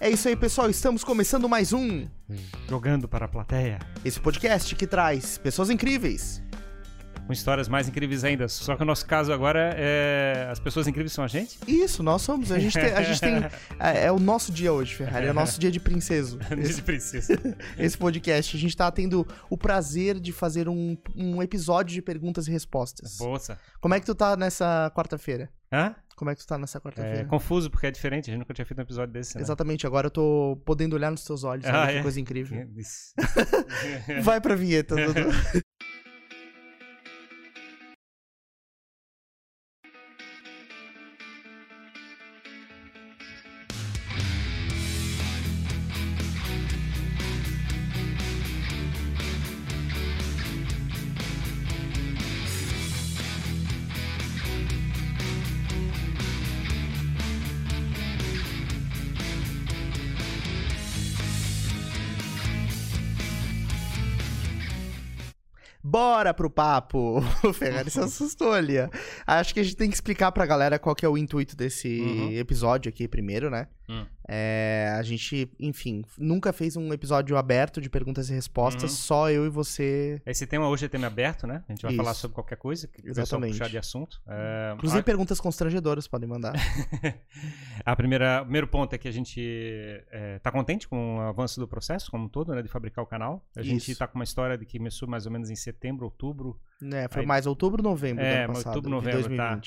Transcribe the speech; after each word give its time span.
É 0.00 0.08
isso 0.08 0.28
aí, 0.28 0.36
pessoal. 0.36 0.70
Estamos 0.70 1.02
começando 1.02 1.48
mais 1.48 1.72
um. 1.72 2.06
Jogando 2.68 3.08
para 3.08 3.24
a 3.24 3.28
plateia. 3.28 3.80
Esse 4.04 4.20
podcast 4.20 4.76
que 4.76 4.86
traz 4.86 5.38
pessoas 5.38 5.70
incríveis. 5.70 6.40
Com 7.28 7.32
histórias 7.34 7.68
mais 7.68 7.86
incríveis 7.86 8.24
ainda. 8.24 8.48
Só 8.48 8.74
que 8.74 8.82
o 8.82 8.86
nosso 8.86 9.04
caso 9.04 9.30
agora 9.34 9.74
é. 9.76 10.48
As 10.50 10.58
pessoas 10.58 10.86
incríveis 10.88 11.12
são 11.12 11.22
a 11.22 11.28
gente? 11.28 11.58
Isso, 11.66 12.02
nós 12.02 12.22
somos. 12.22 12.50
A 12.50 12.58
gente 12.58 12.72
tem. 12.72 12.90
A 12.94 13.02
gente 13.02 13.20
tem 13.20 13.34
é, 13.78 14.06
é, 14.06 14.10
o 14.12 14.18
nosso 14.18 14.50
dia 14.50 14.72
hoje, 14.72 14.94
Ferrari. 14.94 15.26
É 15.26 15.30
o 15.30 15.34
nosso 15.34 15.60
dia 15.60 15.70
de 15.70 15.78
princeso. 15.78 16.38
dia 16.48 16.72
de 16.72 16.80
princesa. 16.80 17.38
Esse 17.78 17.98
podcast. 17.98 18.56
A 18.56 18.58
gente 18.58 18.74
tá 18.74 18.90
tendo 18.90 19.26
o 19.50 19.58
prazer 19.58 20.18
de 20.18 20.32
fazer 20.32 20.70
um, 20.70 20.96
um 21.14 21.42
episódio 21.42 21.92
de 21.92 22.00
perguntas 22.00 22.48
e 22.48 22.50
respostas. 22.50 23.18
Bolsa. 23.18 23.58
Como 23.78 23.92
é 23.92 24.00
que 24.00 24.06
tu 24.06 24.14
tá 24.14 24.34
nessa 24.34 24.90
quarta-feira? 24.96 25.50
Hã? 25.70 25.94
Como 26.16 26.30
é 26.30 26.34
que 26.34 26.40
tu 26.40 26.46
tá 26.46 26.56
nessa 26.56 26.80
quarta-feira? 26.80 27.20
É 27.20 27.24
confuso 27.24 27.70
porque 27.70 27.86
é 27.86 27.90
diferente, 27.90 28.30
a 28.30 28.32
gente 28.32 28.40
nunca 28.40 28.54
tinha 28.54 28.64
feito 28.64 28.78
um 28.78 28.82
episódio 28.82 29.12
desse. 29.12 29.36
Né? 29.36 29.42
Exatamente, 29.42 29.86
agora 29.86 30.06
eu 30.06 30.10
tô 30.10 30.60
podendo 30.64 30.94
olhar 30.94 31.10
nos 31.10 31.22
teus 31.22 31.44
olhos, 31.44 31.66
Ah, 31.66 31.82
olha 31.82 31.92
que 31.92 31.98
é? 31.98 32.02
coisa 32.02 32.18
incrível. 32.18 32.68
Isso. 32.74 33.12
Vai 34.22 34.40
pra 34.40 34.56
vinheta, 34.56 34.96
Dudu. 34.96 35.28
Bora 65.98 66.32
pro 66.32 66.48
papo! 66.48 67.20
O 67.42 67.52
Ferrari 67.52 67.90
se 67.90 67.98
assustou 67.98 68.52
ali. 68.52 68.74
Acho 69.26 69.52
que 69.52 69.58
a 69.60 69.62
gente 69.64 69.74
tem 69.76 69.88
que 69.88 69.96
explicar 69.96 70.30
pra 70.30 70.46
galera 70.46 70.78
qual 70.78 70.94
que 70.94 71.04
é 71.04 71.08
o 71.08 71.18
intuito 71.18 71.56
desse 71.56 72.00
Uhum. 72.00 72.32
episódio 72.32 72.88
aqui 72.88 73.08
primeiro, 73.08 73.50
né? 73.50 73.66
Hum. 73.88 74.04
É, 74.28 74.94
a 74.98 75.02
gente, 75.02 75.50
enfim, 75.58 76.02
nunca 76.18 76.52
fez 76.52 76.76
um 76.76 76.92
episódio 76.92 77.36
aberto 77.38 77.80
de 77.80 77.88
perguntas 77.88 78.28
e 78.28 78.34
respostas, 78.34 78.90
Uhum. 78.90 78.96
só 78.98 79.30
eu 79.30 79.46
e 79.46 79.48
você. 79.48 80.20
Esse 80.26 80.46
tema 80.46 80.68
hoje 80.68 80.84
é 80.84 80.88
tema 80.88 81.06
aberto, 81.06 81.46
né? 81.46 81.64
A 81.66 81.72
gente 81.72 81.82
vai 81.82 81.92
Isso. 81.92 82.02
falar 82.02 82.12
sobre 82.14 82.34
qualquer 82.34 82.56
coisa 82.56 82.86
que 82.86 83.08
Exatamente. 83.08 83.52
puxar 83.52 83.70
de 83.70 83.78
assunto. 83.78 84.20
É, 84.28 84.72
Inclusive, 84.74 85.02
perguntas 85.02 85.40
constrangedoras 85.40 86.06
podem 86.06 86.28
mandar. 86.28 86.52
A 87.84 87.96
primeira, 87.96 88.40
o 88.42 88.44
primeiro 88.44 88.68
ponto 88.68 88.92
é 88.94 88.98
que 88.98 89.08
a 89.08 89.12
gente 89.12 89.40
está 90.36 90.50
contente 90.50 90.86
com 90.86 91.16
o 91.16 91.20
avanço 91.20 91.58
do 91.60 91.66
processo 91.66 92.10
como 92.10 92.24
um 92.24 92.28
todo, 92.28 92.54
né, 92.54 92.60
de 92.62 92.68
fabricar 92.68 93.02
o 93.02 93.06
canal. 93.06 93.44
A 93.56 93.62
gente 93.62 93.90
está 93.90 94.06
com 94.06 94.16
uma 94.18 94.24
história 94.24 94.58
de 94.58 94.66
que 94.66 94.78
começou 94.78 95.08
mais 95.08 95.24
ou 95.26 95.32
menos 95.32 95.50
em 95.50 95.56
setembro, 95.56 96.04
outubro, 96.04 96.60
né? 96.80 97.08
Foi 97.08 97.22
Aí- 97.22 97.26
mais 97.26 97.46
outubro, 97.46 97.82
novembro 97.82 98.22
É, 98.24 98.40
do 98.40 98.44
ano 98.44 98.52
passado, 98.54 98.66
outubro, 98.76 98.88
de 98.90 98.94
novembro, 99.06 99.36
tá. 99.36 99.60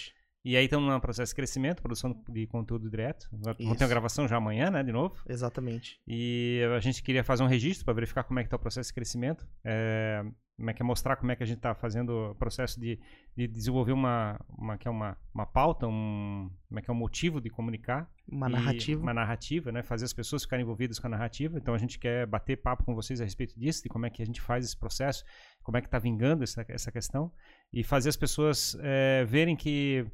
2020. 0.44 0.46
e 0.46 0.58
aí 0.58 0.66
estamos 0.66 0.90
num 0.90 1.00
processo 1.00 1.32
de 1.32 1.36
crescimento, 1.36 1.82
produção 1.82 2.16
de 2.30 2.48
conteúdo 2.48 2.90
direto. 2.90 3.28
Vamos 3.32 3.58
ter 3.58 3.84
uma 3.84 3.90
gravação 3.90 4.28
já 4.28 4.38
amanhã, 4.38 4.70
né, 4.70 4.84
de 4.84 4.92
novo. 4.92 5.16
Exatamente. 5.28 6.00
E 6.08 6.62
a 6.76 6.80
gente 6.80 7.04
queria 7.04 7.24
fazer 7.24 7.44
um 7.44 7.48
registro 7.48 7.86
para 7.86 7.94
verificar 7.94 8.24
como 8.24 8.40
é 8.40 8.44
que 8.44 8.48
está 8.48 8.58
o 8.58 8.60
processo 8.60 8.90
de 8.90 8.94
crescimento, 8.94 9.48
é, 9.64 10.24
como 10.62 10.70
é 10.70 10.74
que 10.74 10.82
é 10.82 10.86
mostrar 10.86 11.16
como 11.16 11.32
é 11.32 11.36
que 11.36 11.44
a 11.44 11.46
gente 11.46 11.58
está 11.58 11.74
fazendo 11.74 12.32
o 12.32 12.36
processo 12.36 12.80
de, 12.80 13.00
de 13.36 13.48
desenvolver 13.48 13.92
uma, 13.92 14.40
uma, 14.50 14.78
que 14.78 14.88
é 14.88 14.92
uma, 14.92 15.18
uma 15.34 15.46
pauta, 15.46 15.88
um, 15.88 16.50
como 16.70 16.80
é 16.80 16.82
que 16.82 16.90
é 16.90 16.94
um 16.94 16.98
motivo 16.98 17.42
de 17.42 17.50
comunicar. 17.50 18.10
Uma 18.32 18.48
E 18.48 18.52
narrativa. 18.52 19.02
Uma 19.02 19.14
narrativa, 19.14 19.72
né? 19.72 19.82
Fazer 19.82 20.06
as 20.06 20.14
pessoas 20.14 20.44
ficarem 20.44 20.64
envolvidas 20.64 21.00
com 21.00 21.08
a 21.08 21.10
narrativa. 21.10 21.58
Então 21.58 21.74
a 21.74 21.78
gente 21.78 21.98
quer 21.98 22.28
bater 22.28 22.58
papo 22.58 22.84
com 22.84 22.94
vocês 22.94 23.20
a 23.20 23.24
respeito 23.24 23.60
disso, 23.60 23.84
de 23.84 23.90
como 23.90 24.06
é 24.06 24.10
que 24.10 24.22
a 24.22 24.26
gente 24.26 24.40
faz 24.40 24.64
esse 24.64 24.78
processo, 24.78 25.24
como 25.64 25.78
é 25.78 25.82
que 25.82 25.88
está 25.88 25.98
vingando 25.98 26.44
essa, 26.44 26.64
essa 26.68 26.92
questão. 26.92 27.32
E 27.74 27.84
fazer 27.84 28.10
as 28.10 28.18
pessoas 28.18 28.78
é, 28.82 29.26
verem 29.26 29.56
que 29.56 30.06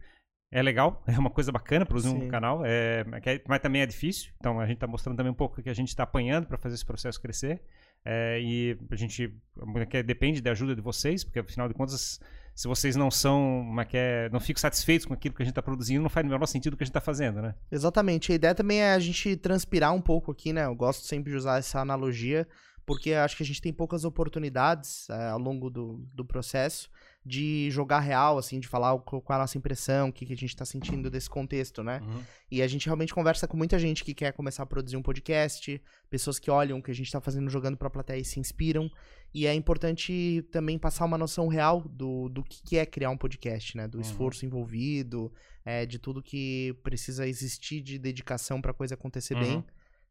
é 0.52 0.62
legal, 0.62 1.04
é 1.08 1.18
uma 1.18 1.30
coisa 1.30 1.52
bacana 1.52 1.86
produzir 1.86 2.10
Sim. 2.10 2.24
um 2.24 2.28
canal, 2.28 2.62
é, 2.66 3.04
que 3.22 3.30
é- 3.30 3.44
mas 3.48 3.60
também 3.60 3.82
é 3.82 3.86
difícil. 3.86 4.32
Então 4.38 4.60
a 4.60 4.66
gente 4.66 4.76
está 4.76 4.88
mostrando 4.88 5.18
também 5.18 5.32
um 5.32 5.36
pouco 5.36 5.62
que 5.62 5.70
a 5.70 5.74
gente 5.74 5.90
está 5.90 6.04
apanhando 6.04 6.48
para 6.48 6.58
fazer 6.58 6.76
esse 6.76 6.86
processo 6.86 7.22
crescer. 7.22 7.62
É, 8.06 8.40
e 8.40 8.78
a 8.90 8.96
gente 8.96 9.34
que 9.90 9.98
é, 9.98 10.04
depende 10.04 10.42
da 10.42 10.52
ajuda 10.52 10.74
de 10.74 10.82
vocês, 10.82 11.26
porque 11.26 11.40
afinal 11.40 11.68
de 11.68 11.74
contas, 11.74 12.22
se 12.56 12.68
vocês 12.68 12.96
não 12.96 13.12
são, 13.12 13.76
é 13.80 13.84
que 13.84 13.98
é, 13.98 14.30
não 14.30 14.40
ficam 14.40 14.62
satisfeitos 14.62 15.06
com 15.06 15.14
aquilo 15.14 15.36
que 15.36 15.42
a 15.42 15.46
gente 15.46 15.52
está 15.52 15.62
produzindo, 15.62 16.02
não 16.02 16.10
faz 16.10 16.26
o 16.26 16.30
menor 16.30 16.46
sentido 16.46 16.74
o 16.74 16.78
que 16.78 16.84
a 16.84 16.86
gente 16.86 16.92
está 16.92 17.02
fazendo, 17.02 17.42
né? 17.42 17.54
Exatamente. 17.70 18.32
A 18.32 18.36
ideia 18.36 18.56
também 18.56 18.82
é 18.82 18.94
a 18.94 19.00
gente 19.00 19.36
transpirar 19.36 19.94
um 19.94 20.02
pouco 20.02 20.32
aqui, 20.32 20.54
né? 20.54 20.66
Eu 20.66 20.76
gosto 20.76 21.06
sempre 21.06 21.32
de 21.32 21.38
usar 21.38 21.58
essa 21.58 21.82
analogia, 21.82 22.48
porque 22.86 23.12
acho 23.12 23.36
que 23.36 23.44
a 23.44 23.46
gente 23.46 23.62
tem 23.62 23.74
poucas 23.74 24.06
oportunidades 24.06 25.10
é, 25.10 25.28
ao 25.28 25.40
longo 25.40 25.70
do, 25.70 26.08
do 26.14 26.24
processo 26.24 26.90
de 27.28 27.70
jogar 27.72 28.00
real, 28.00 28.38
assim, 28.38 28.60
de 28.60 28.68
falar 28.68 28.98
qual 29.00 29.22
é 29.30 29.34
a 29.34 29.38
nossa 29.40 29.58
impressão, 29.58 30.10
o 30.10 30.14
que, 30.14 30.26
que 30.26 30.34
a 30.34 30.38
gente 30.38 30.56
tá 30.56 30.64
sentindo 30.66 31.10
desse 31.10 31.30
contexto, 31.30 31.84
né? 31.84 32.02
E 32.50 32.62
a 32.62 32.68
gente 32.68 32.86
realmente 32.86 33.14
conversa 33.14 33.48
com 33.48 33.58
muita 33.58 33.78
gente 33.78 34.04
que 34.04 34.14
quer 34.14 34.32
começar 34.34 34.64
a 34.64 34.66
produzir 34.66 34.96
um 34.96 35.02
podcast, 35.02 35.82
pessoas 36.10 36.40
que 36.40 36.50
olham 36.50 36.78
o 36.80 36.82
que 36.82 36.90
a 36.92 36.96
gente 36.96 37.12
tá 37.12 37.20
fazendo 37.20 37.50
jogando 37.50 37.76
pra 37.78 37.90
plateia 37.90 38.20
e 38.22 38.26
se 38.26 38.40
inspiram. 38.40 38.90
E 39.34 39.46
é 39.46 39.54
importante 39.54 40.48
também 40.52 40.80
passar 40.80 41.04
uma 41.06 41.18
noção 41.18 41.48
real 41.50 41.82
do, 41.82 42.30
do 42.30 42.44
que 42.44 42.64
que 42.64 42.78
é 42.78 42.86
criar 42.86 43.10
um 43.10 43.18
podcast, 43.18 43.76
né? 43.76 43.88
Do 43.88 43.98
Uhum. 43.98 44.02
esforço 44.02 44.46
envolvido, 44.46 45.32
é, 45.66 45.86
de 45.86 46.00
tudo 46.00 46.24
que 46.24 46.74
precisa 46.82 47.28
existir 47.28 47.82
de 47.82 48.00
dedicação 48.00 48.62
pra 48.62 48.74
coisa 48.74 48.94
acontecer 48.96 49.34
Uhum. 49.34 49.40
bem. 49.42 49.64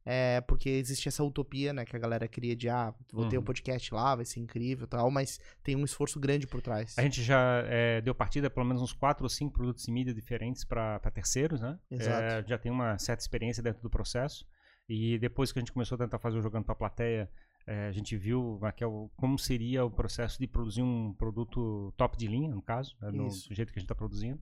É, 0.08 0.40
porque 0.42 0.68
existe 0.68 1.08
essa 1.08 1.24
utopia, 1.24 1.72
né, 1.72 1.84
que 1.84 1.96
a 1.96 1.98
galera 1.98 2.28
cria 2.28 2.54
de, 2.54 2.68
ah, 2.68 2.94
vou 3.12 3.28
ter 3.28 3.36
um 3.36 3.40
Uhum. 3.40 3.44
podcast 3.46 3.92
lá, 3.92 4.14
vai 4.14 4.24
ser 4.24 4.38
incrível 4.38 4.84
e 4.84 4.88
tal, 4.88 5.10
mas 5.10 5.40
tem 5.64 5.74
um 5.74 5.84
esforço 5.84 6.20
grande 6.20 6.46
por 6.46 6.62
trás. 6.62 6.96
A 6.96 7.02
gente 7.02 7.20
já 7.24 7.64
é, 7.66 8.00
deu 8.00 8.14
partida 8.14 8.48
pelo 8.48 8.64
menos 8.64 8.80
uns 8.80 8.92
quatro 8.92 9.24
ou 9.24 9.28
cinco 9.28 9.52
produtos 9.54 9.84
de 9.84 9.90
mídia 9.90 10.14
diferentes 10.14 10.64
para 10.64 11.00
terceiros, 11.12 11.60
né? 11.60 11.76
Exato. 11.90 12.22
É, 12.22 12.44
já 12.46 12.56
tem 12.56 12.70
uma 12.70 12.96
certa 12.98 13.20
experiência 13.22 13.60
dentro 13.62 13.82
do 13.82 13.90
processo. 13.90 14.46
E 14.88 15.18
depois 15.18 15.50
que 15.50 15.58
a 15.58 15.60
gente 15.62 15.72
começou 15.72 15.96
a 15.96 15.98
tentar 15.98 16.20
fazer 16.20 16.38
o 16.38 16.40
Jogando 16.42 16.64
para 16.64 16.74
a 16.74 16.76
Plateia, 16.78 17.28
é, 17.66 17.88
a 17.88 17.92
gente 17.92 18.16
viu 18.16 18.60
que 18.76 18.84
o- 18.84 19.10
como 19.16 19.36
seria 19.36 19.84
o 19.84 19.90
processo 19.90 20.38
de 20.38 20.46
produzir 20.46 20.82
um 20.82 21.12
produto 21.14 21.92
top 21.96 22.16
de 22.16 22.28
linha, 22.28 22.48
no 22.54 22.62
caso, 22.62 22.96
né, 23.00 23.10
no 23.10 23.26
Isso. 23.26 23.52
jeito 23.52 23.72
que 23.72 23.78
a 23.78 23.80
gente 23.80 23.86
está 23.86 23.94
produzindo. 23.96 24.40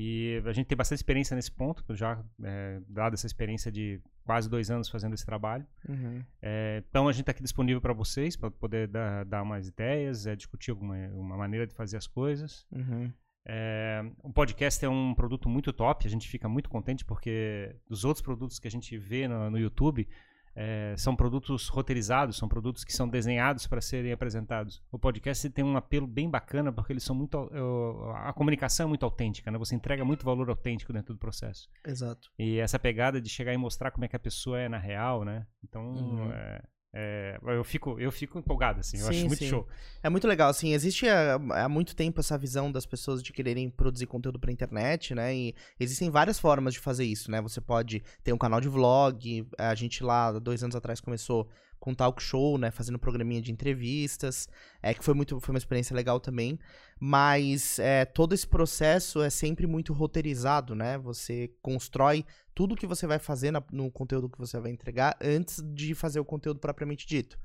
E 0.00 0.40
a 0.46 0.52
gente 0.52 0.66
tem 0.66 0.78
bastante 0.78 1.00
experiência 1.00 1.34
nesse 1.34 1.50
ponto, 1.50 1.82
já 1.92 2.24
é, 2.44 2.80
dada 2.88 3.16
essa 3.16 3.26
experiência 3.26 3.72
de 3.72 4.00
quase 4.24 4.48
dois 4.48 4.70
anos 4.70 4.88
fazendo 4.88 5.14
esse 5.14 5.26
trabalho. 5.26 5.66
Uhum. 5.88 6.22
É, 6.40 6.84
então 6.88 7.08
a 7.08 7.12
gente 7.12 7.22
está 7.22 7.32
aqui 7.32 7.42
disponível 7.42 7.80
para 7.80 7.92
vocês, 7.92 8.36
para 8.36 8.48
poder 8.48 8.86
dar, 8.86 9.24
dar 9.24 9.42
umas 9.42 9.66
ideias, 9.66 10.24
é, 10.24 10.36
discutir 10.36 10.70
alguma 10.70 10.94
uma 11.08 11.36
maneira 11.36 11.66
de 11.66 11.74
fazer 11.74 11.96
as 11.96 12.06
coisas. 12.06 12.64
Uhum. 12.70 13.12
É, 13.44 14.04
o 14.22 14.32
podcast 14.32 14.84
é 14.84 14.88
um 14.88 15.12
produto 15.16 15.48
muito 15.48 15.72
top, 15.72 16.06
a 16.06 16.10
gente 16.10 16.28
fica 16.28 16.48
muito 16.48 16.70
contente 16.70 17.04
porque 17.04 17.74
dos 17.88 18.04
outros 18.04 18.22
produtos 18.22 18.60
que 18.60 18.68
a 18.68 18.70
gente 18.70 18.96
vê 18.96 19.26
no, 19.26 19.50
no 19.50 19.58
YouTube 19.58 20.06
é, 20.60 20.92
são 20.96 21.14
produtos 21.14 21.68
roteirizados, 21.68 22.36
são 22.36 22.48
produtos 22.48 22.82
que 22.82 22.92
são 22.92 23.08
desenhados 23.08 23.68
para 23.68 23.80
serem 23.80 24.10
apresentados. 24.10 24.82
O 24.90 24.98
podcast 24.98 25.48
tem 25.50 25.64
um 25.64 25.76
apelo 25.76 26.04
bem 26.04 26.28
bacana 26.28 26.72
porque 26.72 26.92
eles 26.92 27.04
são 27.04 27.14
muito 27.14 27.38
a 28.16 28.32
comunicação 28.32 28.86
é 28.86 28.88
muito 28.88 29.04
autêntica, 29.04 29.52
né? 29.52 29.58
Você 29.58 29.76
entrega 29.76 30.04
muito 30.04 30.24
valor 30.24 30.50
autêntico 30.50 30.92
dentro 30.92 31.14
do 31.14 31.18
processo. 31.20 31.68
Exato. 31.86 32.28
E 32.36 32.58
essa 32.58 32.76
pegada 32.76 33.20
de 33.20 33.28
chegar 33.28 33.54
e 33.54 33.56
mostrar 33.56 33.92
como 33.92 34.04
é 34.04 34.08
que 34.08 34.16
a 34.16 34.18
pessoa 34.18 34.58
é 34.58 34.68
na 34.68 34.78
real, 34.78 35.24
né? 35.24 35.46
Então, 35.62 35.82
Uhum. 35.92 36.32
é, 36.32 36.60
é, 37.00 37.38
eu, 37.46 37.62
fico, 37.62 37.96
eu 38.00 38.10
fico 38.10 38.40
empolgado, 38.40 38.80
assim. 38.80 38.96
Eu 38.96 39.04
Sim, 39.04 39.10
acho 39.10 39.26
muito 39.26 39.38
sim. 39.38 39.48
show. 39.48 39.68
É 40.02 40.08
muito 40.08 40.26
legal, 40.26 40.50
assim, 40.50 40.72
existe 40.72 41.08
há, 41.08 41.36
há 41.64 41.68
muito 41.68 41.94
tempo 41.94 42.18
essa 42.18 42.36
visão 42.36 42.72
das 42.72 42.84
pessoas 42.84 43.22
de 43.22 43.32
quererem 43.32 43.70
produzir 43.70 44.06
conteúdo 44.06 44.36
pra 44.36 44.50
internet, 44.50 45.14
né, 45.14 45.32
e 45.32 45.54
existem 45.78 46.10
várias 46.10 46.40
formas 46.40 46.74
de 46.74 46.80
fazer 46.80 47.04
isso, 47.04 47.30
né, 47.30 47.40
você 47.40 47.60
pode 47.60 48.02
ter 48.24 48.32
um 48.32 48.38
canal 48.38 48.60
de 48.60 48.68
vlog, 48.68 49.46
a 49.56 49.74
gente 49.76 50.02
lá, 50.02 50.32
dois 50.40 50.64
anos 50.64 50.74
atrás, 50.74 51.00
começou 51.00 51.48
com 51.78 51.94
talk 51.94 52.22
show, 52.22 52.58
né, 52.58 52.70
fazendo 52.70 52.98
programinha 52.98 53.40
de 53.40 53.52
entrevistas, 53.52 54.48
é, 54.82 54.92
que 54.92 55.04
foi 55.04 55.14
muito, 55.14 55.38
foi 55.40 55.54
uma 55.54 55.58
experiência 55.58 55.94
legal 55.94 56.20
também, 56.20 56.58
mas 57.00 57.78
é, 57.78 58.04
todo 58.04 58.34
esse 58.34 58.46
processo 58.46 59.22
é 59.22 59.30
sempre 59.30 59.66
muito 59.66 59.92
roteirizado, 59.92 60.74
né, 60.74 60.98
você 60.98 61.50
constrói 61.62 62.24
tudo 62.54 62.76
que 62.76 62.86
você 62.86 63.06
vai 63.06 63.18
fazer 63.18 63.50
na- 63.50 63.62
no 63.72 63.90
conteúdo 63.90 64.28
que 64.28 64.38
você 64.38 64.58
vai 64.58 64.70
entregar 64.70 65.16
antes 65.22 65.62
de 65.74 65.94
fazer 65.94 66.20
o 66.20 66.24
conteúdo 66.24 66.58
propriamente 66.58 67.06
dito. 67.06 67.38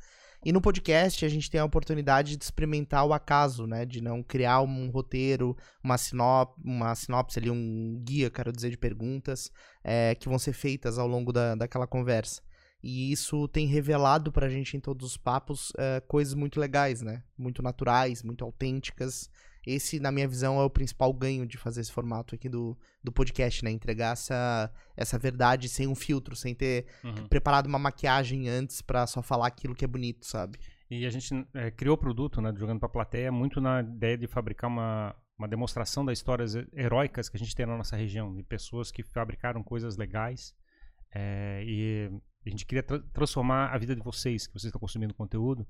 E 0.45 0.51
no 0.51 0.59
podcast 0.59 1.24
a 1.24 1.30
gente 1.30 1.50
tem 1.50 1.62
a 1.62 1.65
oportunidade 1.65 2.35
de 2.35 2.44
experimentar 2.44 3.06
o 3.06 3.13
acaso, 3.13 3.65
né? 3.65 3.85
De 3.85 4.01
não 4.01 4.21
criar 4.21 4.59
um 4.59 4.89
roteiro, 4.89 5.56
uma, 5.81 5.97
sinop, 5.97 6.57
uma 6.62 6.94
sinopse 6.95 7.39
ali, 7.39 7.50
um 7.50 8.01
guia, 8.03 8.30
quero 8.30 8.51
dizer, 8.51 8.69
de 8.69 8.77
perguntas 8.77 9.50
é, 9.81 10.13
que 10.15 10.27
vão 10.27 10.38
ser 10.38 10.51
feitas 10.51 11.00
ao 11.00 11.07
longo 11.07 11.31
da, 11.31 11.56
daquela 11.56 11.88
conversa. 11.88 12.41
E 12.83 13.12
isso 13.13 13.47
tem 13.47 13.65
revelado 13.65 14.30
pra 14.31 14.50
gente 14.50 14.75
em 14.75 14.80
todos 14.80 15.07
os 15.12 15.18
papos 15.18 15.71
é, 15.77 16.01
coisas 16.01 16.33
muito 16.33 16.59
legais, 16.59 17.01
né? 17.01 17.24
Muito 17.38 17.62
naturais, 17.63 18.21
muito 18.24 18.44
autênticas. 18.44 19.30
esse, 19.65 19.97
na 20.01 20.12
minha 20.12 20.27
visão, 20.27 20.59
é 20.59 20.63
o 20.65 20.69
principal 20.69 21.13
ganho 21.13 21.45
de 21.47 21.57
fazer 21.57 21.80
esse 21.80 21.91
formato 21.94 22.35
aqui 22.35 22.50
do, 22.50 22.77
do 23.01 23.13
podcast, 23.13 23.63
né? 23.63 23.71
Entregar 23.71 24.12
essa, 24.12 24.69
essa 24.97 25.18
verdade 25.18 25.69
sem 25.69 25.88
um 25.88 25.95
filtro, 25.95 26.35
sem 26.35 26.53
ter 26.53 26.85
Uhum. 27.01 27.27
preparado 27.30 27.68
uma 27.68 27.80
maquiagem 27.80 28.50
antes 28.50 28.81
pra 28.81 29.07
só 29.07 29.21
falar 29.21 29.47
aquilo 29.47 29.74
que 29.74 29.85
é 29.85 29.88
bonito, 29.88 30.25
sabe? 30.25 30.59
E 30.91 31.06
a 31.06 31.09
gente 31.09 31.30
é, 31.53 31.71
criou 31.71 31.95
o 31.95 31.97
produto, 31.97 32.41
né, 32.41 32.51
do 32.51 32.59
Jogando 32.59 32.80
para 32.81 32.88
a 32.88 32.91
Plateia, 32.91 33.31
muito 33.31 33.62
na 33.62 33.80
ideia 33.80 34.18
de 34.18 34.27
fabricar 34.27 34.69
uma, 34.69 35.15
uma 35.39 35.47
demonstração 35.47 36.03
das 36.03 36.18
histórias 36.19 36.53
he- 36.56 36.68
heróicas 36.74 37.30
que 37.30 37.38
a 37.38 37.39
gente 37.39 37.56
tem 37.56 37.65
na 37.65 37.77
nossa 37.77 37.95
região, 37.95 38.35
de 38.35 38.44
pessoas 38.44 38.91
que 38.91 39.01
fabricaram 39.01 39.63
coisas 39.63 39.95
legais. 39.95 40.53
é, 41.15 41.63
e 41.65 42.12
a 42.50 42.51
gente 42.51 42.66
queria 42.66 42.84
tra- 42.84 43.00
transformar 43.13 43.68
a 43.68 43.78
vida 43.78 43.95
de 43.95 44.01
vocês, 44.01 44.48
que 44.48 44.54
vocês 44.54 44.66
estão 44.66 44.80
consumindo 44.80 45.13
conteúdo, 45.13 45.66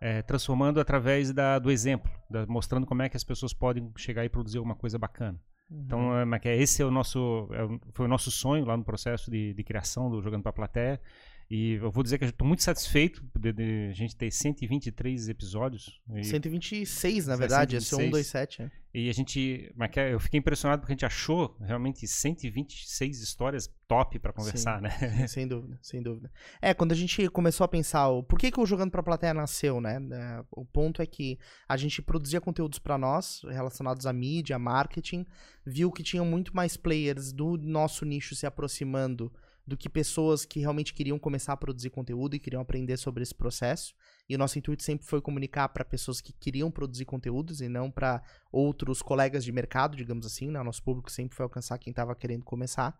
é, 0.00 0.22
transformando 0.22 0.80
através 0.80 1.32
da, 1.32 1.58
do 1.58 1.70
exemplo, 1.70 2.10
da- 2.30 2.46
mostrando 2.46 2.86
como 2.86 3.02
é 3.02 3.08
que 3.08 3.16
as 3.16 3.24
pessoas 3.24 3.52
podem 3.52 3.90
chegar 3.96 4.24
e 4.24 4.28
produzir 4.28 4.58
alguma 4.58 4.74
coisa 4.74 4.98
bacana. 4.98 5.38
Então, 5.70 6.16
é, 6.16 6.24
mas 6.24 6.40
que 6.40 6.48
é- 6.48 6.56
esse 6.56 6.80
é 6.80 6.84
o 6.84 6.90
nosso, 6.90 7.48
é 7.52 7.90
foi 7.92 8.06
o 8.06 8.08
nosso 8.08 8.30
sonho 8.30 8.64
lá 8.64 8.76
no 8.76 8.84
processo 8.84 9.30
de, 9.30 9.52
de 9.52 9.62
criação 9.62 10.08
do 10.10 10.22
Jogando 10.22 10.42
para 10.42 10.50
a 10.50 10.54
Plateia. 10.54 11.00
E 11.50 11.72
eu 11.74 11.90
vou 11.90 12.02
dizer 12.02 12.18
que 12.18 12.24
eu 12.24 12.28
estou 12.28 12.46
muito 12.46 12.62
satisfeito 12.62 13.24
de, 13.38 13.52
de 13.54 13.88
a 13.90 13.94
gente 13.94 14.14
ter 14.14 14.30
123 14.30 15.30
episódios. 15.30 15.98
E, 16.14 16.22
126, 16.22 17.26
na 17.26 17.34
É, 17.34 17.36
verdade, 17.38 17.76
esse 17.76 17.94
é 17.94 17.96
126. 17.96 18.26
127. 18.58 18.62
É. 18.62 18.70
e 18.92 19.08
a 19.08 19.12
gente, 19.14 19.72
é- 19.96 20.12
eu 20.12 20.20
fiquei 20.20 20.38
impressionado 20.38 20.80
porque 20.82 20.92
a 20.92 20.94
gente 20.94 21.06
achou 21.06 21.56
realmente 21.60 22.06
126 22.06 23.22
histórias 23.22 23.66
top 23.86 24.18
para 24.18 24.32
conversar, 24.32 24.82
né? 24.82 24.90
sem 25.26 25.48
dúvida, 25.48 25.78
sem 25.80 26.02
dúvida. 26.02 26.30
É, 26.60 26.74
quando 26.74 26.92
a 26.92 26.94
gente 26.94 27.26
começou 27.30 27.64
a 27.64 27.68
pensar 27.68 28.08
o 28.08 28.22
por 28.22 28.38
que, 28.38 28.50
que 28.50 28.60
o 28.60 28.66
Jogando 28.66 28.90
Pra 28.90 29.02
Plateia 29.02 29.32
nasceu, 29.32 29.80
né? 29.80 29.98
É, 30.12 30.44
o 30.50 30.66
ponto 30.66 31.00
é 31.00 31.06
que 31.06 31.38
a 31.66 31.78
gente 31.78 32.02
produzia 32.02 32.42
conteúdos 32.42 32.78
pra 32.78 32.98
nós, 32.98 33.40
relacionados 33.48 34.04
à 34.04 34.12
mídia, 34.12 34.56
a 34.56 34.58
marketing, 34.58 35.24
viu 35.64 35.90
que 35.90 36.02
tinham 36.02 36.26
muito 36.26 36.54
mais 36.54 36.76
players 36.76 37.32
do 37.32 37.56
nosso 37.56 38.04
nicho 38.04 38.34
se 38.34 38.44
aproximando 38.46 39.32
do 39.68 39.76
que 39.76 39.86
pessoas 39.86 40.46
que 40.46 40.60
realmente 40.60 40.94
queriam 40.94 41.18
começar 41.18 41.52
a 41.52 41.56
produzir 41.56 41.90
conteúdo 41.90 42.34
e 42.34 42.38
queriam 42.38 42.62
aprender 42.62 42.96
sobre 42.96 43.22
esse 43.22 43.34
processo. 43.34 43.94
E 44.26 44.34
o 44.34 44.38
nosso 44.38 44.58
intuito 44.58 44.82
sempre 44.82 45.06
foi 45.06 45.20
comunicar 45.20 45.68
para 45.68 45.84
pessoas 45.84 46.22
que 46.22 46.32
queriam 46.32 46.70
produzir 46.70 47.04
conteúdos 47.04 47.60
e 47.60 47.68
não 47.68 47.90
para 47.90 48.22
outros 48.50 49.02
colegas 49.02 49.44
de 49.44 49.52
mercado, 49.52 49.94
digamos 49.94 50.24
assim. 50.24 50.48
Né? 50.50 50.58
O 50.58 50.64
nosso 50.64 50.82
público 50.82 51.12
sempre 51.12 51.36
foi 51.36 51.44
alcançar 51.44 51.76
quem 51.76 51.90
estava 51.90 52.14
querendo 52.14 52.44
começar. 52.44 52.98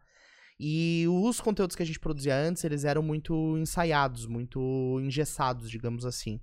E 0.60 1.06
os 1.08 1.40
conteúdos 1.40 1.74
que 1.74 1.82
a 1.82 1.86
gente 1.86 1.98
produzia 1.98 2.36
antes, 2.36 2.62
eles 2.64 2.84
eram 2.84 3.02
muito 3.02 3.56
ensaiados, 3.56 4.26
muito 4.26 5.00
engessados, 5.00 5.70
digamos 5.70 6.04
assim. 6.04 6.38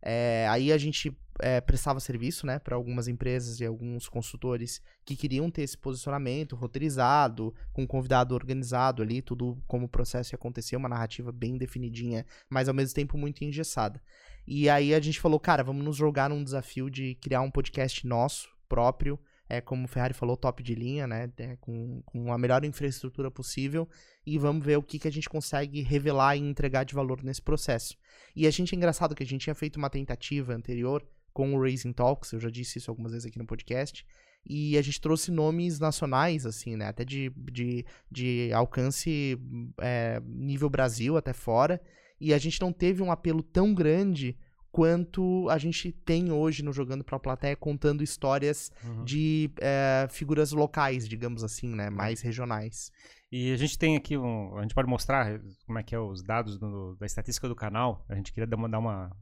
É, 0.00 0.46
aí 0.48 0.72
a 0.72 0.78
gente 0.78 1.16
é, 1.40 1.60
prestava 1.60 2.00
serviço, 2.00 2.46
né, 2.46 2.58
para 2.58 2.76
algumas 2.76 3.08
empresas 3.08 3.60
e 3.60 3.64
alguns 3.64 4.08
consultores 4.08 4.80
que 5.04 5.16
queriam 5.16 5.50
ter 5.50 5.62
esse 5.62 5.76
posicionamento 5.76 6.56
roteirizado, 6.56 7.54
com 7.72 7.82
um 7.82 7.86
convidado 7.86 8.34
organizado 8.34 9.02
ali, 9.02 9.22
tudo 9.22 9.60
como 9.66 9.86
o 9.86 9.88
processo 9.88 10.34
ia 10.34 10.36
acontecer, 10.36 10.76
uma 10.76 10.88
narrativa 10.88 11.32
bem 11.32 11.56
definidinha, 11.56 12.26
mas 12.48 12.68
ao 12.68 12.74
mesmo 12.74 12.94
tempo 12.94 13.16
muito 13.16 13.44
engessada. 13.44 14.02
E 14.46 14.68
aí 14.68 14.94
a 14.94 15.00
gente 15.00 15.20
falou, 15.20 15.38
cara, 15.38 15.62
vamos 15.62 15.84
nos 15.84 15.96
jogar 15.96 16.30
num 16.30 16.42
desafio 16.42 16.90
de 16.90 17.14
criar 17.16 17.42
um 17.42 17.50
podcast 17.50 18.06
nosso, 18.06 18.48
próprio, 18.68 19.18
é, 19.48 19.60
como 19.60 19.84
o 19.84 19.88
Ferrari 19.88 20.12
falou, 20.12 20.36
top 20.36 20.62
de 20.62 20.74
linha, 20.74 21.06
né? 21.06 21.30
é, 21.38 21.56
com, 21.56 22.02
com 22.04 22.32
a 22.32 22.38
melhor 22.38 22.64
infraestrutura 22.64 23.30
possível. 23.30 23.88
E 24.26 24.38
vamos 24.38 24.64
ver 24.64 24.76
o 24.76 24.82
que, 24.82 24.98
que 24.98 25.08
a 25.08 25.12
gente 25.12 25.28
consegue 25.28 25.80
revelar 25.80 26.36
e 26.36 26.40
entregar 26.40 26.84
de 26.84 26.94
valor 26.94 27.22
nesse 27.22 27.40
processo. 27.40 27.96
E 28.36 28.46
a 28.46 28.50
gente 28.50 28.74
é 28.74 28.76
engraçado 28.76 29.14
que 29.14 29.22
a 29.22 29.26
gente 29.26 29.42
tinha 29.42 29.54
feito 29.54 29.76
uma 29.76 29.88
tentativa 29.88 30.54
anterior 30.54 31.06
com 31.32 31.54
o 31.54 31.60
Raising 31.60 31.92
Talks, 31.92 32.32
eu 32.32 32.40
já 32.40 32.50
disse 32.50 32.78
isso 32.78 32.90
algumas 32.90 33.12
vezes 33.12 33.26
aqui 33.26 33.38
no 33.38 33.46
podcast. 33.46 34.04
E 34.44 34.76
a 34.78 34.82
gente 34.82 35.00
trouxe 35.00 35.30
nomes 35.30 35.78
nacionais, 35.78 36.46
assim, 36.46 36.76
né? 36.76 36.86
Até 36.86 37.04
de, 37.04 37.30
de, 37.36 37.84
de 38.10 38.50
alcance 38.52 39.38
é, 39.80 40.20
nível 40.24 40.70
Brasil, 40.70 41.16
até 41.16 41.32
fora. 41.32 41.80
E 42.20 42.34
a 42.34 42.38
gente 42.38 42.60
não 42.60 42.72
teve 42.72 43.02
um 43.02 43.12
apelo 43.12 43.42
tão 43.42 43.74
grande 43.74 44.36
quanto 44.70 45.48
a 45.50 45.58
gente 45.58 45.90
tem 45.92 46.30
hoje 46.30 46.62
no 46.62 46.72
Jogando 46.72 47.02
pra 47.04 47.18
Plateia, 47.18 47.56
contando 47.56 48.02
histórias 48.02 48.70
Uhum. 48.84 49.04
de 49.04 49.50
é, 49.60 50.06
figuras 50.10 50.52
locais, 50.52 51.08
digamos 51.08 51.42
assim, 51.42 51.68
né? 51.74 51.90
Mais 51.90 52.20
regionais. 52.20 52.90
E 53.30 53.52
a 53.52 53.56
gente 53.56 53.78
tem 53.78 53.94
aqui 53.96 54.16
um. 54.16 54.56
A 54.56 54.62
gente 54.62 54.74
pode 54.74 54.88
mostrar 54.88 55.38
como 55.66 55.78
é 55.78 55.82
que 55.82 55.94
é 55.94 55.98
os 55.98 56.22
dados 56.22 56.58
do- 56.58 56.96
da 56.96 57.04
estatística 57.04 57.46
do 57.46 57.54
canal. 57.54 58.04
A 58.08 58.14
gente 58.14 58.32
queria 58.32 58.46
dar 58.46 58.56
uma, 58.56 58.68
dar 58.68 58.78
uma, 58.78 59.14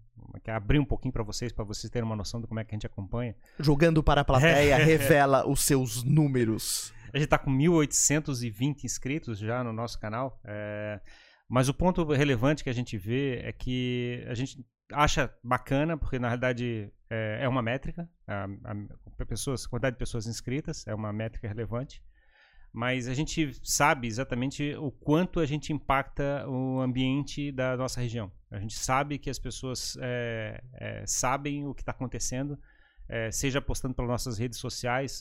abrir 0.46 0.78
um 0.78 0.84
pouquinho 0.84 1.12
para 1.12 1.24
vocês, 1.24 1.52
para 1.52 1.64
vocês 1.64 1.90
terem 1.90 2.06
uma 2.06 2.14
noção 2.14 2.40
de 2.40 2.46
como 2.46 2.60
é 2.60 2.64
que 2.64 2.72
a 2.72 2.76
gente 2.76 2.86
acompanha. 2.86 3.34
Jogando 3.58 4.02
para 4.04 4.20
a 4.20 4.24
plateia 4.24 4.76
revela 4.76 5.48
os 5.48 5.60
seus 5.64 6.04
números. 6.04 6.92
A 7.12 7.18
gente 7.18 7.28
tá 7.28 7.38
com 7.38 7.50
1.820 7.50 8.84
inscritos 8.84 9.38
já 9.38 9.64
no 9.64 9.72
nosso 9.72 9.98
canal. 9.98 10.38
é, 10.44 11.00
Mas 11.48 11.68
o 11.68 11.74
ponto 11.74 12.04
relevante 12.12 12.62
que 12.62 12.70
a 12.70 12.72
gente 12.74 12.96
vê 12.98 13.40
é 13.42 13.52
que 13.52 14.24
a 14.28 14.34
gente 14.34 14.64
acha 14.92 15.32
bacana, 15.42 15.96
porque 15.96 16.18
na 16.18 16.28
realidade 16.28 16.92
é, 17.10 17.40
é 17.42 17.48
uma 17.48 17.62
métrica, 17.62 18.08
a, 18.26 18.44
a, 18.44 19.24
pessoas, 19.26 19.64
a 19.64 19.68
quantidade 19.68 19.94
de 19.94 19.98
pessoas 19.98 20.26
inscritas 20.26 20.86
é 20.86 20.94
uma 20.94 21.12
métrica 21.12 21.48
relevante, 21.48 22.02
mas 22.72 23.08
a 23.08 23.14
gente 23.14 23.58
sabe 23.62 24.06
exatamente 24.06 24.74
o 24.76 24.90
quanto 24.90 25.40
a 25.40 25.46
gente 25.46 25.72
impacta 25.72 26.46
o 26.48 26.80
ambiente 26.80 27.50
da 27.50 27.76
nossa 27.76 28.00
região. 28.00 28.30
A 28.50 28.58
gente 28.58 28.78
sabe 28.78 29.18
que 29.18 29.30
as 29.30 29.38
pessoas 29.38 29.96
é, 30.00 30.60
é, 30.74 31.06
sabem 31.06 31.66
o 31.66 31.74
que 31.74 31.82
está 31.82 31.92
acontecendo, 31.92 32.58
é, 33.08 33.30
seja 33.30 33.62
postando 33.62 33.94
pelas 33.94 34.10
nossas 34.10 34.36
redes 34.36 34.58
sociais, 34.58 35.20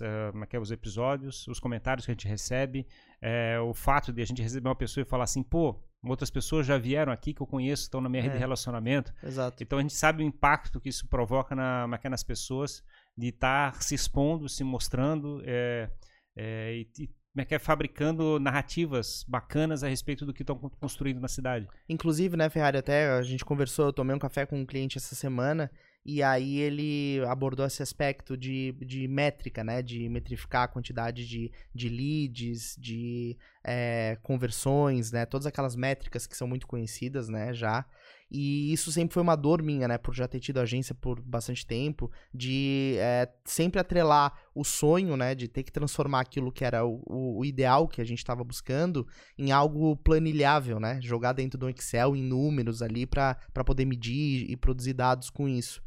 que 0.50 0.56
é 0.56 0.59
os 0.59 0.71
episódios, 0.71 1.47
os 1.47 1.59
comentários 1.59 2.06
que 2.06 2.12
a 2.12 2.13
gente 2.15 2.27
recebe, 2.27 2.85
é, 3.21 3.59
o 3.59 3.73
fato 3.73 4.12
de 4.12 4.21
a 4.21 4.25
gente 4.25 4.41
receber 4.41 4.67
uma 4.67 4.75
pessoa 4.75 5.03
e 5.03 5.06
falar 5.06 5.23
assim, 5.23 5.44
pô, 5.44 5.79
outras 6.12 6.30
pessoas 6.30 6.66
já 6.66 6.78
vieram 6.78 7.12
aqui 7.12 7.34
que 7.34 7.42
eu 7.42 7.48
conheço, 7.48 7.84
estão 7.84 8.02
na 8.02 8.10
minha 8.10 8.22
rede 8.22 8.34
É. 8.36 8.38
de 8.38 8.40
relacionamento. 8.40 9.13
Exato. 9.24 9.62
Então 9.63 9.80
a 9.80 9.81
gente 9.81 9.94
sabe 9.94 10.24
o 10.24 10.25
impacto 10.25 10.80
que 10.80 10.90
isso 10.90 11.07
provoca 11.07 11.56
na, 11.56 11.88
na- 11.88 12.00
nas 12.10 12.24
pessoas 12.24 12.84
de 13.18 13.28
estar 13.28 13.81
se 13.81 13.96
expondo, 13.96 14.48
se 14.50 14.63
mostrando 14.63 15.42
é, 15.46 15.90
é, 16.38 16.74
e, 16.75 17.04
e 17.04 17.07
como 17.07 17.42
é 17.42 17.46
que 17.46 17.56
é, 17.56 17.60
fabricando 17.60 18.40
narrativas 18.40 19.25
bacanas 19.28 19.84
a 19.84 19.88
respeito 19.90 20.25
do 20.25 20.34
que 20.34 20.42
estão 20.44 20.57
construindo 20.57 21.19
na 21.19 21.28
cidade. 21.28 21.68
Inclusive, 21.90 22.38
né, 22.38 22.50
Ferrari, 22.50 22.78
até 22.78 23.10
a 23.10 23.22
gente 23.22 23.44
conversou, 23.44 23.86
eu 23.88 23.94
tomei 23.94 24.16
um 24.16 24.19
café 24.19 24.46
com 24.46 24.58
um 24.60 24.66
cliente 24.66 24.98
essa 24.98 25.16
semana, 25.16 25.69
e 26.06 26.22
aí 26.22 26.60
ele 26.60 27.25
abordou 27.25 27.66
esse 27.66 27.81
aspecto 27.81 28.38
de, 28.38 28.74
de 28.74 29.07
métrica, 29.07 29.63
né, 29.63 29.81
de 29.81 30.07
metrificar 30.07 30.63
a 30.63 30.68
quantidade 30.68 31.28
de, 31.28 31.52
de 31.74 31.90
leads, 31.90 32.75
de 32.78 33.36
é, 33.63 34.16
conversões, 34.22 35.12
né, 35.12 35.25
todas 35.25 35.48
aquelas 35.48 35.75
métricas 35.75 36.27
que 36.27 36.38
são 36.38 36.48
muito 36.48 36.68
conhecidas, 36.68 37.27
né, 37.27 37.53
já. 37.56 37.84
E 38.32 38.74
isso 38.74 38.91
sempre 38.91 39.13
foi 39.13 39.22
uma 39.24 39.36
dor 39.36 39.62
minha, 39.62 39.88
né, 39.88 39.98
por 39.98 40.13
já 40.13 40.27
ter 40.27 40.39
tido 40.39 40.60
agência 40.60 40.96
por 40.96 41.22
bastante 41.22 41.65
tempo, 41.65 42.12
de 42.34 42.96
é, 42.98 43.29
sempre 43.46 43.79
atrelar 43.79 44.34
o 44.53 44.63
sonho, 44.63 45.15
né, 45.15 45.36
de 45.36 45.48
ter 45.48 45.63
que 45.63 45.72
transformar 45.72 46.22
aquilo 46.22 46.51
que 46.51 46.65
era 46.65 46.84
o, 46.86 47.01
o- 47.05 47.39
o 47.39 47.46
ideal 47.46 47.88
que 47.88 48.01
a 48.01 48.03
gente 48.03 48.17
estava 48.17 48.44
buscando 48.44 49.08
em 49.38 49.51
algo 49.51 49.96
planilhável, 49.98 50.79
né? 50.79 51.00
Jogar 51.01 51.34
dentro 51.34 51.58
do 51.60 51.70
Excel 51.70 52.15
em 52.15 52.24
números 52.24 52.82
ali 52.82 53.05
para 53.05 53.36
poder 53.65 53.86
medir 53.86 54.50
e 54.50 54.55
produzir 54.58 54.94
dados 54.94 55.29
com 55.29 55.48
isso. 55.48 55.82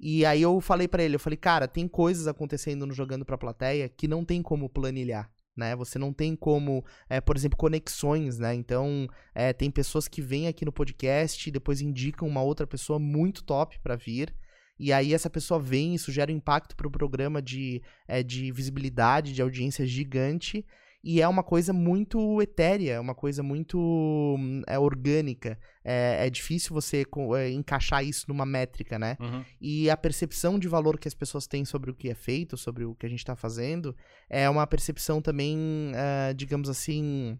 E 0.00 0.26
aí 0.26 0.42
eu 0.42 0.60
falei 0.60 0.88
pra 0.88 1.02
ele, 1.02 1.14
eu 1.16 1.20
falei, 1.20 1.36
cara, 1.36 1.68
tem 1.68 1.86
coisas 1.86 2.26
acontecendo 2.26 2.86
no 2.86 2.92
jogando 2.92 3.24
pra 3.24 3.38
plateia 3.38 3.88
que 3.88 4.08
não 4.08 4.24
tem 4.24 4.42
como 4.42 4.68
planilhar. 4.68 5.30
Né? 5.56 5.76
Você 5.76 5.98
não 5.98 6.12
tem 6.12 6.34
como, 6.34 6.84
é, 7.08 7.20
por 7.20 7.36
exemplo, 7.36 7.56
conexões, 7.56 8.38
né? 8.38 8.54
Então, 8.54 9.08
é, 9.34 9.52
tem 9.52 9.70
pessoas 9.70 10.08
que 10.08 10.20
vêm 10.20 10.48
aqui 10.48 10.64
no 10.64 10.72
podcast 10.72 11.48
e 11.48 11.52
depois 11.52 11.80
indicam 11.80 12.26
uma 12.26 12.42
outra 12.42 12.66
pessoa 12.66 12.98
muito 12.98 13.44
top 13.44 13.78
pra 13.80 13.94
vir. 13.94 14.34
E 14.78 14.92
aí 14.92 15.14
essa 15.14 15.30
pessoa 15.30 15.60
vem, 15.60 15.94
isso 15.94 16.10
gera 16.10 16.32
um 16.32 16.34
impacto 16.34 16.74
pro 16.74 16.90
programa 16.90 17.40
de, 17.40 17.80
é, 18.08 18.22
de 18.22 18.50
visibilidade, 18.50 19.32
de 19.32 19.40
audiência 19.40 19.86
gigante. 19.86 20.66
E 21.06 21.20
é 21.20 21.28
uma 21.28 21.42
coisa 21.42 21.70
muito 21.70 22.40
etérea, 22.40 22.94
é 22.94 23.00
uma 23.00 23.14
coisa 23.14 23.42
muito 23.42 23.78
hum, 23.78 24.62
é, 24.66 24.78
orgânica. 24.78 25.58
É, 25.84 26.26
é 26.26 26.30
difícil 26.30 26.72
você 26.72 27.04
é, 27.36 27.50
encaixar 27.50 28.02
isso 28.02 28.24
numa 28.26 28.46
métrica, 28.46 28.98
né? 28.98 29.18
Uhum. 29.20 29.44
E 29.60 29.90
a 29.90 29.98
percepção 29.98 30.58
de 30.58 30.66
valor 30.66 30.98
que 30.98 31.06
as 31.06 31.12
pessoas 31.12 31.46
têm 31.46 31.62
sobre 31.66 31.90
o 31.90 31.94
que 31.94 32.08
é 32.08 32.14
feito, 32.14 32.56
sobre 32.56 32.86
o 32.86 32.94
que 32.94 33.04
a 33.04 33.08
gente 33.08 33.18
está 33.18 33.36
fazendo, 33.36 33.94
é 34.30 34.48
uma 34.48 34.66
percepção 34.66 35.20
também, 35.20 35.92
ah, 35.94 36.32
digamos 36.32 36.70
assim, 36.70 37.38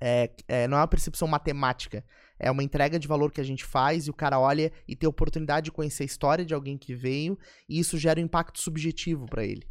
é, 0.00 0.30
é, 0.46 0.68
não 0.68 0.76
é 0.76 0.80
uma 0.80 0.88
percepção 0.88 1.26
matemática. 1.26 2.04
É 2.38 2.50
uma 2.50 2.62
entrega 2.62 3.00
de 3.00 3.08
valor 3.08 3.32
que 3.32 3.40
a 3.40 3.44
gente 3.44 3.64
faz 3.64 4.06
e 4.06 4.10
o 4.10 4.14
cara 4.14 4.38
olha 4.38 4.72
e 4.86 4.94
tem 4.94 5.06
a 5.06 5.10
oportunidade 5.10 5.66
de 5.66 5.72
conhecer 5.72 6.04
a 6.04 6.06
história 6.06 6.44
de 6.44 6.54
alguém 6.54 6.78
que 6.78 6.94
veio 6.94 7.38
e 7.68 7.78
isso 7.78 7.98
gera 7.98 8.20
um 8.20 8.24
impacto 8.24 8.60
subjetivo 8.60 9.26
para 9.26 9.44
ele. 9.44 9.66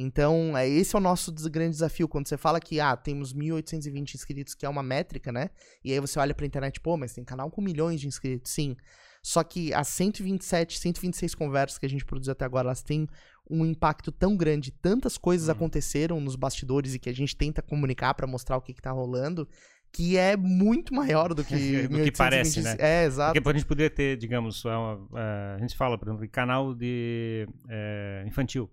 Então, 0.00 0.56
é, 0.56 0.68
esse 0.68 0.96
é 0.96 0.98
o 0.98 1.02
nosso 1.02 1.30
grande 1.50 1.72
desafio. 1.72 2.08
Quando 2.08 2.26
você 2.26 2.36
fala 2.38 2.58
que, 2.58 2.80
ah, 2.80 2.96
temos 2.96 3.34
1.820 3.34 4.14
inscritos, 4.14 4.54
que 4.54 4.64
é 4.64 4.68
uma 4.68 4.82
métrica, 4.82 5.30
né? 5.30 5.50
E 5.84 5.92
aí 5.92 6.00
você 6.00 6.18
olha 6.18 6.34
pra 6.34 6.46
internet, 6.46 6.80
pô, 6.80 6.96
mas 6.96 7.12
tem 7.12 7.22
canal 7.24 7.50
com 7.50 7.60
milhões 7.60 8.00
de 8.00 8.06
inscritos. 8.08 8.50
Sim. 8.52 8.76
Só 9.22 9.44
que 9.44 9.74
as 9.74 9.88
127, 9.88 10.78
126 10.78 11.34
conversas 11.34 11.78
que 11.78 11.84
a 11.84 11.88
gente 11.88 12.06
produziu 12.06 12.32
até 12.32 12.46
agora, 12.46 12.68
elas 12.68 12.82
têm 12.82 13.06
um 13.50 13.66
impacto 13.66 14.10
tão 14.10 14.34
grande, 14.36 14.70
tantas 14.70 15.18
coisas 15.18 15.48
Uhum. 15.48 15.52
aconteceram 15.52 16.20
nos 16.20 16.36
bastidores 16.36 16.94
e 16.94 16.98
que 16.98 17.10
a 17.10 17.14
gente 17.14 17.36
tenta 17.36 17.60
comunicar 17.60 18.14
pra 18.14 18.26
mostrar 18.26 18.56
o 18.56 18.62
que, 18.62 18.72
que 18.72 18.80
tá 18.80 18.90
rolando, 18.92 19.46
que 19.92 20.16
é 20.16 20.36
muito 20.36 20.94
maior 20.94 21.34
do 21.34 21.44
que. 21.44 21.52
Do 21.88 22.02
que 22.04 22.12
parece, 22.12 22.60
1826. 22.60 22.64
né? 22.64 22.76
É, 22.78 23.04
exato. 23.04 23.34
Porque 23.34 23.48
a 23.50 23.52
gente 23.52 23.66
poderia 23.66 23.90
ter, 23.90 24.16
digamos, 24.16 24.64
uma- 24.64 25.06
é, 25.16 25.56
a 25.56 25.58
gente 25.60 25.76
fala, 25.76 25.98
por 25.98 26.06
exemplo, 26.08 26.22
de 26.24 26.28
canal 26.30 26.72
de 26.74 27.46
é, 27.68 28.24
infantil. 28.26 28.70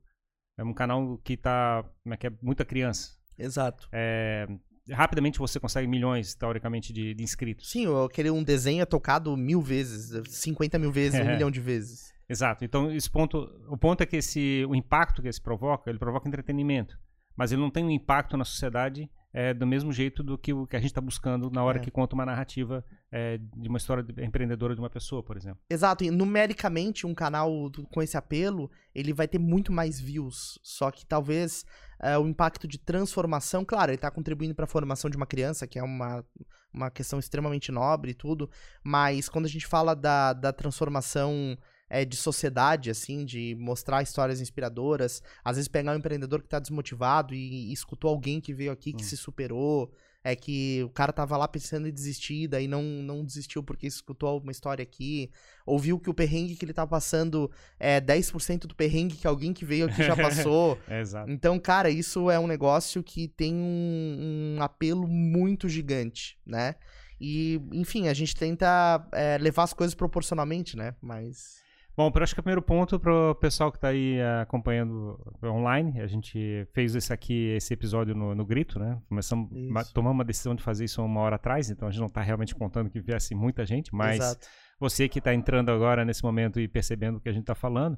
É 0.57 0.63
um 0.63 0.73
canal 0.73 1.17
que 1.23 1.37
tá, 1.37 1.83
como 2.03 2.13
é 2.13 2.17
que 2.17 2.27
é, 2.27 2.31
muita 2.41 2.65
criança. 2.65 3.15
Exato. 3.37 3.87
É, 3.91 4.47
rapidamente 4.89 5.39
você 5.39 5.59
consegue 5.59 5.87
milhões, 5.87 6.33
teoricamente, 6.33 6.91
de, 6.91 7.13
de 7.13 7.23
inscritos. 7.23 7.69
Sim, 7.69 7.85
eu 7.85 8.09
queria 8.09 8.33
um 8.33 8.43
desenho 8.43 8.81
é 8.81 8.85
tocado 8.85 9.35
mil 9.37 9.61
vezes, 9.61 10.21
50 10.27 10.79
mil 10.79 10.91
vezes, 10.91 11.19
um 11.19 11.23
É. 11.23 11.33
milhão 11.35 11.51
de 11.51 11.59
vezes. 11.59 12.11
Exato. 12.29 12.65
Então, 12.65 12.91
esse 12.91 13.09
ponto, 13.09 13.37
o 13.69 13.77
ponto 13.77 14.01
é 14.01 14.05
que 14.05 14.17
esse, 14.17 14.65
o 14.67 14.75
impacto 14.75 15.21
que 15.21 15.27
esse 15.27 15.41
provoca, 15.41 15.89
ele 15.89 15.99
provoca 15.99 16.27
entretenimento. 16.27 16.97
Mas 17.35 17.51
ele 17.51 17.61
não 17.61 17.69
tem 17.69 17.85
um 17.85 17.91
impacto 17.91 18.35
na 18.35 18.43
sociedade 18.43 19.09
é, 19.39 19.53
do 19.53 19.67
mesmo 19.67 19.91
jeito 19.93 20.23
do 20.23 20.35
que 20.35 20.51
o 20.51 20.65
que 20.65 20.75
a 20.75 20.79
gente 20.79 20.89
está 20.89 20.99
buscando 21.01 21.51
na 21.51 21.63
hora 21.63 21.77
É. 21.77 21.81
que 21.81 21.91
conta 21.91 22.15
uma 22.15 22.25
narrativa 22.25 22.83
é, 23.11 23.37
de 23.37 23.69
uma 23.69 23.77
história 23.77 24.01
de- 24.01 24.23
empreendedora 24.23 24.73
de 24.73 24.81
uma 24.81 24.89
pessoa, 24.89 25.21
por 25.21 25.37
exemplo. 25.37 25.59
Exato, 25.69 26.03
e 26.03 26.09
numericamente 26.09 27.05
um 27.05 27.13
canal 27.13 27.51
com 27.91 28.01
esse 28.01 28.17
apelo, 28.17 28.69
ele 28.95 29.13
vai 29.13 29.27
ter 29.27 29.37
muito 29.39 29.71
mais 29.71 29.99
views. 29.99 30.57
Só 30.63 30.89
que 30.89 31.05
talvez 31.05 31.63
é, 32.01 32.17
o 32.17 32.27
impacto 32.27 32.67
de 32.67 32.79
transformação, 32.79 33.63
claro, 33.63 33.91
ele 33.91 33.97
tá 33.99 34.09
contribuindo 34.09 34.55
para 34.55 34.65
a 34.65 34.67
formação 34.67 35.07
de 35.09 35.17
uma 35.17 35.27
criança, 35.27 35.67
que 35.67 35.77
é 35.77 35.83
uma, 35.83 36.25
uma 36.73 36.89
questão 36.89 37.19
extremamente 37.19 37.71
nobre 37.71 38.11
e 38.11 38.15
tudo, 38.15 38.49
mas 38.83 39.29
quando 39.29 39.45
a 39.45 39.49
gente 39.49 39.67
fala 39.67 39.95
da, 39.95 40.33
da 40.33 40.51
transformação 40.51 41.55
é, 41.89 42.03
de 42.05 42.15
sociedade, 42.15 42.89
assim, 42.89 43.25
de 43.25 43.55
mostrar 43.59 44.01
histórias 44.01 44.41
inspiradoras, 44.41 45.21
às 45.43 45.55
vezes 45.55 45.67
pegar 45.67 45.93
um 45.93 45.97
empreendedor 45.97 46.41
que 46.41 46.49
tá 46.49 46.59
desmotivado 46.59 47.33
e, 47.33 47.69
e 47.69 47.73
escutou 47.73 48.09
alguém 48.09 48.39
que 48.41 48.53
veio 48.53 48.71
aqui 48.71 48.93
que 48.93 49.03
Hum. 49.03 49.07
se 49.07 49.17
superou, 49.17 49.91
é 50.23 50.35
que 50.35 50.83
o 50.83 50.89
cara 50.89 51.13
tava 51.13 51.37
lá 51.37 51.47
pensando 51.47 51.87
em 51.87 51.93
desistir, 51.93 52.49
daí 52.49 52.67
não, 52.67 52.83
não 52.83 53.23
desistiu 53.23 53.63
porque 53.63 53.87
escutou 53.87 54.41
uma 54.41 54.51
história 54.51 54.83
aqui, 54.83 55.31
ouviu 55.65 55.97
que 55.97 56.09
o 56.09 56.13
perrengue 56.13 56.55
que 56.55 56.65
ele 56.65 56.73
tá 56.73 56.85
passando 56.85 57.49
é 57.79 58.01
10% 58.01 58.67
do 58.67 58.75
perrengue 58.75 59.15
que 59.15 59.25
alguém 59.25 59.53
que 59.53 59.63
veio 59.63 59.85
aqui 59.85 60.03
já 60.03 60.15
passou. 60.17 60.77
É, 60.87 60.99
exato. 60.99 61.31
Então, 61.31 61.57
cara, 61.57 61.89
isso 61.89 62.29
é 62.29 62.37
um 62.37 62.47
negócio 62.47 63.01
que 63.01 63.29
tem 63.29 63.55
um, 63.55 64.57
um 64.57 64.61
apelo 64.61 65.07
muito 65.07 65.69
gigante, 65.69 66.37
né? 66.45 66.75
E, 67.21 67.61
enfim, 67.71 68.09
a 68.09 68.13
gente 68.13 68.35
tenta 68.35 69.07
é, 69.13 69.37
levar 69.37 69.63
as 69.63 69.73
coisas 69.73 69.95
proporcionalmente, 69.95 70.75
né? 70.75 70.93
Mas. 71.01 71.65
Bom, 71.97 72.11
eu 72.13 72.23
acho 72.23 72.35
que 72.35 72.39
o 72.39 72.43
primeiro 72.43 72.61
ponto 72.61 72.99
para 72.99 73.31
o 73.31 73.33
pessoal 73.33 73.71
que 73.71 73.79
está 73.79 73.87
aí 73.87 74.19
eh, 74.19 74.41
acompanhando 74.41 75.19
online, 75.43 75.99
a 75.99 76.05
gente 76.05 76.67
fez 76.71 76.93
esse 76.93 77.11
aqui, 77.11 77.55
esse 77.55 77.73
episódio 77.73 78.13
no, 78.13 78.35
no 78.35 78.45
grito, 78.45 78.77
né? 78.77 79.01
Começamos, 79.09 79.49
Isso. 79.51 79.93
tomamos 79.95 80.19
uma 80.19 80.23
decisão 80.23 80.53
de 80.53 80.61
fazer 80.61 80.85
isso 80.85 81.03
uma 81.03 81.21
hora 81.21 81.37
atrás, 81.37 81.71
então 81.71 81.87
a 81.87 81.91
gente 81.91 81.99
não 81.99 82.05
está 82.05 82.21
realmente 82.21 82.53
contando 82.53 82.87
que 82.87 83.01
viesse 83.01 83.33
muita 83.33 83.65
gente, 83.65 83.95
mas 83.95 84.17
Exato. 84.17 84.47
você 84.79 85.09
que 85.09 85.17
está 85.17 85.33
entrando 85.33 85.71
agora 85.71 86.05
nesse 86.05 86.23
momento 86.23 86.59
e 86.59 86.67
percebendo 86.67 87.17
o 87.17 87.19
que 87.19 87.29
a 87.29 87.33
gente 87.33 87.41
está 87.41 87.55
falando, 87.55 87.97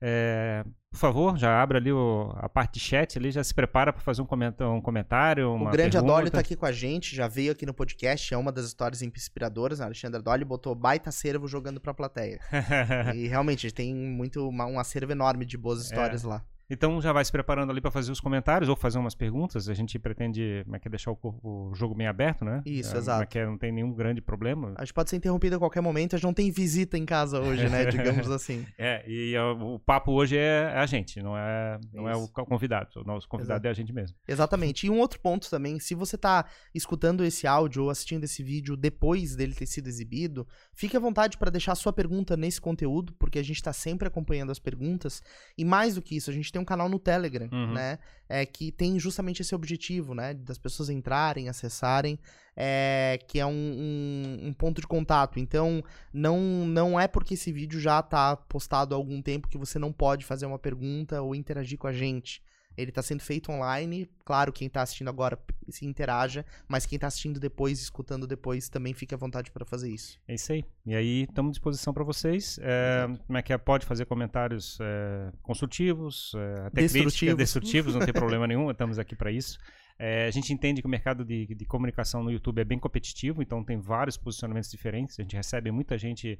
eh, 0.00 0.64
por 0.92 0.98
favor, 0.98 1.36
já 1.36 1.60
abre 1.60 1.78
ali 1.78 1.92
o- 1.92 2.32
a 2.36 2.48
parte 2.48 2.74
de 2.74 2.80
chat 2.80 3.18
ali, 3.18 3.30
já 3.32 3.42
se 3.42 3.52
prepara 3.52 3.92
para 3.92 4.00
fazer 4.00 4.22
um, 4.22 4.26
comenta- 4.26 4.68
um 4.68 4.80
comentário, 4.80 5.52
uma 5.52 5.68
O 5.68 5.72
grande 5.72 5.92
pergunta. 5.92 6.12
Adólio 6.12 6.30
tá 6.30 6.38
aqui 6.40 6.54
com 6.54 6.66
a 6.66 6.70
gente, 6.72 7.16
já 7.16 7.26
veio 7.26 7.50
aqui 7.52 7.66
no 7.66 7.74
podcast, 7.74 8.32
é 8.32 8.36
uma 8.36 8.52
das 8.52 8.66
histórias 8.66 9.02
inspiradoras. 9.02 9.80
né? 9.80 9.86
Alexandre 9.86 10.18
Adólio 10.20 10.46
botou 10.46 10.74
baita 10.74 11.08
acervo 11.08 11.48
jogando 11.48 11.80
pra 11.80 11.92
plateia. 11.92 12.38
e 13.14 13.26
realmente, 13.26 13.66
a 13.66 13.68
gente 13.68 13.74
tem 13.74 13.94
muito, 13.94 14.48
uma- 14.48 14.66
um 14.66 14.78
acervo 14.78 15.10
enorme 15.12 15.44
de 15.44 15.56
boas 15.58 15.82
histórias 15.82 16.22
lá. 16.22 16.44
Então 16.70 17.00
já 17.00 17.12
vai 17.12 17.24
se 17.24 17.30
preparando 17.30 17.70
ali 17.70 17.80
para 17.80 17.90
fazer 17.90 18.10
os 18.10 18.20
comentários 18.20 18.68
ou 18.68 18.76
fazer 18.76 18.98
umas 18.98 19.14
perguntas. 19.14 19.68
A 19.68 19.74
gente 19.74 19.98
pretende 19.98 20.62
como 20.64 20.76
é 20.76 20.78
que 20.78 20.88
é, 20.88 20.90
deixar 20.90 21.10
o, 21.10 21.16
cor- 21.16 21.38
o 21.44 21.74
jogo 21.74 21.94
bem 21.94 22.06
aberto, 22.06 22.44
né? 22.44 22.62
Isso, 22.64 22.88
É, 22.88 22.92
Como 22.92 22.96
é 22.96 23.00
exato. 23.02 23.26
que 23.30 23.38
é, 23.38 23.46
não 23.46 23.58
tem 23.58 23.70
nenhum 23.72 23.92
grande 23.92 24.20
problema. 24.20 24.72
A 24.76 24.84
gente 24.84 24.94
pode 24.94 25.10
ser 25.10 25.16
interrompido 25.16 25.56
a 25.56 25.58
qualquer 25.58 25.80
momento, 25.82 26.14
a 26.14 26.18
gente 26.18 26.24
não 26.26 26.32
tem 26.34 26.50
visita 26.50 26.96
em 26.96 27.04
casa 27.04 27.40
hoje, 27.40 27.68
né? 27.68 27.84
Digamos 27.90 28.30
assim. 28.30 28.64
É, 28.78 29.04
e 29.08 29.36
ó, 29.36 29.52
o 29.74 29.78
papo 29.78 30.12
hoje 30.12 30.36
é 30.36 30.72
a 30.74 30.86
gente, 30.86 31.22
não 31.22 31.36
é, 31.36 31.78
não 31.92 32.08
é 32.08 32.16
o 32.16 32.26
convidado. 32.28 32.88
O 33.00 33.04
nosso 33.04 33.28
convidado 33.28 33.58
Exato. 33.58 33.66
é 33.66 33.70
a 33.70 33.74
gente 33.74 33.92
mesmo. 33.92 34.16
Exatamente. 34.26 34.86
E 34.86 34.90
um 34.90 34.98
outro 34.98 35.20
ponto 35.20 35.50
também, 35.50 35.78
se 35.78 35.94
você 35.94 36.16
tá 36.16 36.46
escutando 36.74 37.24
esse 37.24 37.46
áudio 37.46 37.84
ou 37.84 37.90
assistindo 37.90 38.24
esse 38.24 38.42
vídeo 38.42 38.76
depois 38.76 39.36
dele 39.36 39.52
ter 39.54 39.66
sido 39.66 39.86
exibido, 39.88 40.46
fique 40.72 40.96
à 40.96 41.00
vontade 41.00 41.36
para 41.36 41.50
deixar 41.50 41.74
sua 41.74 41.92
pergunta 41.92 42.36
nesse 42.36 42.60
conteúdo, 42.60 43.12
porque 43.18 43.38
a 43.38 43.42
gente 43.44 43.62
tá 43.62 43.72
sempre 43.72 44.08
acompanhando 44.08 44.50
as 44.50 44.58
perguntas. 44.58 45.22
E 45.58 45.64
mais 45.64 45.94
do 45.96 46.02
que 46.02 46.16
isso, 46.16 46.30
a 46.30 46.32
gente 46.32 46.53
tem 46.54 46.62
um 46.62 46.64
canal 46.64 46.88
no 46.88 46.98
Telegram, 46.98 47.48
Uhum. 47.52 47.72
né? 47.74 47.98
É, 48.28 48.46
que 48.46 48.72
tem 48.72 48.98
justamente 48.98 49.42
esse 49.42 49.54
objetivo, 49.54 50.14
né? 50.14 50.32
Das 50.34 50.56
pessoas 50.56 50.88
entrarem, 50.88 51.48
acessarem, 51.48 52.18
é, 52.56 53.18
que 53.28 53.38
é 53.38 53.46
um, 53.46 53.50
um- 53.52 54.46
um 54.48 54.52
ponto 54.52 54.80
de 54.80 54.86
contato. 54.86 55.38
Então, 55.38 55.82
não, 56.12 56.38
não 56.66 56.98
é 56.98 57.06
porque 57.06 57.34
esse 57.34 57.52
vídeo 57.52 57.78
já 57.78 58.00
tá 58.02 58.36
postado 58.36 58.94
há 58.94 58.98
algum 58.98 59.20
tempo 59.20 59.48
que 59.48 59.58
você 59.58 59.78
não 59.78 59.92
pode 59.92 60.24
fazer 60.24 60.46
uma 60.46 60.58
pergunta 60.58 61.20
ou 61.20 61.34
interagir 61.34 61.78
com 61.78 61.86
a 61.86 61.92
gente. 61.92 62.42
Ele 62.76 62.92
tá 62.92 63.02
sendo 63.02 63.20
feito 63.20 63.50
online. 63.50 64.08
Claro, 64.24 64.52
quem 64.52 64.68
tá 64.68 64.82
assistindo 64.82 65.08
agora 65.08 65.38
se 65.68 65.84
interaja, 65.86 66.44
mas 66.68 66.86
quem 66.86 66.98
tá 66.98 67.06
assistindo 67.06 67.40
depois, 67.40 67.80
escutando 67.80 68.26
depois, 68.26 68.68
também 68.68 68.92
fique 68.94 69.14
à 69.14 69.18
vontade 69.18 69.50
para 69.50 69.64
fazer 69.64 69.90
isso. 69.90 70.18
É 70.26 70.34
isso 70.34 70.52
aí. 70.52 70.64
E 70.86 70.94
aí, 70.94 71.22
estamos 71.22 71.50
à 71.50 71.52
disposição 71.52 71.94
para 71.94 72.04
vocês. 72.04 72.58
É, 72.60 73.06
como 73.26 73.38
é 73.38 73.42
que 73.42 73.52
é? 73.52 73.58
Pode 73.58 73.86
fazer 73.86 74.04
comentários 74.06 74.78
é, 74.80 75.32
construtivos, 75.42 76.32
é, 76.34 76.66
até 76.66 76.82
Destrutivos. 76.82 77.14
críticas, 77.14 77.36
destrutivos, 77.36 77.94
não 77.94 78.04
tem 78.04 78.12
problema 78.12 78.46
nenhum, 78.48 78.70
estamos 78.70 78.98
aqui 78.98 79.16
para 79.16 79.30
isso. 79.30 79.58
É, 79.98 80.26
a 80.26 80.30
gente 80.30 80.52
entende 80.52 80.80
que 80.82 80.86
o 80.86 80.90
mercado 80.90 81.24
de, 81.24 81.46
de 81.46 81.64
comunicação 81.64 82.22
no 82.22 82.30
YouTube 82.30 82.60
é 82.60 82.64
bem 82.64 82.78
competitivo, 82.78 83.42
então 83.42 83.64
tem 83.64 83.78
vários 83.78 84.16
posicionamentos 84.16 84.70
diferentes. 84.70 85.18
A 85.18 85.22
gente 85.22 85.36
recebe 85.36 85.70
muita 85.70 85.96
gente 85.96 86.38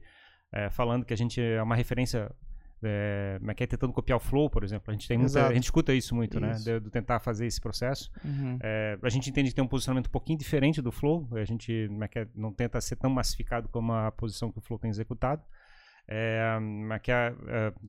é, 0.52 0.70
falando 0.70 1.04
que 1.04 1.12
a 1.12 1.16
gente 1.16 1.40
é 1.40 1.62
uma 1.62 1.76
referência. 1.76 2.30
É, 2.84 3.40
é 3.46 3.54
que 3.54 3.64
é, 3.64 3.66
tentando 3.66 3.92
copiar 3.92 4.16
o 4.16 4.20
Flow, 4.20 4.48
por 4.50 4.62
exemplo. 4.64 4.84
A 4.90 4.92
gente, 4.92 5.08
tem 5.08 5.18
muita, 5.18 5.46
a 5.46 5.54
gente 5.54 5.64
escuta 5.64 5.92
isso 5.94 6.14
muito, 6.14 6.38
né? 6.38 6.52
Isso. 6.52 6.64
De, 6.64 6.80
de 6.80 6.90
tentar 6.90 7.20
fazer 7.20 7.46
esse 7.46 7.60
processo. 7.60 8.10
Uhum. 8.24 8.58
É, 8.60 8.98
a 9.02 9.08
gente 9.08 9.30
entende 9.30 9.50
que 9.50 9.54
tem 9.54 9.64
um 9.64 9.68
posicionamento 9.68 10.06
um 10.06 10.10
pouquinho 10.10 10.38
diferente 10.38 10.80
do 10.82 10.92
Flow. 10.92 11.28
A 11.32 11.44
gente 11.44 11.88
como 11.88 12.04
é 12.04 12.08
é, 12.18 12.28
não 12.34 12.52
tenta 12.52 12.80
ser 12.80 12.96
tão 12.96 13.10
massificado 13.10 13.68
como 13.68 13.92
a 13.92 14.12
posição 14.12 14.50
que 14.50 14.58
o 14.58 14.60
Flow 14.60 14.78
tem 14.78 14.90
executado. 14.90 15.42
É, 16.06 16.58
mas 16.60 17.00
que 17.00 17.10
é, 17.10 17.32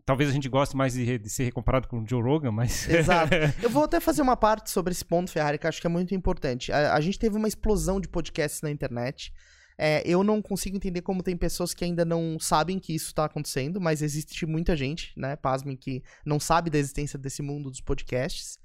talvez 0.06 0.30
a 0.30 0.34
gente 0.34 0.48
goste 0.48 0.76
mais 0.76 0.94
de, 0.94 1.18
de 1.18 1.30
ser 1.30 1.52
comparado 1.52 1.88
com 1.88 2.00
o 2.00 2.08
Joe 2.08 2.22
Rogan, 2.22 2.52
mas. 2.52 2.88
Exato. 2.90 3.34
Eu 3.62 3.70
vou 3.70 3.84
até 3.84 4.00
fazer 4.00 4.22
uma 4.22 4.38
parte 4.38 4.70
sobre 4.70 4.94
esse 4.94 5.04
ponto, 5.04 5.30
Ferrari, 5.30 5.58
que 5.58 5.66
eu 5.66 5.70
acho 5.70 5.82
que 5.82 5.88
é 5.88 5.90
muito 5.90 6.16
importante. 6.16 6.72
A, 6.72 6.94
a 6.94 7.02
gente 7.02 7.20
teve 7.20 7.36
uma 7.36 7.48
explosão 7.48 8.00
de 8.00 8.08
podcasts 8.08 8.62
na 8.62 8.72
internet. 8.72 9.34
É, 9.78 10.02
eu 10.06 10.24
não 10.24 10.42
consigo 10.42 10.78
entender 10.78 11.02
como 11.02 11.24
tem 11.24 11.36
pessoas 11.36 11.74
que 11.74 11.84
ainda 11.84 12.06
não 12.06 12.38
sabem 12.40 12.80
que 12.80 12.94
isso 12.96 13.08
está 13.08 13.26
acontecendo, 13.26 13.82
mas 13.82 14.02
existe 14.02 14.46
muita 14.46 14.76
gente, 14.76 15.12
né, 15.18 15.36
pasmem, 15.36 15.76
que 15.76 16.04
não 16.26 16.40
sabe 16.40 16.70
da 16.70 16.78
existência 16.78 17.20
desse 17.20 17.42
mundo 17.42 17.70
dos 17.70 17.82
podcasts. 17.82 18.58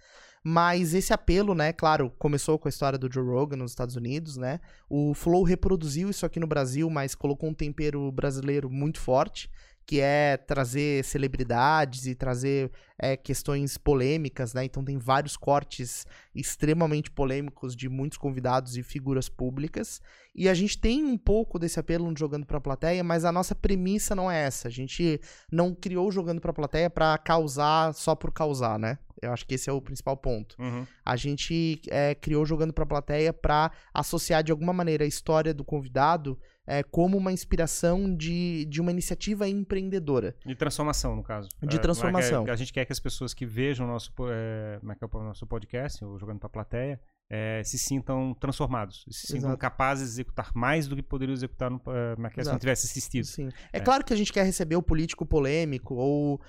Mas 0.42 0.94
esse 0.94 1.12
apelo, 1.12 1.54
né, 1.54 1.72
claro, 1.72 2.10
começou 2.18 2.58
com 2.58 2.66
a 2.66 2.70
história 2.70 2.98
do 2.98 3.12
Joe 3.12 3.26
Rogan 3.26 3.56
nos 3.56 3.72
Estados 3.72 3.94
Unidos, 3.94 4.38
né? 4.38 4.58
O 4.88 5.12
Flow 5.12 5.42
reproduziu 5.42 6.08
isso 6.08 6.24
aqui 6.24 6.40
no 6.40 6.46
Brasil, 6.46 6.88
mas 6.88 7.14
colocou 7.14 7.50
um 7.50 7.54
tempero 7.54 8.10
brasileiro 8.10 8.70
muito 8.70 8.98
forte, 8.98 9.50
que 9.90 10.00
é 10.00 10.36
trazer 10.36 11.04
celebridades 11.04 12.06
e 12.06 12.14
trazer 12.14 12.70
é, 12.96 13.16
questões 13.16 13.76
polêmicas, 13.76 14.54
né? 14.54 14.64
Então 14.64 14.84
tem 14.84 14.96
vários 14.96 15.36
cortes 15.36 16.06
extremamente 16.32 17.10
polêmicos 17.10 17.74
de 17.74 17.88
muitos 17.88 18.16
convidados 18.16 18.76
e 18.76 18.84
figuras 18.84 19.28
públicas. 19.28 20.00
E 20.32 20.48
a 20.48 20.54
gente 20.54 20.78
tem 20.78 21.02
um 21.02 21.18
pouco 21.18 21.58
desse 21.58 21.80
apelo 21.80 22.08
no 22.08 22.16
Jogando 22.16 22.46
pra 22.46 22.60
Plateia, 22.60 23.02
mas 23.02 23.24
a 23.24 23.32
nossa 23.32 23.52
premissa 23.52 24.14
não 24.14 24.30
é 24.30 24.42
essa. 24.44 24.68
A 24.68 24.70
gente 24.70 25.20
não 25.50 25.74
criou 25.74 26.06
o 26.06 26.12
Jogando 26.12 26.40
pra 26.40 26.52
Plateia 26.52 26.88
pra 26.88 27.18
causar 27.18 27.92
só 27.92 28.14
por 28.14 28.30
causar, 28.30 28.78
né? 28.78 28.96
Eu 29.20 29.32
acho 29.32 29.44
que 29.44 29.56
esse 29.56 29.68
é 29.68 29.72
o 29.72 29.82
principal 29.82 30.16
ponto. 30.16 30.54
Uhum. 30.60 30.86
A 31.04 31.16
gente 31.16 31.80
é, 31.88 32.14
criou 32.14 32.46
Jogando 32.46 32.72
pra 32.72 32.86
Plateia 32.86 33.32
pra 33.32 33.72
associar 33.92 34.44
de 34.44 34.52
alguma 34.52 34.72
maneira 34.72 35.02
a 35.02 35.08
história 35.08 35.52
do 35.52 35.64
convidado 35.64 36.38
é, 36.70 36.82
como 36.84 37.16
uma 37.18 37.32
inspiração 37.32 38.14
de, 38.14 38.64
de 38.66 38.80
uma 38.80 38.90
iniciativa 38.92 39.48
empreendedora. 39.48 40.36
De 40.46 40.54
transformação, 40.54 41.16
no 41.16 41.22
caso. 41.22 41.48
De 41.62 41.76
É, 41.76 41.78
transformação. 41.80 42.30
como 42.30 42.42
é 42.42 42.44
que 42.44 42.50
é- 42.50 42.54
a 42.54 42.56
gente 42.56 42.72
quer 42.72 42.84
que 42.84 42.92
as 42.92 43.00
pessoas 43.00 43.34
que 43.34 43.44
vejam 43.44 43.86
o 43.86 43.88
nosso, 43.88 44.12
é, 44.30 44.78
é 44.82 44.92
é 45.02 45.16
o 45.16 45.22
nosso 45.24 45.46
podcast, 45.46 46.04
ou 46.04 46.16
Jogando 46.18 46.38
para 46.38 46.46
a 46.46 46.50
Plateia, 46.50 47.00
é, 47.32 47.62
se 47.64 47.78
sintam 47.78 48.34
transformados, 48.40 49.04
se 49.08 49.28
sintam 49.28 49.50
Exato. 49.50 49.58
capazes 49.58 50.06
de 50.08 50.14
executar 50.14 50.50
mais 50.52 50.88
do 50.88 50.96
que 50.96 51.02
poderiam 51.02 51.32
executar 51.32 51.70
no, 51.70 51.80
é, 51.86 52.26
é 52.26 52.30
que 52.30 52.40
é, 52.40 52.44
se 52.44 52.50
não 52.50 52.58
tivesse 52.58 52.86
assistido. 52.88 53.24
Sim. 53.24 53.48
É, 53.72 53.78
É. 53.78 53.80
claro 53.80 54.04
que 54.04 54.12
a 54.12 54.16
gente 54.16 54.32
quer 54.32 54.44
receber 54.44 54.74
o 54.76 54.82
político 54.82 55.24
polêmico 55.24 55.94
ou 55.94 56.40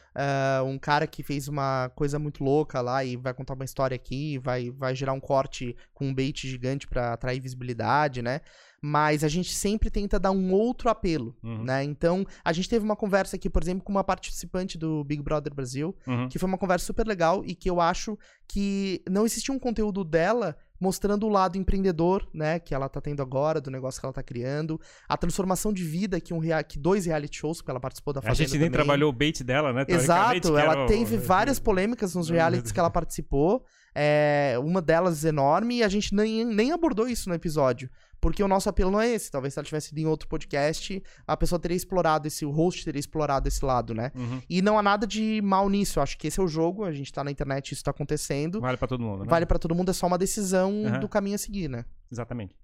um 0.66 0.80
cara 0.80 1.06
que 1.06 1.22
fez 1.24 1.48
uma 1.48 1.90
coisa 1.96 2.18
muito 2.18 2.44
louca 2.44 2.82
lá 2.82 3.04
e 3.04 3.16
vai 3.16 3.32
contar 3.34 3.54
uma 3.54 3.66
história 3.66 3.94
aqui, 3.96 4.40
vai, 4.40 4.72
vai 4.72 4.96
gerar 4.96 5.14
um 5.14 5.20
corte 5.20 5.76
com 5.94 6.08
um 6.08 6.14
bait 6.16 6.48
gigante 6.48 6.88
pra 6.88 7.14
atrair 7.14 7.40
visibilidade, 7.40 8.22
né? 8.24 8.42
Mas 8.82 9.24
a 9.24 9.28
gente 9.28 9.54
sempre 9.54 9.92
tenta 9.92 10.20
dar 10.20 10.32
um 10.32 10.52
outro 10.52 10.90
apelo, 10.90 11.36
Uhum. 11.44 11.64
né? 11.64 11.84
Então, 11.84 12.26
a 12.44 12.52
gente 12.52 12.68
teve 12.68 12.84
uma 12.84 12.96
conversa 12.96 13.36
aqui, 13.36 13.48
por 13.50 13.62
exemplo, 13.62 13.84
com 13.84 13.92
uma 13.92 14.04
participante 14.04 14.78
do 14.78 15.04
Big 15.04 15.22
Brother 15.22 15.54
Brasil, 15.54 15.96
Uhum. 16.08 16.28
que 16.28 16.40
foi 16.40 16.48
uma 16.48 16.58
conversa 16.58 16.86
super 16.88 17.06
legal 17.06 17.44
e 17.46 17.54
que 17.54 17.70
eu 17.70 17.80
acho 17.80 18.18
que 18.48 19.02
não 19.10 19.26
existia 19.26 19.54
um 19.54 19.60
conteúdo 19.60 20.04
dela 20.04 20.56
mostrando 20.80 21.28
o 21.28 21.30
lado 21.30 21.60
empreendedor, 21.60 22.28
né, 22.34 22.58
que 22.58 22.74
ela 22.74 22.90
tá 22.90 23.00
tendo 23.00 23.22
agora, 23.22 23.62
do 23.62 23.70
negócio 23.70 24.00
que 24.02 24.06
ela 24.06 24.12
tá 24.14 24.24
criando, 24.24 24.82
a 25.08 25.16
transformação 25.16 25.72
de 25.72 25.84
vida 25.84 26.20
que 26.20 26.34
um 26.34 26.40
rea- 26.40 26.64
que 26.64 26.80
dois 26.80 27.06
reality 27.06 27.38
shows, 27.38 27.58
porque 27.60 27.70
ela 27.70 27.80
participou 27.80 28.12
da 28.16 28.20
A 28.20 28.24
Fazenda 28.24 28.36
gente 28.50 28.52
nem 28.58 28.62
também. 28.62 28.72
trabalhou 28.72 29.12
o 29.12 29.14
bait 29.14 29.44
dela, 29.44 29.72
né? 29.72 29.86
Exato, 29.88 30.52
que 30.52 30.58
ela 30.60 30.86
o- 30.86 30.88
teve 30.88 31.18
várias 31.18 31.60
polêmicas 31.60 32.16
nos 32.16 32.30
realities 32.32 32.72
que 32.72 32.80
ela 32.80 32.90
participou, 32.90 33.64
é, 33.94 34.56
uma 34.58 34.82
delas 34.82 35.24
enorme, 35.24 35.78
e 35.78 35.84
a 35.84 35.88
gente 35.88 36.16
nem, 36.16 36.44
nem 36.44 36.72
abordou 36.72 37.08
isso 37.08 37.30
no 37.30 37.36
episódio. 37.36 37.88
Porque 38.22 38.44
o 38.44 38.48
nosso 38.48 38.70
apelo 38.70 38.92
não 38.92 39.02
é 39.02 39.10
esse. 39.10 39.32
Talvez 39.32 39.54
se 39.54 39.60
ela 39.60 39.66
tivesse 39.66 39.92
ido 39.92 40.00
em 40.00 40.06
outro 40.06 40.28
podcast, 40.28 41.02
a 41.26 41.36
pessoa 41.36 41.60
teria 41.60 41.76
explorado 41.76 42.28
esse, 42.28 42.46
o 42.46 42.52
host 42.52 42.86
teria 42.86 43.00
explorado 43.00 43.48
esse 43.48 43.66
lado, 43.66 43.94
né? 43.96 44.12
Uhum. 44.16 44.40
E 44.48 44.62
não 44.62 44.78
há 44.78 44.84
nada 44.84 45.08
de 45.08 45.42
mal 45.42 45.68
nisso. 45.68 45.98
Eu 46.00 46.04
acho 46.04 46.18
que 46.18 46.28
esse 46.28 46.40
é 46.40 46.44
o 46.44 46.48
jogo, 46.48 46.84
a 46.86 46.92
gente 46.94 47.12
tá 47.12 47.24
na 47.24 47.32
internet, 47.32 47.72
isso 47.72 47.84
tá 47.84 47.90
acontecendo. 47.92 48.62
Vale 48.62 48.78
pra 48.78 48.88
todo 48.88 49.04
mundo, 49.04 49.24
né? 49.24 49.30
Vale 49.30 49.46
pra 49.48 49.58
todo 49.58 49.74
mundo, 49.74 49.90
é 49.90 49.94
só 49.94 50.06
uma 50.06 50.18
decisão 50.20 50.84
Aham. 50.86 51.00
do 51.00 51.10
caminho 51.10 51.36
a 51.36 51.40
seguir, 51.40 51.68
né? 51.68 51.84
Exatamente. 52.12 52.56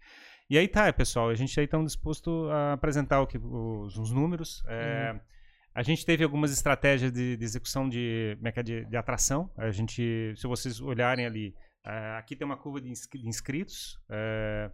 E 0.50 0.58
aí 0.58 0.68
tá, 0.68 0.94
pessoal, 0.94 1.30
a 1.30 1.36
gente 1.36 1.60
aí 1.60 1.66
está 1.66 1.78
disposto 1.84 2.48
a 2.52 2.74
apresentar 2.74 3.20
o 3.22 3.28
que, 3.28 3.38
os, 3.38 3.98
os 3.98 4.12
números. 4.12 4.64
É, 4.68 5.12
Uhum. 5.14 5.20
A 5.76 5.84
gente 5.84 6.04
teve 6.04 6.24
algumas 6.24 6.52
estratégias 6.52 7.12
de, 7.12 7.38
de 7.38 7.44
execução 7.46 7.88
de, 7.88 8.36
é 8.44 8.60
é, 8.60 8.64
de, 8.64 8.86
de 8.86 8.98
atração. 8.98 9.52
A 9.56 9.70
gente, 9.70 10.34
se 10.36 10.48
vocês 10.48 10.82
olharem 10.82 11.24
ali, 11.26 11.54
é, 11.86 12.18
aqui 12.18 12.36
tem 12.36 12.46
uma 12.48 12.58
curva 12.58 12.82
de 12.82 12.90
inscri- 12.90 13.22
de 13.22 13.28
inscritos. 13.28 14.00
é, 14.10 14.72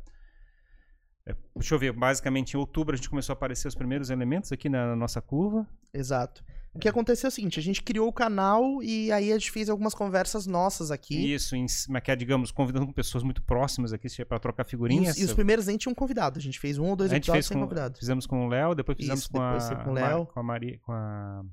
deixa 1.56 1.76
eu 1.76 1.80
ver, 1.80 1.94
basicamente 1.94 2.54
em 2.54 2.58
outubro 2.58 2.94
a 2.94 2.98
gente 2.98 3.10
começou 3.10 3.34
a 3.34 3.36
aparecer 3.36 3.68
os 3.68 3.76
primeiros 3.76 4.10
elementos 4.10 4.52
aqui 4.52 4.68
na, 4.68 4.96
nossa 4.96 5.22
curva. 5.22 5.68
Exato. 5.94 6.44
O 6.74 6.80
que 6.80 6.90
aconteceu 6.90 7.28
é 7.28 7.30
o 7.30 7.32
seguinte, 7.32 7.60
a 7.60 7.64
gente 7.64 7.84
criou 7.84 8.08
o 8.08 8.14
canal 8.14 8.82
e 8.82 9.12
aí 9.12 9.32
a 9.32 9.38
gente 9.38 9.52
fez 9.52 9.70
algumas 9.70 9.94
conversas 9.94 10.48
nossas 10.48 10.90
aqui. 10.90 11.34
Isso, 11.34 11.56
em, 11.56 11.68
é 11.94 12.02
que 12.02 12.10
é, 12.10 12.16
digamos, 12.16 12.52
convidando 12.52 12.92
pessoas 12.92 13.24
muito 13.24 13.44
próximas 13.44 13.94
aqui 13.94 14.08
para 14.26 14.40
trocar 14.40 14.66
E 14.66 14.70
figurinhas. 14.70 15.16
os, 15.16 15.22
e 15.22 15.26
os 15.26 15.34
primeiros 15.34 15.68
nem 15.68 15.78
tinham 15.78 15.94
convidado. 15.94 16.40
A 16.40 16.42
gente 16.42 16.60
fez 16.60 16.80
um 16.80 16.86
ou 16.86 16.96
dois 16.96 17.12
a 17.12 17.16
gente 17.16 17.26
episódios 17.26 17.46
fez 17.46 17.48
sem 17.48 17.58
com, 17.58 17.64
convidado. 17.64 18.00
fizemos 18.00 18.26
com 18.26 18.48
o 18.48 18.50
Léo, 18.50 18.74
depois 18.74 18.98
fizemos 18.98 19.20
Isso, 19.22 19.30
com, 19.32 19.38
depois 19.38 19.70
a, 19.70 19.76
com 19.76 19.92
o 19.92 19.94
Léo. 19.94 20.26
com 20.26 20.40
a 20.40 20.44
Maria, 20.44 20.80
com 20.80 20.92
a 20.92 21.46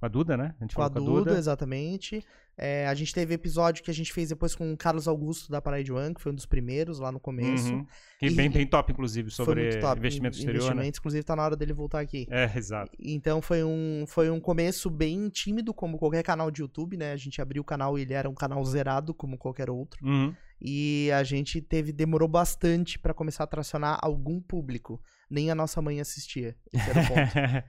com 0.00 0.06
a 0.06 0.08
Duda, 0.08 0.36
né? 0.36 0.54
A 0.58 0.64
gente 0.64 0.74
Com 0.74 0.82
a 0.82 0.90
falou 0.90 1.18
Duda, 1.22 1.36
exatamente. 1.38 2.24
É, 2.56 2.86
a 2.88 2.94
gente 2.94 3.14
teve 3.14 3.32
episódio 3.32 3.82
que 3.82 3.90
a 3.90 3.94
gente 3.94 4.12
fez 4.12 4.28
depois 4.30 4.54
com 4.54 4.72
o 4.72 4.76
Carlos 4.76 5.06
Augusto 5.08 5.50
da 5.50 5.62
Parade 5.62 5.90
One, 5.92 6.14
que 6.14 6.20
foi 6.20 6.32
um 6.32 6.34
dos 6.34 6.44
primeiros 6.44 6.98
lá 6.98 7.10
no 7.12 7.18
começo. 7.20 7.72
Uhum. 7.72 7.86
Que 8.18 8.26
E- 8.26 8.30
bem, 8.34 8.50
bem 8.50 8.66
top, 8.66 8.92
inclusive, 8.92 9.30
sobre 9.30 9.78
top. 9.78 9.98
investimento 9.98 10.36
In- 10.36 10.40
exterior, 10.40 10.62
né? 10.64 10.70
Investimentos, 10.72 10.98
inclusive 10.98 11.22
tá 11.24 11.36
na 11.36 11.44
hora 11.44 11.56
dele 11.56 11.72
voltar 11.72 12.00
aqui. 12.00 12.26
É, 12.30 12.50
exato. 12.56 12.90
Então 12.98 13.40
foi 13.40 13.62
um, 13.64 14.04
foi 14.06 14.30
um 14.30 14.40
começo 14.40 14.90
bem 14.90 15.28
tímido, 15.28 15.72
como 15.72 15.96
qualquer 15.98 16.22
canal 16.22 16.50
de 16.50 16.60
YouTube, 16.60 16.96
né? 16.96 17.12
A 17.12 17.16
gente 17.16 17.40
abriu 17.40 17.62
o 17.62 17.64
canal 17.64 17.98
e 17.98 18.02
ele 18.02 18.12
era 18.12 18.28
um 18.28 18.34
canal 18.34 18.62
zerado, 18.64 19.14
como 19.14 19.38
qualquer 19.38 19.70
outro. 19.70 20.04
Uhum. 20.06 20.34
E 20.60 21.10
a 21.12 21.22
gente 21.22 21.60
teve, 21.60 21.92
demorou 21.92 22.28
bastante 22.28 22.98
pra 22.98 23.14
começar 23.14 23.44
a 23.44 23.46
tracionar 23.46 23.98
algum 24.02 24.40
público. 24.40 25.00
Nem 25.30 25.50
a 25.50 25.54
nossa 25.54 25.80
mãe 25.80 26.00
assistia. 26.00 26.56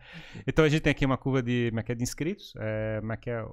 Então 0.47 0.65
a 0.65 0.69
gente 0.69 0.81
tem 0.81 0.91
aqui 0.91 1.05
uma 1.05 1.17
curva 1.17 1.41
de, 1.41 1.69
como 1.69 1.79
é 1.79 1.83
é, 1.91 1.95
de 1.95 2.03
inscritos. 2.03 2.53
É, 2.57 2.99
como, 3.01 3.13
é 3.13 3.43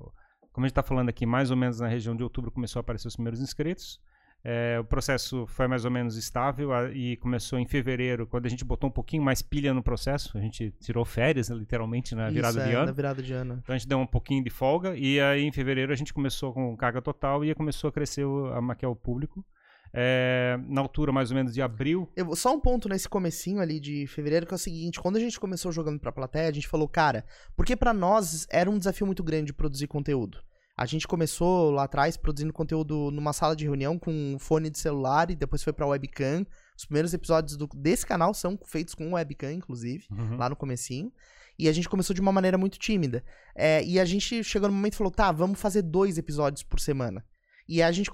a 0.56 0.60
gente 0.60 0.70
está 0.70 0.82
falando 0.82 1.08
aqui, 1.08 1.26
mais 1.26 1.50
ou 1.50 1.56
menos 1.56 1.78
na 1.78 1.86
região 1.86 2.16
de 2.16 2.22
outubro 2.22 2.50
começou 2.50 2.80
a 2.80 2.82
aparecer 2.82 3.06
os 3.06 3.14
primeiros 3.14 3.40
inscritos. 3.40 4.00
É, 4.44 4.78
o 4.80 4.84
processo 4.84 5.46
foi 5.48 5.66
mais 5.66 5.84
ou 5.84 5.90
menos 5.90 6.16
estável 6.16 6.72
a- 6.72 6.90
e 6.90 7.16
começou 7.16 7.58
em 7.58 7.66
fevereiro, 7.66 8.26
quando 8.26 8.46
a 8.46 8.48
gente 8.48 8.64
botou 8.64 8.88
um 8.88 8.92
pouquinho 8.92 9.22
mais 9.22 9.42
pilha 9.42 9.74
no 9.74 9.82
processo. 9.82 10.38
A 10.38 10.40
gente 10.40 10.72
tirou 10.80 11.04
férias, 11.04 11.48
né, 11.48 11.56
literalmente, 11.56 12.14
na 12.14 12.30
virada 12.30 12.58
Isso, 12.58 12.68
de 12.68 12.72
é, 12.74 12.76
ano. 12.76 12.86
Na 12.86 12.92
virada 12.92 13.22
de 13.22 13.32
ano. 13.32 13.58
Então 13.62 13.74
a 13.74 13.78
gente 13.78 13.88
deu 13.88 13.98
um 13.98 14.06
pouquinho 14.06 14.42
de 14.44 14.50
folga 14.50 14.96
e 14.96 15.20
aí 15.20 15.42
em 15.42 15.52
fevereiro 15.52 15.92
a 15.92 15.96
gente 15.96 16.14
começou 16.14 16.52
com 16.52 16.76
carga 16.76 17.02
total 17.02 17.44
e 17.44 17.52
começou 17.54 17.88
a 17.88 17.92
crescer 17.92 18.24
o, 18.24 18.46
a 18.52 18.60
maquiar 18.60 18.92
o 18.92 18.96
público. 18.96 19.44
É, 19.92 20.58
na 20.68 20.82
altura 20.82 21.10
mais 21.10 21.30
ou 21.30 21.36
menos 21.36 21.54
de 21.54 21.62
abril. 21.62 22.10
Eu- 22.14 22.36
só 22.36 22.54
um 22.54 22.60
ponto 22.60 22.90
nesse 22.90 23.08
comecinho 23.08 23.58
ali 23.58 23.80
de 23.80 24.06
fevereiro, 24.06 24.46
que 24.46 24.52
é 24.52 24.56
o 24.56 24.58
seguinte, 24.58 25.00
quando 25.00 25.16
a 25.16 25.20
gente 25.20 25.40
começou 25.40 25.72
jogando 25.72 25.98
pra 25.98 26.12
plateia, 26.12 26.48
a 26.48 26.52
gente 26.52 26.68
falou, 26.68 26.86
cara, 26.86 27.24
porque 27.56 27.74
pra 27.74 27.94
nós 27.94 28.46
era 28.50 28.70
um 28.70 28.76
desafio 28.78 29.06
muito 29.06 29.24
grande 29.24 29.52
produzir 29.52 29.86
conteúdo. 29.86 30.38
A 30.78 30.86
gente 30.86 31.08
começou 31.08 31.72
lá 31.72 31.82
atrás 31.82 32.16
produzindo 32.16 32.52
conteúdo 32.52 33.10
numa 33.10 33.32
sala 33.32 33.56
de 33.56 33.64
reunião 33.64 33.98
com 33.98 34.12
um 34.12 34.38
fone 34.38 34.70
de 34.70 34.78
celular 34.78 35.28
e 35.28 35.34
depois 35.34 35.60
foi 35.62 35.72
pra 35.72 35.84
webcam. 35.86 36.46
Os 36.76 36.84
primeiros 36.84 37.12
episódios 37.12 37.56
do- 37.56 37.68
desse 37.74 38.06
canal 38.06 38.32
são 38.32 38.56
feitos 38.64 38.94
com 38.94 39.12
webcam, 39.14 39.50
inclusive, 39.52 40.06
Uhum. 40.08 40.36
lá 40.36 40.48
no 40.48 40.54
comecinho. 40.54 41.12
E 41.58 41.68
a 41.68 41.72
gente 41.72 41.88
começou 41.88 42.14
de 42.14 42.20
uma 42.20 42.30
maneira 42.30 42.56
muito 42.56 42.78
tímida. 42.78 43.24
É, 43.56 43.82
e 43.84 43.98
a 43.98 44.04
gente 44.04 44.44
chegou 44.44 44.68
no 44.68 44.74
momento 44.76 44.92
e 44.94 44.96
falou, 44.96 45.10
tá, 45.10 45.32
vamos 45.32 45.60
fazer 45.60 45.82
dois 45.82 46.16
episódios 46.16 46.62
por 46.62 46.78
semana. 46.78 47.24
E 47.68 47.82
a 47.82 47.90
gente 47.90 48.08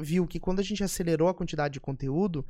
viu 0.00 0.28
que 0.28 0.38
quando 0.38 0.60
a 0.60 0.62
gente 0.62 0.84
acelerou 0.84 1.28
a 1.28 1.34
quantidade 1.34 1.74
de 1.74 1.80
conteúdo, 1.80 2.46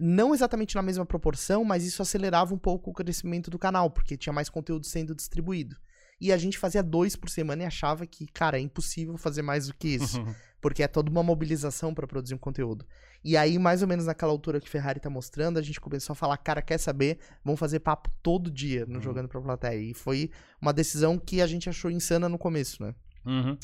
não 0.00 0.32
exatamente 0.32 0.76
na 0.76 0.82
mesma 0.82 1.04
proporção, 1.04 1.64
mas 1.64 1.84
isso 1.84 2.00
acelerava 2.00 2.54
um 2.54 2.58
pouco 2.58 2.90
o 2.90 2.94
crescimento 2.94 3.50
do 3.50 3.58
canal, 3.58 3.90
porque 3.90 4.16
tinha 4.16 4.32
mais 4.32 4.48
conteúdo 4.48 4.86
sendo 4.86 5.16
distribuído. 5.16 5.76
E 6.20 6.32
a 6.32 6.36
gente 6.36 6.58
fazia 6.58 6.82
dois 6.82 7.16
por 7.16 7.30
semana 7.30 7.62
e 7.62 7.66
achava 7.66 8.06
que, 8.06 8.26
cara, 8.26 8.58
é 8.58 8.60
impossível 8.60 9.16
fazer 9.16 9.42
mais 9.42 9.68
do 9.68 9.74
que 9.74 9.88
isso, 9.88 10.20
porque 10.60 10.82
é 10.82 10.88
toda 10.88 11.10
uma 11.10 11.22
mobilização 11.22 11.94
pra 11.94 12.06
produzir 12.06 12.34
um 12.34 12.38
conteúdo. 12.38 12.84
E 13.24 13.36
aí, 13.36 13.58
mais 13.58 13.82
ou 13.82 13.88
menos 13.88 14.06
naquela 14.06 14.32
altura 14.32 14.60
que 14.60 14.68
Ferrari 14.68 15.00
tá 15.00 15.10
mostrando, 15.10 15.58
a 15.58 15.62
gente 15.62 15.80
começou 15.80 16.12
a 16.12 16.16
falar, 16.16 16.36
cara, 16.38 16.62
quer 16.62 16.78
saber? 16.78 17.18
Vamos 17.44 17.60
fazer 17.60 17.80
papo 17.80 18.10
todo 18.22 18.50
dia 18.50 18.86
no 18.86 18.96
Uhum. 18.96 19.02
Jogando 19.02 19.28
pra 19.28 19.40
Plateia. 19.40 19.80
E 19.80 19.94
foi 19.94 20.30
uma 20.60 20.72
decisão 20.72 21.18
que 21.18 21.40
a 21.40 21.46
gente 21.46 21.68
achou 21.68 21.90
insana 21.90 22.28
no 22.28 22.38
começo, 22.38 22.82
né? 22.82 22.94
Uhum. 23.24 23.58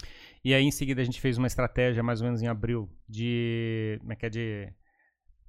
E 0.45 0.55
aí, 0.55 0.63
em 0.63 0.71
seguida, 0.71 1.01
a 1.01 1.05
gente 1.05 1.21
fez 1.21 1.39
uma 1.39 1.47
estratégia, 1.47 2.03
mais 2.03 2.21
ou 2.21 2.27
menos 2.27 2.43
em 2.43 2.47
abril, 2.47 2.89
de. 3.09 3.97
Como 4.01 4.13
é 4.13 4.17
que 4.17 4.27
é? 4.27 4.31
De 4.31 4.73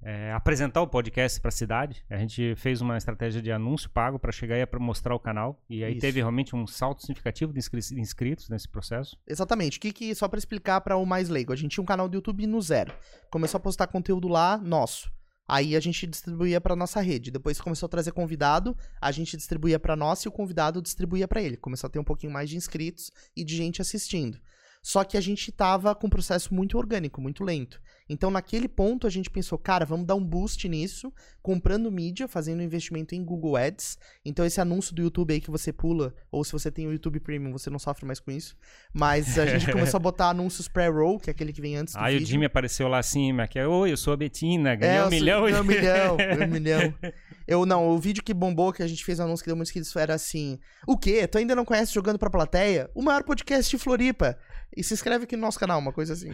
é, 0.02 0.32
apresentar 0.32 0.80
o 0.82 0.86
podcast 0.86 1.40
para 1.40 1.48
a 1.48 1.52
cidade. 1.52 2.04
A 2.08 2.16
gente 2.16 2.54
fez 2.56 2.80
uma 2.80 2.96
estratégia 2.96 3.42
de 3.42 3.50
anúncio 3.50 3.90
pago 3.90 4.18
para 4.18 4.32
chegar 4.32 4.56
e 4.58 4.64
pra 4.66 4.78
mostrar 4.78 5.14
o 5.14 5.18
canal. 5.20 5.60
E 5.68 5.82
aí 5.82 5.92
Isso. 5.92 6.00
teve 6.00 6.20
realmente 6.20 6.54
um 6.54 6.66
salto 6.66 7.00
significativo 7.00 7.52
de 7.52 7.58
inscri- 7.58 7.80
de 7.80 8.00
inscritos 8.00 8.48
nesse 8.48 8.68
processo. 8.68 9.16
Exatamente. 9.26 9.78
O 9.78 9.80
que, 9.80 9.92
que 9.92 10.14
só 10.14 10.28
pra 10.28 10.38
explicar 10.38 10.80
pra 10.80 10.96
o 10.96 11.04
mais 11.04 11.28
leigo, 11.28 11.52
a 11.52 11.56
gente 11.56 11.72
tinha 11.72 11.82
um 11.82 11.86
canal 11.86 12.08
do 12.08 12.14
YouTube 12.14 12.46
no 12.46 12.60
zero. 12.60 12.92
Começou 13.30 13.58
a 13.58 13.60
postar 13.60 13.86
conteúdo 13.88 14.28
lá 14.28 14.56
nosso. 14.58 15.10
Aí 15.50 15.74
a 15.74 15.80
gente 15.80 16.06
distribuía 16.06 16.60
pra 16.60 16.76
nossa 16.76 17.00
rede. 17.00 17.30
Depois 17.30 17.58
começou 17.58 17.86
a 17.86 17.90
trazer 17.90 18.12
convidado, 18.12 18.76
a 19.00 19.10
gente 19.10 19.34
distribuía 19.34 19.78
pra 19.78 19.96
nós 19.96 20.20
e 20.20 20.28
o 20.28 20.30
convidado 20.30 20.82
distribuía 20.82 21.26
pra 21.26 21.40
ele. 21.42 21.56
Começou 21.56 21.88
a 21.88 21.90
ter 21.90 21.98
um 21.98 22.04
pouquinho 22.04 22.30
mais 22.32 22.50
de 22.50 22.56
inscritos 22.56 23.10
e 23.34 23.42
de 23.42 23.56
gente 23.56 23.80
assistindo. 23.80 24.38
Só 24.88 25.04
que 25.04 25.18
a 25.18 25.20
gente 25.20 25.52
tava 25.52 25.94
com 25.94 26.06
um 26.06 26.10
processo 26.10 26.54
muito 26.54 26.78
orgânico, 26.78 27.20
muito 27.20 27.44
lento. 27.44 27.78
Então, 28.08 28.30
naquele 28.30 28.66
ponto, 28.66 29.06
a 29.06 29.10
gente 29.10 29.28
pensou, 29.28 29.58
cara, 29.58 29.84
vamos 29.84 30.06
dar 30.06 30.14
um 30.14 30.24
boost 30.24 30.66
nisso, 30.66 31.12
comprando 31.42 31.92
mídia, 31.92 32.26
fazendo 32.26 32.62
investimento 32.62 33.14
em 33.14 33.22
Google 33.22 33.54
Ads. 33.54 33.98
Então, 34.24 34.46
esse 34.46 34.62
anúncio 34.62 34.94
do 34.94 35.02
YouTube 35.02 35.34
aí 35.34 35.42
que 35.42 35.50
você 35.50 35.74
pula, 35.74 36.14
ou 36.32 36.42
se 36.42 36.52
você 36.52 36.70
tem 36.70 36.86
o 36.86 36.92
YouTube 36.92 37.20
Premium, 37.20 37.52
você 37.52 37.68
não 37.68 37.78
sofre 37.78 38.06
mais 38.06 38.18
com 38.18 38.30
isso. 38.30 38.56
Mas 38.90 39.38
a 39.38 39.44
gente 39.44 39.66
começou 39.70 39.98
a 39.98 40.00
botar 40.00 40.30
anúncios 40.30 40.68
pré-roll, 40.68 41.18
que 41.18 41.28
é 41.28 41.32
aquele 41.32 41.52
que 41.52 41.60
vem 41.60 41.76
antes 41.76 41.92
do 41.92 42.00
Aí 42.00 42.16
o 42.16 42.18
vídeo. 42.20 42.30
Jimmy 42.30 42.46
apareceu 42.46 42.88
lá 42.88 42.98
acima, 42.98 43.46
que 43.46 43.58
é, 43.58 43.68
oi, 43.68 43.92
eu 43.92 43.96
sou 43.98 44.14
a 44.14 44.16
Betina, 44.16 44.74
ganhei 44.74 44.96
É, 44.96 45.04
um 45.04 45.10
milhão. 45.10 45.42
ganhei 45.42 45.60
um 45.60 45.64
milhão, 45.64 46.16
ganhei 46.16 46.44
um 46.46 46.48
milhão. 46.50 46.94
Eu 47.48 47.64
não, 47.64 47.88
o 47.88 47.98
vídeo 47.98 48.22
que 48.22 48.34
bombou, 48.34 48.74
que 48.74 48.82
a 48.82 48.86
gente 48.86 49.02
fez 49.02 49.18
o 49.18 49.22
anúncio 49.22 49.42
que 49.42 49.48
deu 49.48 49.56
muitos 49.56 49.70
inscritos, 49.70 49.96
era 49.96 50.14
assim: 50.14 50.58
O 50.86 50.98
quê? 50.98 51.26
Tu 51.26 51.38
ainda 51.38 51.56
não 51.56 51.64
conhece 51.64 51.94
Jogando 51.94 52.18
pra 52.18 52.28
Plateia? 52.28 52.90
O 52.94 53.00
maior 53.00 53.24
podcast 53.24 53.74
de 53.74 53.82
Floripa. 53.82 54.38
E 54.76 54.84
se 54.84 54.92
inscreve 54.92 55.24
aqui 55.24 55.34
no 55.34 55.40
nosso 55.40 55.58
canal, 55.58 55.78
uma 55.78 55.90
coisa 55.90 56.12
assim. 56.12 56.28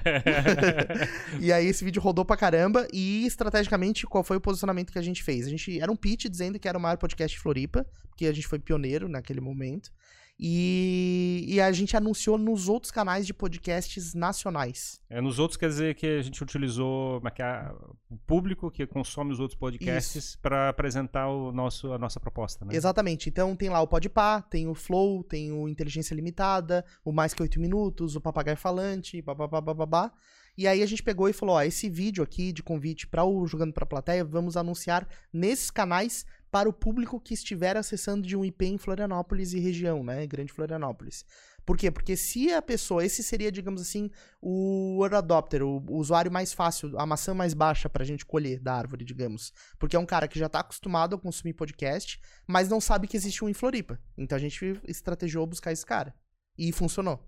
e 1.40 1.52
aí 1.52 1.68
esse 1.68 1.84
vídeo 1.84 2.02
rodou 2.02 2.24
pra 2.24 2.36
caramba. 2.36 2.88
E 2.92 3.24
estrategicamente, 3.26 4.08
qual 4.08 4.24
foi 4.24 4.38
o 4.38 4.40
posicionamento 4.40 4.92
que 4.92 4.98
a 4.98 5.02
gente 5.02 5.22
fez? 5.22 5.46
A 5.46 5.50
gente 5.50 5.80
era 5.80 5.90
um 5.90 5.94
pitch 5.94 6.26
dizendo 6.26 6.58
que 6.58 6.66
era 6.66 6.76
o 6.76 6.80
maior 6.80 6.96
podcast 6.96 7.36
de 7.36 7.40
Floripa, 7.40 7.86
porque 8.08 8.26
a 8.26 8.32
gente 8.32 8.48
foi 8.48 8.58
pioneiro 8.58 9.08
naquele 9.08 9.40
momento. 9.40 9.92
E, 10.38 11.44
e 11.46 11.60
a 11.60 11.70
gente 11.70 11.96
anunciou 11.96 12.36
nos 12.36 12.68
outros 12.68 12.90
canais 12.90 13.24
de 13.24 13.32
podcasts 13.32 14.14
nacionais. 14.14 15.00
É, 15.08 15.20
nos 15.20 15.38
outros 15.38 15.56
quer 15.56 15.68
dizer 15.68 15.94
que 15.94 16.06
a 16.06 16.22
gente 16.22 16.42
utilizou 16.42 17.22
é 17.24 17.42
é, 17.42 17.72
o 18.10 18.16
público 18.26 18.70
que 18.70 18.84
consome 18.86 19.32
os 19.32 19.38
outros 19.38 19.58
podcasts 19.58 20.36
para 20.36 20.68
apresentar 20.68 21.28
o 21.28 21.52
nosso, 21.52 21.92
a 21.92 21.98
nossa 21.98 22.18
proposta, 22.18 22.64
né? 22.64 22.74
Exatamente. 22.74 23.28
Então 23.28 23.54
tem 23.54 23.68
lá 23.68 23.80
o 23.80 23.86
Podpah, 23.86 24.42
tem 24.42 24.66
o 24.66 24.74
Flow, 24.74 25.22
tem 25.22 25.52
o 25.52 25.68
Inteligência 25.68 26.14
Limitada, 26.14 26.84
o 27.04 27.12
Mais 27.12 27.32
Que 27.32 27.42
Oito 27.42 27.60
Minutos, 27.60 28.16
o 28.16 28.20
Papagaio 28.20 28.56
Falante, 28.56 29.22
babá. 29.22 30.12
E 30.56 30.68
aí 30.68 30.82
a 30.82 30.86
gente 30.86 31.02
pegou 31.02 31.28
e 31.28 31.32
falou, 31.32 31.56
ó, 31.56 31.62
esse 31.62 31.88
vídeo 31.88 32.22
aqui 32.22 32.52
de 32.52 32.62
convite 32.62 33.06
para 33.08 33.24
o 33.24 33.46
Jogando 33.46 33.72
pra 33.72 33.84
Plateia, 33.84 34.24
vamos 34.24 34.56
anunciar 34.56 35.06
nesses 35.32 35.70
canais 35.70 36.24
para 36.54 36.68
o 36.68 36.72
público 36.72 37.18
que 37.18 37.34
estiver 37.34 37.76
acessando 37.76 38.24
de 38.24 38.36
um 38.36 38.44
IP 38.44 38.64
em 38.64 38.78
Florianópolis 38.78 39.52
e 39.54 39.58
região, 39.58 40.04
né, 40.04 40.24
Grande 40.24 40.52
Florianópolis. 40.52 41.24
Por 41.66 41.76
quê? 41.76 41.90
Porque 41.90 42.16
se 42.16 42.52
a 42.52 42.62
pessoa, 42.62 43.04
esse 43.04 43.24
seria, 43.24 43.50
digamos 43.50 43.82
assim, 43.82 44.08
o 44.40 45.00
early 45.02 45.16
adopter, 45.16 45.64
o, 45.64 45.82
usuário 45.88 46.30
mais 46.30 46.52
fácil, 46.52 46.96
a 46.96 47.04
maçã 47.04 47.34
mais 47.34 47.54
baixa 47.54 47.88
pra 47.88 48.04
gente 48.04 48.24
colher 48.24 48.60
da 48.60 48.72
árvore, 48.72 49.04
digamos. 49.04 49.52
Porque 49.80 49.96
é 49.96 49.98
um 49.98 50.06
cara 50.06 50.28
que 50.28 50.38
já 50.38 50.48
tá 50.48 50.60
acostumado 50.60 51.16
a 51.16 51.18
consumir 51.18 51.54
podcast, 51.54 52.20
mas 52.46 52.68
não 52.68 52.80
sabe 52.80 53.08
que 53.08 53.16
existe 53.16 53.44
um 53.44 53.48
em 53.48 53.54
Floripa. 53.54 53.98
Então 54.16 54.36
a 54.36 54.40
gente 54.40 54.80
estrategiou 54.86 55.44
buscar 55.48 55.72
esse 55.72 55.84
cara. 55.84 56.14
E 56.56 56.70
funcionou. 56.70 57.18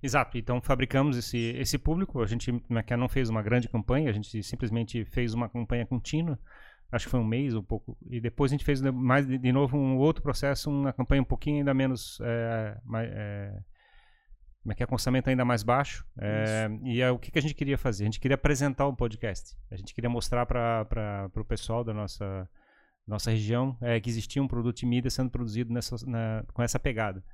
Exato. 0.00 0.38
Então 0.38 0.60
fabricamos 0.60 1.16
esse, 1.16 1.36
esse 1.56 1.78
público. 1.78 2.22
A 2.22 2.26
gente 2.26 2.52
não 2.96 3.08
fez 3.08 3.28
uma 3.28 3.42
grande 3.42 3.68
campanha, 3.68 4.08
a 4.08 4.12
gente 4.12 4.40
simplesmente 4.44 5.04
fez 5.04 5.34
uma 5.34 5.48
campanha 5.48 5.84
contínua. 5.84 6.38
Acho 6.92 7.06
que 7.06 7.10
foi 7.10 7.20
um 7.20 7.24
mês, 7.24 7.54
um 7.54 7.62
pouco. 7.62 7.96
E 8.08 8.20
depois 8.20 8.52
a 8.52 8.54
gente 8.54 8.64
fez 8.66 8.82
mais 8.82 9.26
de, 9.26 9.50
novo 9.50 9.78
um 9.78 9.96
outro 9.96 10.22
processo, 10.22 10.70
uma 10.70 10.92
campanha 10.92 11.22
um 11.22 11.24
pouquinho 11.24 11.56
ainda 11.58 11.72
menos. 11.72 12.20
É, 12.22 12.78
mais, 12.84 13.10
é, 13.10 13.58
como 14.62 14.72
é 14.72 14.74
que 14.74 14.82
é? 14.82 14.86
Com 14.86 14.94
orçamento 14.94 15.30
ainda 15.30 15.42
mais 15.42 15.62
baixo. 15.62 16.06
É, 16.18 16.68
e 16.84 17.00
é, 17.00 17.10
o 17.10 17.18
que, 17.18 17.30
que 17.30 17.38
a 17.38 17.42
gente 17.42 17.54
queria 17.54 17.78
fazer? 17.78 18.04
A 18.04 18.06
gente 18.06 18.20
queria 18.20 18.34
apresentar 18.34 18.86
o 18.86 18.94
podcast. 18.94 19.56
A 19.70 19.76
gente 19.76 19.94
queria 19.94 20.10
mostrar 20.10 20.44
para 20.44 21.30
o 21.34 21.44
pessoal 21.44 21.82
da 21.82 21.94
nossa, 21.94 22.46
nossa 23.06 23.30
região 23.30 23.76
é, 23.80 23.98
que 23.98 24.10
existia 24.10 24.42
um 24.42 24.46
produto 24.46 24.76
de 24.76 24.86
mídia 24.86 25.10
sendo 25.10 25.30
produzido 25.30 25.72
nessa, 25.72 25.96
na, 26.06 26.44
com 26.52 26.62
essa 26.62 26.78
pegada. 26.78 27.24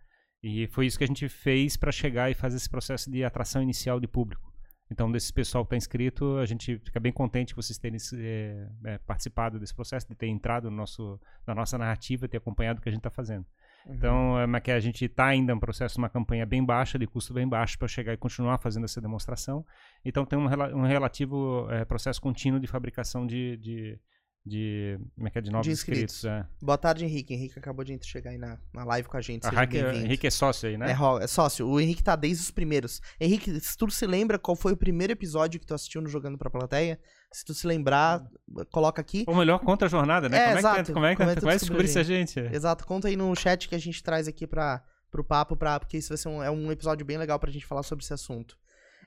E 0.41 0.69
foi 0.69 0.87
isso 0.87 0.97
que 0.97 1.05
a 1.05 1.09
gente 1.09 1.29
fez 1.29 1.77
para 1.77 1.91
chegar 1.91 2.31
e 2.31 2.35
fazer 2.35 2.57
esse 2.57 2.71
processo 2.71 3.11
de 3.11 3.25
atração 3.25 3.61
inicial 3.61 3.99
de 3.99 4.07
público. 4.07 4.53
Então, 4.91 5.11
desse 5.13 5.33
pessoal 5.33 5.65
que 5.65 5.69
está 5.69 5.77
inscrito, 5.77 6.39
a 6.39 6.47
gente 6.47 6.79
fica 6.79 6.99
bem 6.99 7.13
contente 7.13 7.53
que 7.53 7.57
vocês 7.57 7.79
terem 7.79 7.99
é, 8.15 8.69
é, 8.85 8.99
participado 8.99 9.59
desse 9.59 9.75
processo, 9.75 10.09
de 10.09 10.15
ter 10.15 10.29
entrado 10.29 10.71
no 10.71 10.77
nosso, 10.77 11.21
na 11.47 11.55
nossa 11.55 11.77
narrativa, 11.77 12.27
ter 12.27 12.39
acompanhado 12.39 12.79
o 12.79 12.83
que 12.83 12.89
a 12.89 12.93
gente 12.93 13.01
está 13.01 13.11
fazendo. 13.11 13.45
Uhum. 13.87 13.95
Então, 13.95 14.57
é 14.57 14.61
que 14.61 14.71
a 14.71 14.81
gente 14.81 15.05
está 15.05 15.27
ainda 15.27 15.55
no 15.55 15.61
processo 15.61 15.95
de 15.95 15.99
uma 15.99 16.09
campanha 16.09 16.47
bem 16.47 16.65
baixa, 16.65 16.99
de 16.99 17.07
custo 17.07 17.35
bem 17.35 17.47
baixo, 17.47 17.79
para 17.79 17.87
chegar 17.87 18.15
e 18.15 18.17
continuar 18.17 18.59
fazendo 18.59 18.85
essa 18.85 19.01
demonstração. 19.01 19.65
Então, 20.05 20.25
tem 20.25 20.39
um, 20.39 20.47
um 20.47 20.87
relativo 20.87 21.69
é, 21.71 21.85
processo 21.85 22.21
contínuo 22.21 22.59
de 22.59 22.67
fabricação 22.67 23.27
de, 23.27 23.59
de 23.59 24.01
de, 24.49 24.99
como 25.15 25.29
é 25.29 25.31
que 25.31 25.39
é, 25.39 25.41
de 25.41 25.51
novos 25.51 25.67
de 25.67 25.73
inscritos. 25.73 26.17
inscritos 26.17 26.25
é. 26.25 26.47
Boa 26.61 26.79
tarde, 26.79 27.05
Henrique. 27.05 27.35
Henrique 27.35 27.59
acabou 27.59 27.85
de 27.85 27.99
chegar 28.03 28.31
aí 28.31 28.39
na, 28.39 28.59
na 28.73 28.85
live 28.85 29.09
com 29.09 29.17
a 29.17 29.21
gente. 29.21 29.47
A 29.47 29.53
Henrique, 29.53 29.79
Henrique 29.79 30.27
é 30.27 30.31
sócio 30.31 30.69
aí, 30.69 30.77
né? 30.77 30.91
É, 30.91 31.25
é, 31.25 31.27
sócio. 31.27 31.69
O 31.69 31.79
Henrique 31.79 32.03
tá 32.03 32.17
desde 32.17 32.43
os 32.43 32.51
primeiros. 32.51 33.01
Henrique, 33.21 33.61
se 33.61 33.77
tu 33.77 33.91
se 33.91 34.07
lembra 34.07 34.39
qual 34.39 34.57
foi 34.57 34.73
o 34.73 34.77
primeiro 34.77 35.13
episódio 35.13 35.61
que 35.61 35.67
tu 35.67 35.75
assistiu 35.75 36.01
no 36.01 36.09
Jogando 36.09 36.39
pra 36.39 36.51
Plateia, 36.51 36.99
se 37.31 37.45
tu 37.45 37.53
se 37.53 37.67
lembrar, 37.67 38.27
coloca 38.71 39.01
aqui. 39.01 39.25
Ou 39.27 39.35
melhor, 39.35 39.59
conta 39.61 39.87
a 39.87 39.89
jornada, 39.89 40.29
né? 40.29 40.39
É, 40.39 40.47
como, 40.47 40.59
exato. 40.59 40.81
É 40.81 40.85
que, 40.85 40.93
como 40.93 41.07
é 41.07 41.11
que, 41.11 41.17
como 41.17 41.31
é 41.31 41.35
que 41.35 41.41
tu 41.41 41.47
vai 41.47 41.59
descobrir 41.59 41.99
a 41.99 42.03
gente? 42.03 42.41
Exato, 42.41 42.87
conta 42.87 43.09
aí 43.09 43.17
no 43.17 43.35
chat 43.37 43.69
que 43.69 43.75
a 43.75 43.79
gente 43.79 44.03
traz 44.03 44.27
aqui 44.27 44.47
pra, 44.47 44.83
pro 45.11 45.23
papo, 45.23 45.57
pra, 45.57 45.79
porque 45.79 45.99
isso 45.99 46.09
vai 46.09 46.19
ser 46.19 46.29
um, 46.29 46.43
é 46.43 46.51
um 46.51 46.73
episódio 46.73 47.05
bem 47.05 47.19
legal 47.19 47.39
pra 47.39 47.51
gente 47.51 47.67
falar 47.67 47.83
sobre 47.83 48.05
esse 48.05 48.15
assunto. 48.15 48.57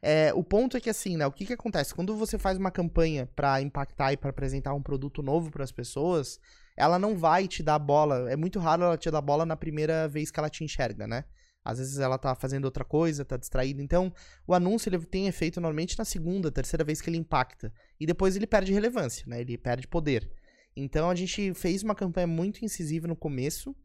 É, 0.02 0.34
o 0.34 0.44
ponto 0.44 0.76
é 0.76 0.82
que 0.82 0.90
assim, 0.90 1.16
né? 1.16 1.28
O 1.28 1.32
que 1.32 1.46
que 1.46 1.54
acontece? 1.54 1.94
Quando 1.94 2.16
você 2.16 2.38
faz 2.38 2.58
uma 2.58 2.72
campanha 2.72 3.30
para 3.36 3.62
impactar 3.62 4.14
e 4.14 4.18
para 4.18 4.32
apresentar 4.32 4.74
um 4.74 4.82
produto 4.82 5.22
novo 5.22 5.52
para 5.52 5.64
as 5.64 5.72
pessoas, 5.72 6.40
ela 6.76 6.98
não 6.98 7.16
vai 7.16 7.48
te 7.48 7.62
dar 7.62 7.78
bola. 7.78 8.32
É 8.32 8.36
muito 8.36 8.60
raro 8.60 8.84
ela 8.84 8.98
te 8.98 9.12
dar 9.12 9.22
bola 9.22 9.46
na 9.46 9.56
primeira 9.56 10.08
vez 10.08 10.32
que 10.32 10.40
ela 10.40 10.50
te 10.50 10.64
enxerga, 10.64 11.06
né? 11.06 11.26
Às 11.64 11.78
vezes 11.78 12.00
ela 12.00 12.18
tá 12.18 12.34
fazendo 12.34 12.66
outra 12.66 12.84
coisa, 12.84 13.24
tá 13.24 13.38
distraída. 13.38 13.84
Então, 13.84 14.12
o 14.48 14.54
anúncio 14.56 14.90
ele 14.90 14.98
tem 15.06 15.28
efeito 15.28 15.62
normalmente 15.62 15.98
na 15.98 16.04
segunda, 16.04 16.52
terceira 16.52 16.84
vez 16.84 17.00
que 17.00 17.10
ele 17.10 17.18
impacta. 17.18 17.72
E 18.00 18.06
depois 18.08 18.36
ele 18.36 18.48
perde 18.48 18.74
relevância, 18.74 19.24
né? 19.28 19.42
Ele 19.42 19.58
perde 19.58 19.88
poder. 19.88 20.28
Então 20.76 21.10
a 21.10 21.16
gente 21.16 21.54
fez 21.54 21.84
uma 21.84 21.94
campanha 21.94 22.28
muito 22.28 22.64
incisiva 22.64 23.08
no 23.08 23.16
começo. 23.16 23.76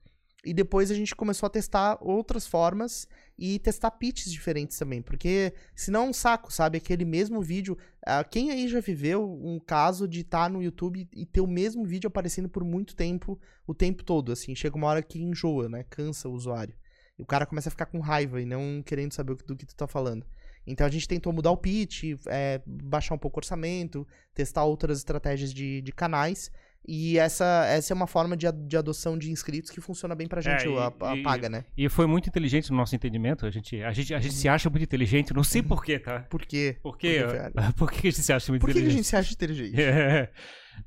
E 0.46 0.54
depois 0.54 0.92
a 0.92 0.94
gente 0.94 1.12
começou 1.12 1.48
a 1.48 1.50
testar 1.50 1.98
outras 2.00 2.46
formas 2.46 3.08
e 3.36 3.58
testar 3.58 3.90
pitches 3.90 4.30
diferentes 4.30 4.78
também, 4.78 5.02
porque 5.02 5.52
senão 5.74 6.04
é 6.04 6.08
um 6.10 6.12
saco, 6.12 6.52
sabe? 6.52 6.78
Aquele 6.78 7.04
mesmo 7.04 7.42
vídeo. 7.42 7.76
Uh, 8.06 8.26
quem 8.30 8.52
aí 8.52 8.68
já 8.68 8.78
viveu 8.78 9.28
um 9.42 9.58
caso 9.58 10.06
de 10.06 10.20
estar 10.20 10.44
tá 10.44 10.48
no 10.48 10.62
YouTube 10.62 11.08
e 11.12 11.26
ter 11.26 11.40
o 11.40 11.48
mesmo 11.48 11.84
vídeo 11.84 12.06
aparecendo 12.06 12.48
por 12.48 12.62
muito 12.62 12.94
tempo, 12.94 13.36
o 13.66 13.74
tempo 13.74 14.04
todo, 14.04 14.30
assim? 14.30 14.54
Chega 14.54 14.76
uma 14.76 14.86
hora 14.86 15.02
que 15.02 15.20
enjoa, 15.20 15.68
né? 15.68 15.84
Cansa 15.90 16.28
o 16.28 16.32
usuário. 16.32 16.76
E 17.18 17.22
o 17.22 17.26
cara 17.26 17.44
começa 17.44 17.68
a 17.68 17.72
ficar 17.72 17.86
com 17.86 17.98
raiva 17.98 18.40
e 18.40 18.46
não 18.46 18.84
querendo 18.86 19.14
saber 19.14 19.34
do 19.34 19.56
que 19.56 19.66
tu 19.66 19.74
tá 19.74 19.88
falando. 19.88 20.24
Então 20.64 20.86
a 20.86 20.90
gente 20.90 21.08
tentou 21.08 21.32
mudar 21.32 21.50
o 21.50 21.56
pitch, 21.56 22.04
é, 22.26 22.62
baixar 22.64 23.16
um 23.16 23.18
pouco 23.18 23.38
o 23.38 23.40
orçamento, 23.40 24.06
testar 24.32 24.62
outras 24.62 24.98
estratégias 24.98 25.52
de, 25.52 25.82
de 25.82 25.90
canais 25.90 26.52
e 26.88 27.18
essa, 27.18 27.64
essa 27.66 27.92
é 27.92 27.94
uma 27.94 28.06
forma 28.06 28.36
de, 28.36 28.50
de 28.50 28.76
adoção 28.76 29.18
de 29.18 29.30
inscritos 29.30 29.70
que 29.70 29.80
funciona 29.80 30.14
bem 30.14 30.28
pra 30.28 30.40
gente, 30.40 30.66
é, 30.66 30.70
e, 30.70 30.78
a, 30.78 30.86
a, 30.86 31.22
paga, 31.22 31.48
né? 31.48 31.64
E 31.76 31.88
foi 31.88 32.06
muito 32.06 32.28
inteligente 32.28 32.70
no 32.70 32.76
nosso 32.76 32.94
entendimento. 32.94 33.44
A 33.44 33.50
gente, 33.50 33.82
a 33.82 33.92
gente, 33.92 34.14
a 34.14 34.20
gente 34.20 34.34
se 34.34 34.48
acha 34.48 34.70
muito 34.70 34.84
inteligente, 34.84 35.34
não 35.34 35.42
sei 35.42 35.62
porquê, 35.62 35.98
tá? 35.98 36.20
Por 36.20 36.46
quê? 36.46 36.78
Por 36.82 36.96
quê? 36.96 37.24
Por 37.76 37.90
que, 37.90 38.08
a 38.08 38.10
gente 38.10 38.22
se 38.22 38.32
acha 38.32 38.52
muito 38.52 38.60
por 38.60 38.70
inteligente? 38.70 38.88
Por 38.88 38.90
que 38.90 38.94
a 38.94 38.96
gente 38.96 39.06
se 39.06 39.16
acha 39.16 39.32
inteligente? 39.32 39.76
É. 39.96 40.30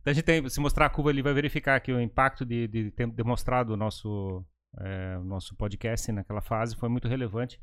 Então 0.02 0.12
a 0.12 0.14
gente 0.14 0.24
tem, 0.24 0.48
se 0.48 0.60
mostrar 0.60 0.86
a 0.86 0.90
curva 0.90 1.10
ali, 1.10 1.22
vai 1.22 1.34
verificar 1.34 1.80
que 1.80 1.92
o 1.92 2.00
impacto 2.00 2.46
de, 2.46 2.68
de 2.68 2.92
ter 2.92 3.08
demonstrado 3.08 3.74
o 3.74 3.78
nosso, 3.78 4.46
é, 4.80 5.18
nosso 5.26 5.56
podcast 5.56 6.12
naquela 6.12 6.42
fase 6.42 6.76
foi 6.76 6.90
muito 6.90 7.08
relevante 7.08 7.60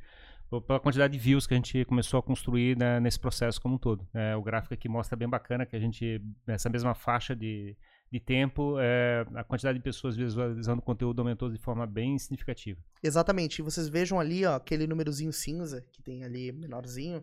pela 0.66 0.80
quantidade 0.80 1.12
de 1.12 1.18
views 1.18 1.46
que 1.46 1.54
a 1.54 1.56
gente 1.56 1.84
começou 1.84 2.20
a 2.20 2.22
construir 2.22 2.76
né, 2.76 3.00
nesse 3.00 3.18
processo 3.18 3.60
como 3.60 3.74
um 3.74 3.78
todo. 3.78 4.06
É, 4.14 4.36
o 4.36 4.42
gráfico 4.42 4.74
aqui 4.74 4.88
mostra 4.88 5.16
bem 5.16 5.28
bacana 5.28 5.66
que 5.66 5.74
a 5.74 5.80
gente, 5.80 6.22
nessa 6.46 6.68
mesma 6.68 6.94
faixa 6.94 7.34
de 7.34 7.76
de 8.18 8.20
tempo, 8.24 8.76
é, 8.78 9.26
a 9.34 9.44
quantidade 9.44 9.78
de 9.78 9.84
pessoas 9.84 10.16
visualizando 10.16 10.80
o 10.80 10.84
conteúdo 10.84 11.20
aumentou 11.20 11.50
de 11.50 11.58
forma 11.58 11.86
bem 11.86 12.18
significativa. 12.18 12.80
Exatamente. 13.02 13.58
E 13.58 13.62
vocês 13.62 13.88
vejam 13.88 14.18
ali, 14.18 14.44
ó, 14.44 14.56
aquele 14.56 14.86
númerozinho 14.86 15.32
cinza 15.32 15.84
que 15.92 16.02
tem 16.02 16.24
ali 16.24 16.50
menorzinho, 16.52 17.22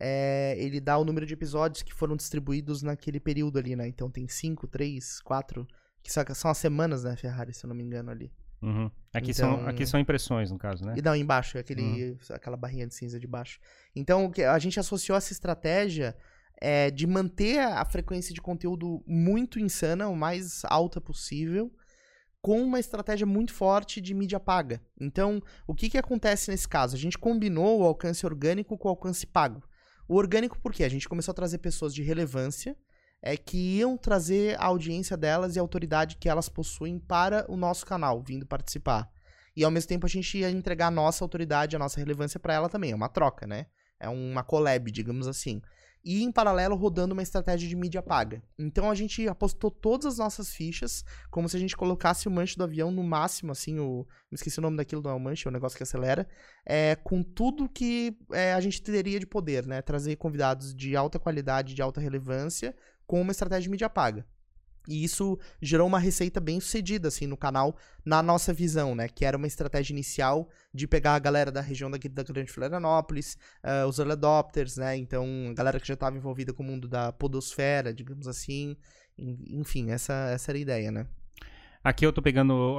é, 0.00 0.54
ele 0.58 0.80
dá 0.80 0.96
o 0.96 1.04
número 1.04 1.26
de 1.26 1.34
episódios 1.34 1.82
que 1.82 1.92
foram 1.92 2.16
distribuídos 2.16 2.82
naquele 2.82 3.20
período 3.20 3.58
ali, 3.58 3.76
né? 3.76 3.86
Então 3.86 4.10
tem 4.10 4.26
5, 4.26 4.66
3, 4.66 5.20
4, 5.20 5.66
que 6.02 6.10
são 6.10 6.50
as 6.50 6.58
semanas, 6.58 7.04
né, 7.04 7.14
Ferrari, 7.16 7.52
se 7.52 7.66
eu 7.66 7.68
não 7.68 7.76
me 7.76 7.82
engano 7.82 8.10
ali. 8.10 8.32
Uhum. 8.62 8.90
Aqui, 9.12 9.30
então, 9.32 9.56
são, 9.56 9.68
aqui 9.68 9.86
são 9.86 10.00
impressões, 10.00 10.50
no 10.50 10.58
caso, 10.58 10.84
né? 10.84 10.94
E 10.96 11.02
não, 11.02 11.14
embaixo, 11.14 11.58
aquele, 11.58 12.12
uhum. 12.12 12.18
aquela 12.30 12.56
barrinha 12.56 12.86
de 12.86 12.94
cinza 12.94 13.18
de 13.18 13.26
baixo. 13.26 13.58
Então, 13.94 14.32
a 14.50 14.58
gente 14.58 14.78
associou 14.80 15.16
essa 15.16 15.32
estratégia 15.32 16.16
é, 16.60 16.90
de 16.90 17.06
manter 17.06 17.58
a 17.58 17.84
frequência 17.84 18.34
de 18.34 18.40
conteúdo 18.40 19.02
muito 19.06 19.58
insana, 19.58 20.08
o 20.08 20.16
mais 20.16 20.62
alta 20.66 21.00
possível, 21.00 21.72
com 22.42 22.62
uma 22.62 22.78
estratégia 22.78 23.26
muito 23.26 23.52
forte 23.52 24.00
de 24.00 24.12
mídia 24.14 24.38
paga. 24.38 24.80
Então, 25.00 25.42
o 25.66 25.74
que, 25.74 25.88
que 25.88 25.98
acontece 25.98 26.50
nesse 26.50 26.68
caso? 26.68 26.94
A 26.94 26.98
gente 26.98 27.18
combinou 27.18 27.80
o 27.80 27.84
alcance 27.84 28.24
orgânico 28.26 28.76
com 28.76 28.88
o 28.88 28.90
alcance 28.90 29.26
pago. 29.26 29.62
O 30.08 30.16
orgânico, 30.16 30.58
por 30.60 30.72
quê? 30.72 30.84
A 30.84 30.88
gente 30.88 31.08
começou 31.08 31.32
a 31.32 31.34
trazer 31.34 31.58
pessoas 31.58 31.94
de 31.94 32.02
relevância 32.02 32.76
é, 33.22 33.36
que 33.36 33.78
iam 33.78 33.96
trazer 33.96 34.58
a 34.58 34.66
audiência 34.66 35.16
delas 35.16 35.54
e 35.54 35.58
a 35.58 35.62
autoridade 35.62 36.16
que 36.16 36.28
elas 36.28 36.48
possuem 36.48 36.98
para 36.98 37.44
o 37.48 37.56
nosso 37.56 37.86
canal, 37.86 38.22
vindo 38.22 38.46
participar. 38.46 39.10
E 39.54 39.62
ao 39.62 39.70
mesmo 39.70 39.88
tempo 39.88 40.06
a 40.06 40.08
gente 40.08 40.38
ia 40.38 40.50
entregar 40.50 40.86
a 40.86 40.90
nossa 40.90 41.24
autoridade, 41.24 41.76
a 41.76 41.78
nossa 41.78 41.98
relevância 41.98 42.40
para 42.40 42.54
ela 42.54 42.68
também. 42.68 42.92
É 42.92 42.94
uma 42.94 43.08
troca, 43.08 43.46
né? 43.46 43.66
É 43.98 44.08
uma 44.08 44.42
collab, 44.42 44.90
digamos 44.90 45.28
assim 45.28 45.60
e 46.04 46.22
em 46.22 46.32
paralelo 46.32 46.74
rodando 46.76 47.12
uma 47.12 47.22
estratégia 47.22 47.68
de 47.68 47.76
mídia 47.76 48.02
paga. 48.02 48.42
Então 48.58 48.90
a 48.90 48.94
gente 48.94 49.28
apostou 49.28 49.70
todas 49.70 50.06
as 50.06 50.18
nossas 50.18 50.52
fichas, 50.52 51.04
como 51.30 51.48
se 51.48 51.56
a 51.56 51.60
gente 51.60 51.76
colocasse 51.76 52.26
o 52.26 52.30
manche 52.30 52.56
do 52.56 52.64
avião 52.64 52.90
no 52.90 53.02
máximo, 53.02 53.52
assim, 53.52 53.78
o. 53.78 54.06
Me 54.30 54.36
esqueci 54.36 54.58
o 54.58 54.62
nome 54.62 54.76
daquilo, 54.76 55.02
não 55.02 55.10
é 55.10 55.14
o 55.14 55.20
manche, 55.20 55.46
é 55.46 55.50
o 55.50 55.52
negócio 55.52 55.76
que 55.76 55.82
acelera. 55.82 56.26
É, 56.64 56.96
com 56.96 57.22
tudo 57.22 57.68
que 57.68 58.16
é, 58.32 58.54
a 58.54 58.60
gente 58.60 58.80
teria 58.82 59.20
de 59.20 59.26
poder, 59.26 59.66
né? 59.66 59.82
Trazer 59.82 60.16
convidados 60.16 60.74
de 60.74 60.96
alta 60.96 61.18
qualidade, 61.18 61.74
de 61.74 61.82
alta 61.82 62.00
relevância, 62.00 62.74
com 63.06 63.20
uma 63.20 63.32
estratégia 63.32 63.62
de 63.62 63.70
mídia 63.70 63.90
paga. 63.90 64.26
E 64.88 65.04
isso 65.04 65.38
gerou 65.60 65.86
uma 65.86 65.98
receita 65.98 66.40
bem 66.40 66.58
sucedida, 66.60 67.08
assim, 67.08 67.26
no 67.26 67.36
canal, 67.36 67.76
na 68.04 68.22
nossa 68.22 68.52
visão, 68.52 68.94
né? 68.94 69.08
Que 69.08 69.24
era 69.24 69.36
uma 69.36 69.46
estratégia 69.46 69.92
inicial 69.92 70.48
de 70.72 70.86
pegar 70.86 71.14
a 71.14 71.18
galera 71.18 71.52
da 71.52 71.60
região 71.60 71.90
daqui 71.90 72.08
da 72.08 72.22
Grande 72.22 72.50
Florianópolis, 72.50 73.36
uh, 73.64 73.86
os 73.86 73.98
early 73.98 74.12
adopters, 74.12 74.76
né? 74.76 74.96
Então, 74.96 75.26
galera 75.54 75.78
que 75.78 75.86
já 75.86 75.94
estava 75.94 76.16
envolvida 76.16 76.52
com 76.52 76.62
o 76.62 76.66
mundo 76.66 76.88
da 76.88 77.12
podosfera, 77.12 77.92
digamos 77.92 78.26
assim. 78.26 78.76
Enfim, 79.18 79.90
essa, 79.90 80.14
essa 80.32 80.50
era 80.50 80.58
a 80.58 80.60
ideia, 80.60 80.90
né? 80.90 81.06
Aqui 81.82 82.04
eu 82.04 82.10
estou 82.10 82.22
pegando 82.22 82.76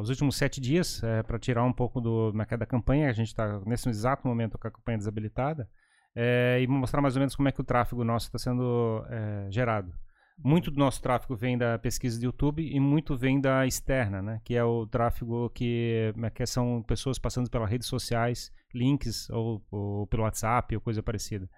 os 0.00 0.08
últimos 0.08 0.36
sete 0.36 0.60
dias 0.60 1.02
é, 1.04 1.22
para 1.22 1.38
tirar 1.38 1.64
um 1.64 1.72
pouco 1.72 2.00
do 2.00 2.32
da 2.32 2.66
campanha. 2.66 3.08
A 3.08 3.12
gente 3.12 3.28
está 3.28 3.60
nesse 3.64 3.88
exato 3.88 4.26
momento 4.26 4.58
com 4.58 4.66
a 4.66 4.70
campanha 4.70 4.98
desabilitada. 4.98 5.68
É, 6.14 6.58
e 6.60 6.66
mostrar 6.66 7.00
mais 7.00 7.14
ou 7.14 7.20
menos 7.20 7.36
como 7.36 7.48
é 7.48 7.52
que 7.52 7.60
o 7.60 7.64
tráfego 7.64 8.02
nosso 8.02 8.26
está 8.26 8.38
sendo 8.38 9.04
gerado 9.48 9.92
muito 10.42 10.70
do 10.70 10.78
nosso 10.78 11.02
tráfego 11.02 11.36
vem 11.36 11.56
da 11.56 11.78
pesquisa 11.78 12.18
do 12.18 12.24
YouTube 12.24 12.62
e 12.62 12.80
muito 12.80 13.16
vem 13.16 13.40
da 13.40 13.66
externa, 13.66 14.22
né? 14.22 14.40
Que 14.44 14.54
é 14.54 14.64
o 14.64 14.86
tráfego 14.86 15.50
que, 15.50 16.12
né, 16.16 16.30
que 16.30 16.44
são 16.46 16.82
pessoas 16.82 17.18
passando 17.18 17.50
pelas 17.50 17.70
redes 17.70 17.86
sociais, 17.86 18.52
links 18.74 19.28
ou, 19.30 19.62
ou, 19.70 20.06
pelo 20.06 20.22
WhatsApp 20.22 20.74
ou 20.74 20.80
coisa 20.80 21.02
parecida. 21.02 21.48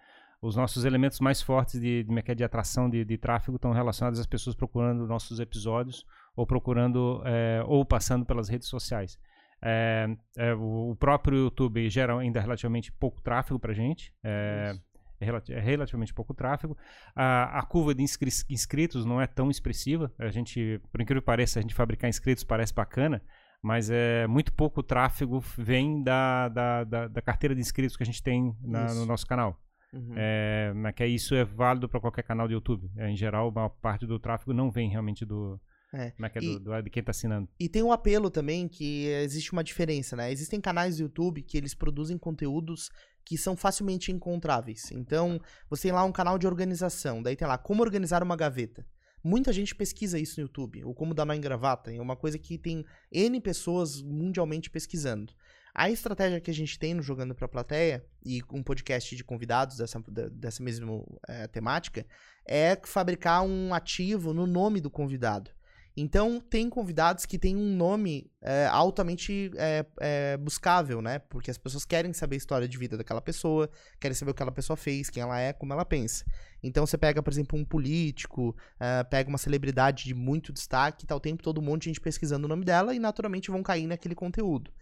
Os 0.41 0.57
nossos 0.57 0.85
elementos 0.85 1.21
mais 1.21 1.41
fortes 1.41 1.81
de, 1.81 2.03
de, 2.03 2.23
é 2.27 2.35
de 2.35 2.43
atração 2.43 2.91
de, 2.91 3.05
de 3.05 3.17
tráfego 3.17 3.57
estão 3.57 3.73
relacionados 3.73 4.19
às 4.19 4.27
pessoas 4.27 4.57
procurando 4.57 5.07
nossos 5.07 5.39
episódios 5.39 6.05
ou 6.35 6.45
procurando 6.45 7.23
é, 7.25 7.63
ou 7.67 7.85
passando 7.85 8.27
pelas 8.27 8.49
redes 8.49 8.67
sociais. 8.67 9.19
É, 9.65 10.09
é, 10.37 10.53
o 10.55 10.97
próprio 10.99 11.39
YouTube 11.39 11.89
gera 11.89 12.19
ainda 12.19 12.41
relativamente 12.41 12.91
pouco 12.91 13.21
tráfego 13.23 13.61
para 13.61 13.73
gente. 13.73 14.13
É, 14.25 14.75
é, 14.75 14.92
é, 15.23 15.61
relativamente 15.61 16.13
pouco 16.13 16.35
tráfego. 16.35 16.77
A, 17.15 17.59
a 17.59 17.63
curva 17.63 17.95
de 17.95 18.03
inscri 18.03 18.31
inscritos 18.49 19.05
não 19.05 19.21
é 19.21 19.27
tão 19.27 19.51
expressiva. 19.51 20.13
A 20.19 20.31
gente, 20.31 20.81
por 20.91 21.01
incrível 21.01 21.23
que 21.23 21.27
pareça, 21.27 21.59
a 21.59 21.63
gente 21.63 21.75
fabricar 21.75 22.09
inscritos 22.09 22.45
parece 22.45 22.75
bacana, 22.75 23.23
mas 23.63 23.91
é 23.91 24.27
muito 24.27 24.53
pouco 24.53 24.83
tráfego 24.83 25.41
vem 25.57 26.03
da, 26.03 26.49
da, 26.49 26.85
da, 26.85 27.09
da 27.09 27.23
carteira 27.23 27.55
de 27.55 27.61
inscritos 27.61 27.97
que 27.97 28.03
a 28.03 28.07
gente 28.07 28.23
tem 28.23 28.55
na, 28.61 28.93
no 28.95 29.07
nosso 29.07 29.27
canal. 29.27 29.59
Uhum. 29.93 30.15
É, 30.17 30.73
mas 30.75 30.95
que 30.95 31.07
isso 31.07 31.35
é 31.35 31.45
válido 31.45 31.89
para 31.89 32.01
qualquer 32.01 32.23
canal 32.23 32.49
de 32.49 32.55
YouTube. 32.55 32.91
É, 32.97 33.11
em 33.11 33.17
geral, 33.17 33.49
a 33.49 33.53
maior 33.53 33.69
parte 33.69 34.07
do 34.07 34.19
tráfego 34.19 34.53
não 34.53 34.71
vem 34.71 34.89
realmente 34.89 35.25
do, 35.25 35.61
é. 35.95 36.11
Como 36.13 36.27
é 36.27 36.31
que 36.31 36.39
é 36.39 36.43
e, 36.43 36.59
do, 36.59 36.61
do, 36.61 36.83
de 36.83 36.91
quem 36.91 37.03
tá 37.03 37.11
assinando. 37.11 37.49
E 37.61 37.69
tem 37.69 37.83
um 37.83 37.93
apelo 37.93 38.31
também 38.31 38.67
que 38.67 39.07
existe 39.07 39.53
uma 39.53 39.63
diferença, 39.63 40.17
né? 40.17 40.33
Existem 40.33 40.61
canais 40.61 40.97
do 40.97 41.03
YouTube 41.03 41.43
que 41.43 41.57
eles 41.57 41.75
produzem 41.75 42.17
conteúdos 42.17 42.91
que 43.25 43.39
são 43.39 43.57
facilmente 43.57 44.11
encontráveis. 44.11 44.91
Então, 44.93 45.41
você 45.69 45.83
tem 45.85 45.93
lá 45.93 46.05
um 46.05 46.13
canal 46.13 46.39
de 46.39 46.47
organização, 46.47 47.23
daí 47.23 47.37
tem 47.37 47.47
lá 47.47 47.59
como 47.59 47.83
organizar 47.83 48.23
uma 48.23 48.37
gaveta. 48.37 48.87
Muita 49.25 49.53
gente 49.53 49.75
pesquisa 49.75 50.19
isso 50.19 50.41
no 50.41 50.47
YouTube, 50.47 50.85
ou 50.85 50.93
como 50.93 51.15
dar 51.15 51.25
nó 51.25 51.33
em 51.33 51.41
gravata, 51.41 51.93
é 51.93 52.01
uma 52.01 52.17
coisa 52.17 52.39
que 52.39 52.59
tem 52.59 52.85
N 53.11 53.41
pessoas 53.41 54.03
mundialmente 54.03 54.69
pesquisando. 54.69 55.33
A 55.75 55.89
estratégia 55.89 56.41
que 56.41 56.51
a 56.51 56.55
gente 56.55 56.79
tem 56.79 56.93
no 56.93 57.03
Jogando 57.03 57.35
para 57.35 57.47
a 57.47 57.49
Plateia, 57.49 58.05
e 58.27 58.43
um 58.53 58.63
podcast 58.63 59.17
de 59.17 59.25
convidados 59.25 59.79
dessa, 59.79 60.03
dessa 60.31 60.63
mesma 60.63 61.03
é, 61.27 61.47
temática, 61.47 62.05
é 62.45 62.79
fabricar 62.85 63.43
um 63.43 63.73
ativo 63.73 64.35
no 64.35 64.47
nome 64.47 64.81
do 64.81 64.91
convidado. 64.91 65.51
Então, 65.97 66.41
tem 66.41 66.71
convidados 66.71 67.27
que 67.27 67.39
têm 67.39 67.55
um 67.55 67.77
nome 67.77 68.31
é, 68.41 68.67
altamente 68.67 69.51
é, 69.57 69.85
é, 70.01 70.37
buscável, 70.39 71.03
né? 71.03 71.19
Porque 71.19 71.51
as 71.51 71.59
pessoas 71.59 71.85
querem 71.85 72.13
saber 72.15 72.37
a 72.37 72.39
história 72.39 72.67
de 72.67 72.79
vida 72.79 72.97
daquela 72.97 73.21
pessoa, 73.21 73.69
querem 74.01 74.15
saber 74.15 74.31
o 74.31 74.35
que 74.35 74.39
aquela 74.39 74.53
pessoa 74.53 74.77
fez, 74.77 75.11
quem 75.11 75.23
ela 75.23 75.39
é, 75.39 75.53
como 75.53 75.73
ela 75.73 75.85
pensa. 75.85 76.25
Então, 76.63 76.87
você 76.87 76.97
pega, 76.97 77.23
por 77.23 77.31
exemplo, 77.31 77.59
um 77.59 77.65
político, 77.65 78.57
é, 78.81 79.05
pega 79.05 79.29
uma 79.29 79.37
celebridade 79.39 80.05
de 80.05 80.15
muito 80.15 80.53
destaque, 80.53 81.07
tá 81.07 81.15
o 81.15 81.21
tempo 81.21 81.43
todo 81.43 81.61
um 81.61 81.65
monte 81.65 81.83
de 81.83 81.89
gente 81.91 82.01
pesquisando 82.01 82.47
o 82.47 82.49
nome 82.49 82.65
dela 82.65 82.95
e, 82.95 82.99
naturalmente, 82.99 83.51
vão 83.51 83.63
cair 83.63 83.87
naquele 83.87 84.15
conteúdo. 84.15 84.73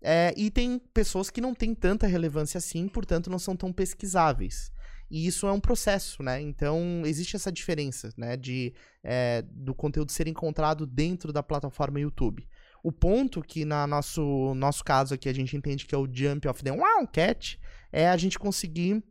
É, 0.00 0.34
e 0.36 0.50
tem 0.50 0.80
pessoas 0.92 1.30
que 1.30 1.40
não 1.40 1.54
têm 1.54 1.74
tanta 1.74 2.06
relevância 2.06 2.58
assim, 2.58 2.88
portanto, 2.88 3.30
não 3.30 3.38
são 3.38 3.56
tão 3.56 3.72
pesquisáveis. 3.72 4.72
E 5.12 5.26
isso 5.26 5.46
é 5.46 5.52
um 5.52 5.60
processo, 5.60 6.22
né? 6.22 6.40
Então, 6.40 7.02
existe 7.04 7.36
essa 7.36 7.52
diferença, 7.52 8.08
né? 8.16 8.34
De, 8.34 8.72
é, 9.04 9.42
do 9.42 9.74
conteúdo 9.74 10.10
ser 10.10 10.26
encontrado 10.26 10.86
dentro 10.86 11.34
da 11.34 11.42
plataforma 11.42 12.00
YouTube. 12.00 12.48
O 12.82 12.90
ponto 12.90 13.42
que, 13.42 13.66
na 13.66 13.86
nosso, 13.86 14.54
nosso 14.54 14.82
caso 14.82 15.12
aqui, 15.12 15.28
a 15.28 15.34
gente 15.34 15.54
entende 15.54 15.84
que 15.84 15.94
é 15.94 15.98
o 15.98 16.08
jump 16.10 16.48
of 16.48 16.64
the 16.64 16.72
wow 16.72 17.06
cat, 17.12 17.60
é 17.92 18.08
a 18.08 18.16
gente 18.16 18.38
conseguir 18.38 19.04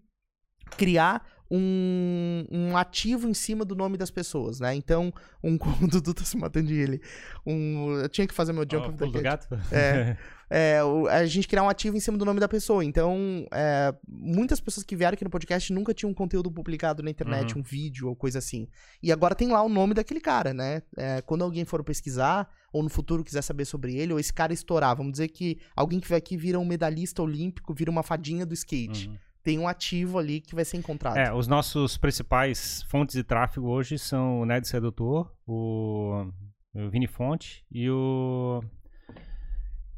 criar 0.75 1.23
um, 1.51 2.45
um 2.49 2.77
ativo 2.77 3.27
em 3.27 3.33
cima 3.33 3.65
do 3.65 3.75
nome 3.75 3.97
das 3.97 4.09
pessoas, 4.09 4.61
né? 4.61 4.73
Então, 4.73 5.13
um 5.43 5.55
o 5.83 5.87
Dudu 5.87 6.13
tá 6.13 6.23
se 6.23 6.37
matando 6.37 6.67
de 6.67 6.75
ele. 6.75 7.01
Um, 7.45 7.91
eu 7.97 8.07
tinha 8.07 8.25
que 8.25 8.33
fazer 8.33 8.53
meu 8.53 8.63
jump 8.63 8.87
oh, 9.03 9.11
cat. 9.11 9.21
gato? 9.21 9.47
É. 9.69 10.15
é, 10.49 10.79
a 11.09 11.25
gente 11.25 11.49
criar 11.49 11.63
um 11.63 11.69
ativo 11.69 11.97
em 11.97 11.99
cima 11.99 12.17
do 12.17 12.23
nome 12.23 12.39
da 12.39 12.47
pessoa. 12.47 12.85
Então, 12.85 13.45
é, 13.51 13.93
muitas 14.07 14.61
pessoas 14.61 14.85
que 14.85 14.95
vieram 14.95 15.13
aqui 15.13 15.25
no 15.25 15.29
podcast 15.29 15.73
nunca 15.73 15.93
tinham 15.93 16.11
um 16.11 16.13
conteúdo 16.13 16.49
publicado 16.49 17.03
na 17.03 17.09
internet, 17.09 17.53
uhum. 17.53 17.59
um 17.59 17.63
vídeo 17.63 18.07
ou 18.07 18.15
coisa 18.15 18.39
assim. 18.39 18.69
E 19.03 19.11
agora 19.11 19.35
tem 19.35 19.49
lá 19.49 19.61
o 19.61 19.69
nome 19.69 19.93
daquele 19.93 20.21
cara, 20.21 20.53
né? 20.53 20.81
É, 20.95 21.21
quando 21.21 21.43
alguém 21.43 21.65
for 21.65 21.83
pesquisar, 21.83 22.49
ou 22.71 22.81
no 22.81 22.89
futuro 22.89 23.25
quiser 23.25 23.41
saber 23.41 23.65
sobre 23.65 23.97
ele, 23.97 24.13
ou 24.13 24.19
esse 24.19 24.31
cara 24.31 24.53
estourar, 24.53 24.95
vamos 24.95 25.11
dizer 25.11 25.27
que 25.27 25.59
alguém 25.75 25.99
que 25.99 26.07
vem 26.07 26.17
aqui 26.17 26.37
vira 26.37 26.57
um 26.57 26.63
medalhista 26.63 27.21
olímpico, 27.21 27.73
vira 27.73 27.91
uma 27.91 28.03
fadinha 28.03 28.45
do 28.45 28.53
skate. 28.53 29.09
Uhum 29.09 29.30
tem 29.43 29.59
um 29.59 29.67
ativo 29.67 30.17
ali 30.17 30.39
que 30.41 30.55
vai 30.55 30.65
ser 30.65 30.77
encontrado. 30.77 31.17
É, 31.17 31.33
os 31.33 31.47
nossos 31.47 31.97
principais 31.97 32.83
fontes 32.83 33.15
de 33.15 33.23
tráfego 33.23 33.67
hoje 33.67 33.97
são 33.97 34.41
o 34.41 34.45
Ned 34.45 34.67
Sedutor, 34.67 35.31
o, 35.45 36.27
o 36.73 36.89
Vini 36.89 37.07
Fonte 37.07 37.65
e 37.71 37.89
o 37.89 38.61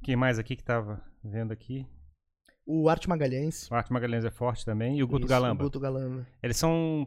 quem 0.03 0.17
mais 0.17 0.38
aqui 0.38 0.56
que 0.56 0.63
tava 0.63 1.01
vendo 1.23 1.53
aqui? 1.53 1.88
O 2.65 2.88
Arte 2.88 3.10
Magalhães. 3.10 3.69
O 3.69 3.76
Arte 3.76 3.91
Magalhães 3.91 4.23
é 4.23 4.30
forte 4.30 4.63
também. 4.63 4.97
E 4.97 5.04
o 5.04 5.08
Guto 5.08 5.26
Isso, 5.26 5.28
Galamba. 5.28 5.62
O 5.62 5.65
Guto 5.65 5.80
Galamba. 5.82 6.26
Eles 6.41 6.56
são 6.56 7.06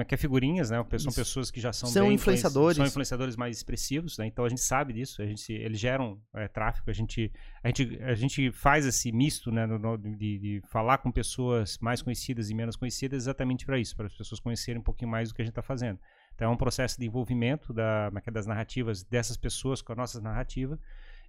é 0.00 0.04
que 0.04 0.14
é 0.14 0.18
figurinhas, 0.18 0.70
né? 0.70 0.78
São 0.78 0.96
Isso. 0.96 1.14
pessoas 1.14 1.48
que 1.48 1.60
já 1.60 1.72
são 1.72 1.88
São 1.88 2.10
influenciadores. 2.10 2.76
São 2.76 2.84
influenciadores 2.84 3.36
mais 3.36 3.56
expressivos, 3.56 4.18
né? 4.18 4.26
Então 4.26 4.44
a 4.44 4.48
gente 4.48 4.60
sabe 4.60 4.92
disso. 4.92 5.22
A 5.22 5.26
gente, 5.26 5.52
eles 5.52 5.78
geram 5.78 6.20
é, 6.34 6.48
tráfego. 6.48 6.90
A 6.90 6.92
gente, 6.92 7.32
a, 7.62 7.68
gente, 7.68 8.02
a 8.02 8.14
gente 8.14 8.50
faz 8.50 8.84
esse 8.84 9.12
misto, 9.12 9.52
né? 9.52 9.64
No, 9.64 9.96
de, 9.96 10.38
de, 10.38 10.62
falar 10.68 10.98
com 10.98 11.12
pessoas 11.12 11.78
mais 11.78 12.02
conhecidas 12.02 12.50
e 12.50 12.54
menos 12.54 12.74
conhecidas 12.74 13.22
exatamente 13.22 13.64
para 13.64 13.78
isso. 13.78 13.94
Para 13.94 14.06
as 14.06 14.16
pessoas 14.16 14.40
conhecerem 14.40 14.80
um 14.80 14.84
pouquinho 14.84 15.10
mais 15.10 15.28
do 15.28 15.36
que 15.36 15.42
a 15.42 15.44
gente 15.44 15.52
está 15.52 15.62
fazendo. 15.62 16.00
Então 16.34 16.50
é 16.50 16.52
um 16.52 16.56
processo 16.56 16.98
de 16.98 17.06
envolvimento 17.06 17.72
da, 17.72 18.10
é 18.26 18.30
das 18.30 18.46
narrativas 18.46 19.04
dessas 19.04 19.36
pessoas 19.36 19.80
com 19.80 19.92
a 19.92 19.96
nossa 19.96 20.20
narrativa 20.20 20.78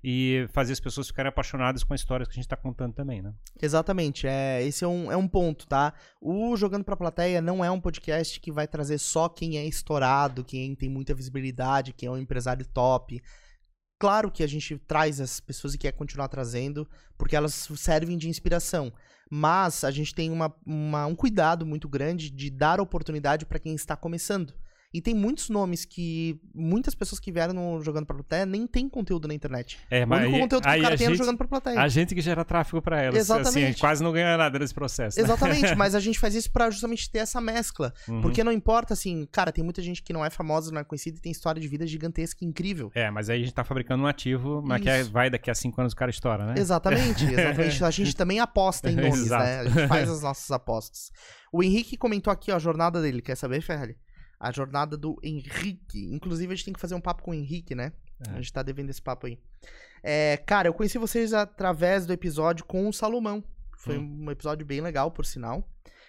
e 0.03 0.47
fazer 0.51 0.73
as 0.73 0.79
pessoas 0.79 1.07
ficarem 1.07 1.29
apaixonadas 1.29 1.83
com 1.83 1.93
as 1.93 2.01
histórias 2.01 2.27
que 2.27 2.33
a 2.33 2.36
gente 2.36 2.45
está 2.45 2.55
contando 2.55 2.93
também, 2.93 3.21
né? 3.21 3.33
Exatamente. 3.62 4.27
É, 4.27 4.63
esse 4.63 4.83
é 4.83 4.88
um, 4.88 5.12
é 5.12 5.17
um 5.17 5.27
ponto, 5.27 5.67
tá? 5.67 5.93
O 6.21 6.55
Jogando 6.55 6.83
pra 6.83 6.95
Plateia 6.95 7.41
não 7.41 7.63
é 7.63 7.71
um 7.71 7.81
podcast 7.81 8.39
que 8.39 8.51
vai 8.51 8.67
trazer 8.67 8.99
só 8.99 9.27
quem 9.27 9.57
é 9.57 9.65
estourado, 9.65 10.43
quem 10.43 10.75
tem 10.75 10.89
muita 10.89 11.13
visibilidade, 11.13 11.93
quem 11.93 12.07
é 12.07 12.12
um 12.12 12.17
empresário 12.17 12.65
top. 12.65 13.21
Claro 13.99 14.31
que 14.31 14.43
a 14.43 14.47
gente 14.47 14.77
traz 14.77 15.19
as 15.19 15.39
pessoas 15.39 15.73
e 15.73 15.77
quer 15.77 15.91
continuar 15.91 16.27
trazendo, 16.27 16.88
porque 17.17 17.36
elas 17.36 17.67
servem 17.75 18.17
de 18.17 18.29
inspiração. 18.29 18.93
Mas 19.29 19.83
a 19.83 19.91
gente 19.91 20.13
tem 20.13 20.31
uma, 20.31 20.55
uma 20.65 21.05
um 21.07 21.15
cuidado 21.15 21.65
muito 21.65 21.89
grande 21.89 22.29
de 22.29 22.49
dar 22.49 22.79
oportunidade 22.79 23.45
para 23.45 23.60
quem 23.60 23.73
está 23.73 23.95
começando. 23.95 24.53
E 24.97 25.01
tem 25.01 25.13
muitos 25.13 25.47
nomes 25.47 25.86
que 25.86 26.41
muitas 26.55 26.95
pessoas 26.95 27.19
que 27.19 27.31
vieram 27.31 27.53
no 27.53 27.79
Jogando 27.83 28.07
pra 28.07 28.15
Plateia 28.15 28.47
nem 28.47 28.65
tem 28.65 28.89
conteúdo 28.89 29.27
na 29.27 29.33
internet. 29.36 29.77
É, 29.91 30.07
mas 30.07 30.21
o 30.21 30.23
único 30.23 30.36
aí, 30.36 30.41
conteúdo 30.41 30.63
que 30.63 30.69
o 30.69 30.81
cara 30.81 30.97
tem 30.97 31.05
é 31.05 31.10
no 31.12 31.15
Jogando 31.15 31.38
pra 31.38 31.47
Plateia. 31.47 31.79
A 31.79 31.88
gente 31.88 32.15
que 32.15 32.21
gera 32.21 32.43
tráfego 32.43 32.81
para 32.81 32.99
elas. 32.99 33.19
Exatamente. 33.19 33.49
Assim, 33.49 33.63
a 33.63 33.67
gente 33.67 33.79
quase 33.79 34.03
não 34.03 34.12
ganha 34.12 34.36
nada 34.36 34.57
nesse 34.57 34.73
processo. 34.73 35.19
Né? 35.19 35.23
Exatamente, 35.23 35.75
mas 35.77 35.93
a 35.93 35.99
gente 35.99 36.17
faz 36.17 36.33
isso 36.33 36.51
para 36.51 36.71
justamente 36.71 37.12
ter 37.12 37.19
essa 37.19 37.39
mescla. 37.39 37.93
Uhum. 38.07 38.21
Porque 38.21 38.43
não 38.43 38.51
importa, 38.51 38.95
assim, 38.95 39.27
cara, 39.31 39.51
tem 39.51 39.63
muita 39.63 39.83
gente 39.83 40.01
que 40.01 40.12
não 40.12 40.25
é 40.25 40.31
famosa, 40.31 40.71
não 40.71 40.81
é 40.81 40.83
conhecida 40.83 41.17
e 41.19 41.21
tem 41.21 41.31
história 41.31 41.62
de 41.62 41.67
vida 41.67 41.86
gigantesca 41.86 42.43
incrível. 42.43 42.91
É, 42.95 43.12
mas 43.12 43.29
aí 43.29 43.39
a 43.39 43.43
gente 43.43 43.53
tá 43.53 43.63
fabricando 43.63 44.03
um 44.03 44.07
ativo, 44.07 44.63
mas 44.65 44.81
que 44.81 44.89
é, 44.89 45.03
vai 45.03 45.29
daqui 45.29 45.51
a 45.51 45.53
cinco 45.53 45.79
anos 45.79 45.93
o 45.93 45.95
cara 45.95 46.10
estoura, 46.10 46.43
né? 46.43 46.55
Exatamente, 46.57 47.23
exatamente. 47.31 47.83
a 47.83 47.91
gente 47.91 48.15
também 48.15 48.39
aposta 48.39 48.89
em 48.89 48.95
nomes, 48.97 49.29
né? 49.29 49.60
A 49.60 49.65
gente 49.65 49.88
faz 49.88 50.10
as 50.10 50.23
nossas 50.23 50.49
apostas. 50.49 51.12
O 51.51 51.63
Henrique 51.63 51.95
comentou 51.97 52.33
aqui 52.33 52.51
ó, 52.51 52.55
a 52.55 52.60
jornada 52.60 52.99
dele. 52.99 53.21
Quer 53.21 53.36
saber, 53.36 53.62
Ferrari? 53.62 53.95
A 54.39 54.52
jornada 54.52 54.97
do 54.97 55.17
Henrique. 55.23 56.06
Inclusive, 56.13 56.52
a 56.52 56.56
gente 56.56 56.65
tem 56.65 56.73
que 56.73 56.80
fazer 56.80 56.95
um 56.95 57.02
papo 57.02 57.23
com 57.23 57.32
o 57.32 57.34
Henrique, 57.34 57.73
né? 57.76 57.91
É. 58.28 58.32
A 58.32 58.36
gente 58.36 58.54
tá 58.54 58.63
devendo 58.63 58.89
esse 58.89 59.02
papo 59.02 59.28
aí. 59.28 59.39
É, 60.04 60.38
cara, 60.38 60.67
eu 60.67 60.73
conheci 60.73 60.97
vocês 60.97 61.34
através 61.34 62.06
do 62.06 62.13
episódio 62.13 62.65
com 62.65 62.88
o 62.88 62.93
Salomão. 62.93 63.43
Foi 63.78 63.97
hum. 63.97 64.26
um 64.26 64.32
episódio 64.32 64.65
bem 64.65 64.82
legal, 64.82 65.12
por 65.12 65.26
sinal. 65.26 65.67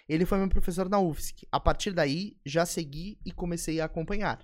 Ele 0.09 0.25
foi 0.25 0.39
meu 0.39 0.49
professor 0.49 0.89
na 0.89 0.99
UFSC. 0.99 1.47
A 1.53 1.61
partir 1.61 1.93
daí, 1.93 2.37
já 2.45 2.65
segui 2.65 3.19
e 3.25 3.31
comecei 3.31 3.81
a 3.81 3.85
acompanhar. 3.85 4.41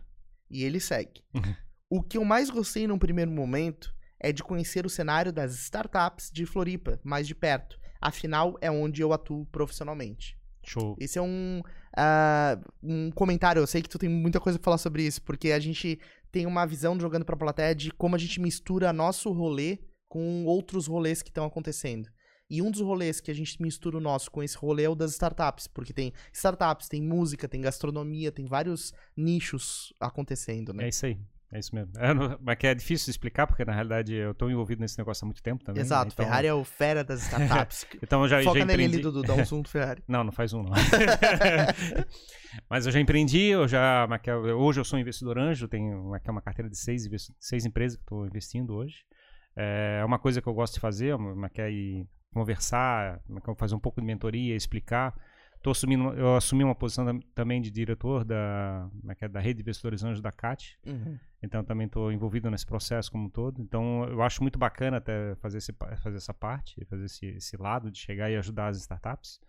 E 0.50 0.62
ele 0.62 0.78
segue. 0.78 1.22
Uhum. 1.34 1.54
O 1.88 2.02
que 2.02 2.18
eu 2.18 2.24
mais 2.24 2.50
gostei 2.50 2.86
num 2.86 2.98
primeiro 2.98 3.30
momento 3.30 3.94
é 4.20 4.32
de 4.32 4.42
conhecer 4.42 4.84
o 4.84 4.90
cenário 4.90 5.32
das 5.32 5.54
startups 5.54 6.30
de 6.30 6.44
Floripa, 6.44 7.00
mais 7.02 7.26
de 7.26 7.34
perto. 7.34 7.78
Afinal, 8.00 8.58
é 8.60 8.70
onde 8.70 9.00
eu 9.00 9.12
atuo 9.12 9.46
profissionalmente. 9.46 10.38
Show. 10.62 10.96
Esse 10.98 11.18
é 11.18 11.22
um, 11.22 11.62
uh, 11.96 12.60
um 12.82 13.10
comentário. 13.10 13.60
Eu 13.60 13.66
sei 13.66 13.82
que 13.82 13.88
tu 13.88 13.98
tem 13.98 14.08
muita 14.08 14.40
coisa 14.40 14.58
pra 14.58 14.64
falar 14.64 14.78
sobre 14.78 15.04
isso, 15.04 15.22
porque 15.22 15.52
a 15.52 15.58
gente 15.58 15.98
tem 16.30 16.46
uma 16.46 16.66
visão 16.66 16.98
jogando 16.98 17.24
pra 17.24 17.36
plateia 17.36 17.74
de 17.74 17.90
como 17.90 18.16
a 18.16 18.18
gente 18.18 18.40
mistura 18.40 18.92
nosso 18.92 19.30
rolê 19.32 19.78
com 20.08 20.44
outros 20.44 20.86
rolês 20.86 21.22
que 21.22 21.30
estão 21.30 21.44
acontecendo. 21.44 22.08
E 22.48 22.60
um 22.60 22.70
dos 22.70 22.82
rolês 22.82 23.20
que 23.20 23.30
a 23.30 23.34
gente 23.34 23.60
mistura 23.60 23.96
o 23.96 24.00
nosso 24.00 24.30
com 24.30 24.42
esse 24.42 24.56
rolê 24.56 24.84
é 24.84 24.88
o 24.88 24.94
das 24.94 25.12
startups, 25.12 25.66
porque 25.66 25.92
tem 25.92 26.12
startups, 26.32 26.88
tem 26.88 27.02
música, 27.02 27.48
tem 27.48 27.60
gastronomia, 27.60 28.30
tem 28.30 28.44
vários 28.44 28.92
nichos 29.16 29.94
acontecendo, 29.98 30.72
né? 30.72 30.84
É 30.84 30.88
isso 30.88 31.06
aí. 31.06 31.18
É 31.54 31.60
isso 31.60 31.74
mesmo. 31.74 31.92
É, 31.96 32.12
mas 32.40 32.58
que 32.58 32.66
é 32.66 32.74
difícil 32.74 33.10
explicar, 33.10 33.46
porque 33.46 33.64
na 33.64 33.72
realidade 33.72 34.12
eu 34.12 34.32
estou 34.32 34.50
envolvido 34.50 34.80
nesse 34.80 34.98
negócio 34.98 35.24
há 35.24 35.26
muito 35.26 35.42
tempo 35.42 35.64
também. 35.64 35.80
Exato, 35.80 36.12
então... 36.12 36.26
Ferrari 36.26 36.48
é 36.48 36.52
o 36.52 36.64
fera 36.64 37.04
das 37.04 37.22
startups. 37.30 37.86
então 38.02 38.22
eu 38.22 38.28
já, 38.28 38.42
Foca 38.42 38.58
já 38.58 38.64
empreendi... 38.64 38.96
nele, 38.96 39.02
Dudu, 39.02 39.22
dá 39.22 39.34
um 39.34 39.44
zoom 39.44 39.62
do 39.62 39.68
Ferrari. 39.68 40.02
não, 40.08 40.24
não 40.24 40.32
faz 40.32 40.52
um 40.52 40.64
não. 40.64 40.72
mas 42.68 42.86
eu 42.86 42.92
já 42.92 43.00
empreendi, 43.00 43.46
eu 43.46 43.68
já, 43.68 44.06
hoje 44.56 44.80
eu 44.80 44.84
sou 44.84 44.98
investidor 44.98 45.38
anjo, 45.38 45.68
tenho 45.68 46.12
aqui 46.12 46.28
uma 46.28 46.42
carteira 46.42 46.68
de 46.68 46.76
seis, 46.76 47.08
seis 47.38 47.64
empresas 47.64 47.96
que 47.96 48.02
estou 48.02 48.26
investindo 48.26 48.74
hoje. 48.74 48.96
É 49.56 50.04
uma 50.04 50.18
coisa 50.18 50.42
que 50.42 50.48
eu 50.48 50.54
gosto 50.54 50.74
de 50.74 50.80
fazer, 50.80 51.14
uma, 51.14 51.48
que 51.48 51.60
é 51.60 51.70
conversar, 52.32 53.20
fazer 53.56 53.76
um 53.76 53.80
pouco 53.80 54.00
de 54.00 54.06
mentoria, 54.06 54.56
explicar 54.56 55.14
tô 55.64 55.70
assumindo, 55.70 56.10
eu 56.12 56.36
assumi 56.36 56.62
uma 56.62 56.74
posição 56.74 57.06
tam- 57.06 57.20
também 57.34 57.60
de 57.60 57.70
diretor 57.70 58.22
da, 58.22 58.86
é 59.08 59.24
é, 59.24 59.28
da 59.28 59.40
Rede 59.40 59.54
de 59.56 59.62
Investidores 59.62 60.04
Anjos 60.04 60.20
da 60.20 60.30
CAT. 60.30 60.78
Uhum. 60.86 61.18
Então 61.42 61.64
também 61.64 61.86
estou 61.86 62.12
envolvido 62.12 62.50
nesse 62.50 62.66
processo 62.66 63.10
como 63.10 63.24
um 63.24 63.30
todo. 63.30 63.62
Então 63.62 64.04
eu 64.04 64.22
acho 64.22 64.42
muito 64.42 64.58
bacana 64.58 64.98
até 64.98 65.34
fazer, 65.36 65.58
esse, 65.58 65.72
fazer 66.02 66.18
essa 66.18 66.34
parte, 66.34 66.84
fazer 66.84 67.06
esse, 67.06 67.26
esse 67.26 67.56
lado 67.56 67.90
de 67.90 67.98
chegar 67.98 68.30
e 68.30 68.36
ajudar 68.36 68.68
as 68.68 68.76
startups. 68.76 69.40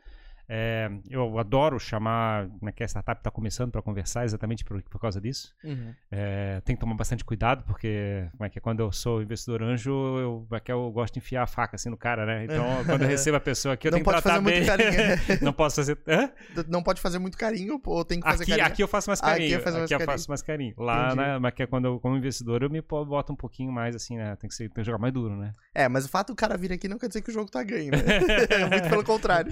É, 0.48 0.90
eu 1.10 1.38
adoro 1.40 1.80
chamar 1.80 2.48
como 2.48 2.70
é 2.70 2.72
que 2.72 2.84
a 2.84 2.88
startup 2.88 3.20
está 3.20 3.32
começando 3.32 3.72
para 3.72 3.82
conversar 3.82 4.26
exatamente 4.26 4.64
por, 4.64 4.82
por 4.84 5.00
causa 5.00 5.20
disso. 5.20 5.54
Uhum. 5.64 5.94
É, 6.12 6.62
tem 6.62 6.76
que 6.76 6.80
tomar 6.80 6.96
bastante 6.96 7.24
cuidado, 7.24 7.64
porque 7.66 8.28
como 8.32 8.46
é 8.46 8.50
que 8.50 8.60
é, 8.60 8.62
quando 8.62 8.80
eu 8.82 8.92
sou 8.92 9.22
investidor 9.22 9.64
anjo, 9.64 9.92
eu, 9.92 10.48
é 10.52 10.58
é, 10.58 10.72
eu 10.72 10.92
gosto 10.92 11.14
de 11.16 11.20
enfiar 11.20 11.44
a 11.44 11.48
faca 11.48 11.76
assim 11.76 11.90
no 11.90 11.98
cara, 11.98 12.26
né? 12.26 12.44
Então, 12.46 12.66
quando 12.86 13.02
eu 13.04 13.08
recebo 13.08 13.38
a 13.38 13.40
pessoa 13.40 13.74
aqui, 13.74 13.88
eu 13.88 13.92
Não 13.92 13.98
tenho 13.98 14.06
que 14.06 14.12
pode 14.12 14.22
tratar 14.24 14.42
fazer 14.42 14.44
muito 14.44 14.58
bem. 14.58 14.66
carinho. 14.66 15.42
Não 15.42 15.54
posso 15.54 15.76
fazer. 15.78 15.98
Hã? 16.08 16.30
Não 16.68 16.84
pode 16.84 17.02
fazer 17.02 17.20
muito 17.20 17.38
carinho 17.38 17.82
ou 17.86 18.06
tem 18.06 18.20
que 18.20 18.26
fazer 18.28 18.44
Aqui, 18.44 18.52
carinho? 18.52 18.68
aqui 18.68 18.84
eu 18.84 18.88
faço 18.88 19.10
mais 19.10 19.20
Aqui 19.22 19.30
carinho. 19.32 19.50
eu 19.52 19.56
Aqui, 19.56 19.64
faço 19.64 19.78
mais 19.78 19.92
eu 19.92 19.98
carinho. 19.98 20.12
faço 20.18 20.30
mais 20.30 20.42
carinho. 20.42 20.74
Lá, 20.78 21.16
né? 21.16 21.40
Mas 21.40 21.54
que 21.54 21.64
é 21.64 21.68
quando 21.68 21.86
eu, 21.86 22.00
como 22.00 22.16
investidor, 22.18 22.64
eu 22.64 22.70
me 22.70 22.82
boto 22.82 23.34
um 23.34 23.36
pouquinho 23.36 23.72
mais 23.72 23.96
assim, 23.96 24.18
né? 24.18 24.36
Tem 24.36 24.48
que, 24.48 24.56
ser, 24.56 24.70
tem 24.70 24.84
que 24.84 24.84
jogar 24.84 24.98
mais 25.00 25.14
duro, 25.14 25.36
né? 25.36 25.54
É, 25.74 25.88
mas 25.90 26.06
o 26.06 26.10
fato 26.10 26.28
do 26.34 26.36
cara 26.36 26.58
vir 26.58 26.72
aqui 26.72 26.88
não 26.88 26.98
quer 26.98 27.08
dizer 27.08 27.22
que 27.22 27.30
o 27.30 27.34
jogo 27.34 27.50
tá 27.50 27.64
ganho, 27.64 27.92
né? 27.92 27.98
muito 28.72 28.90
pelo 28.90 29.04
contrário. 29.04 29.52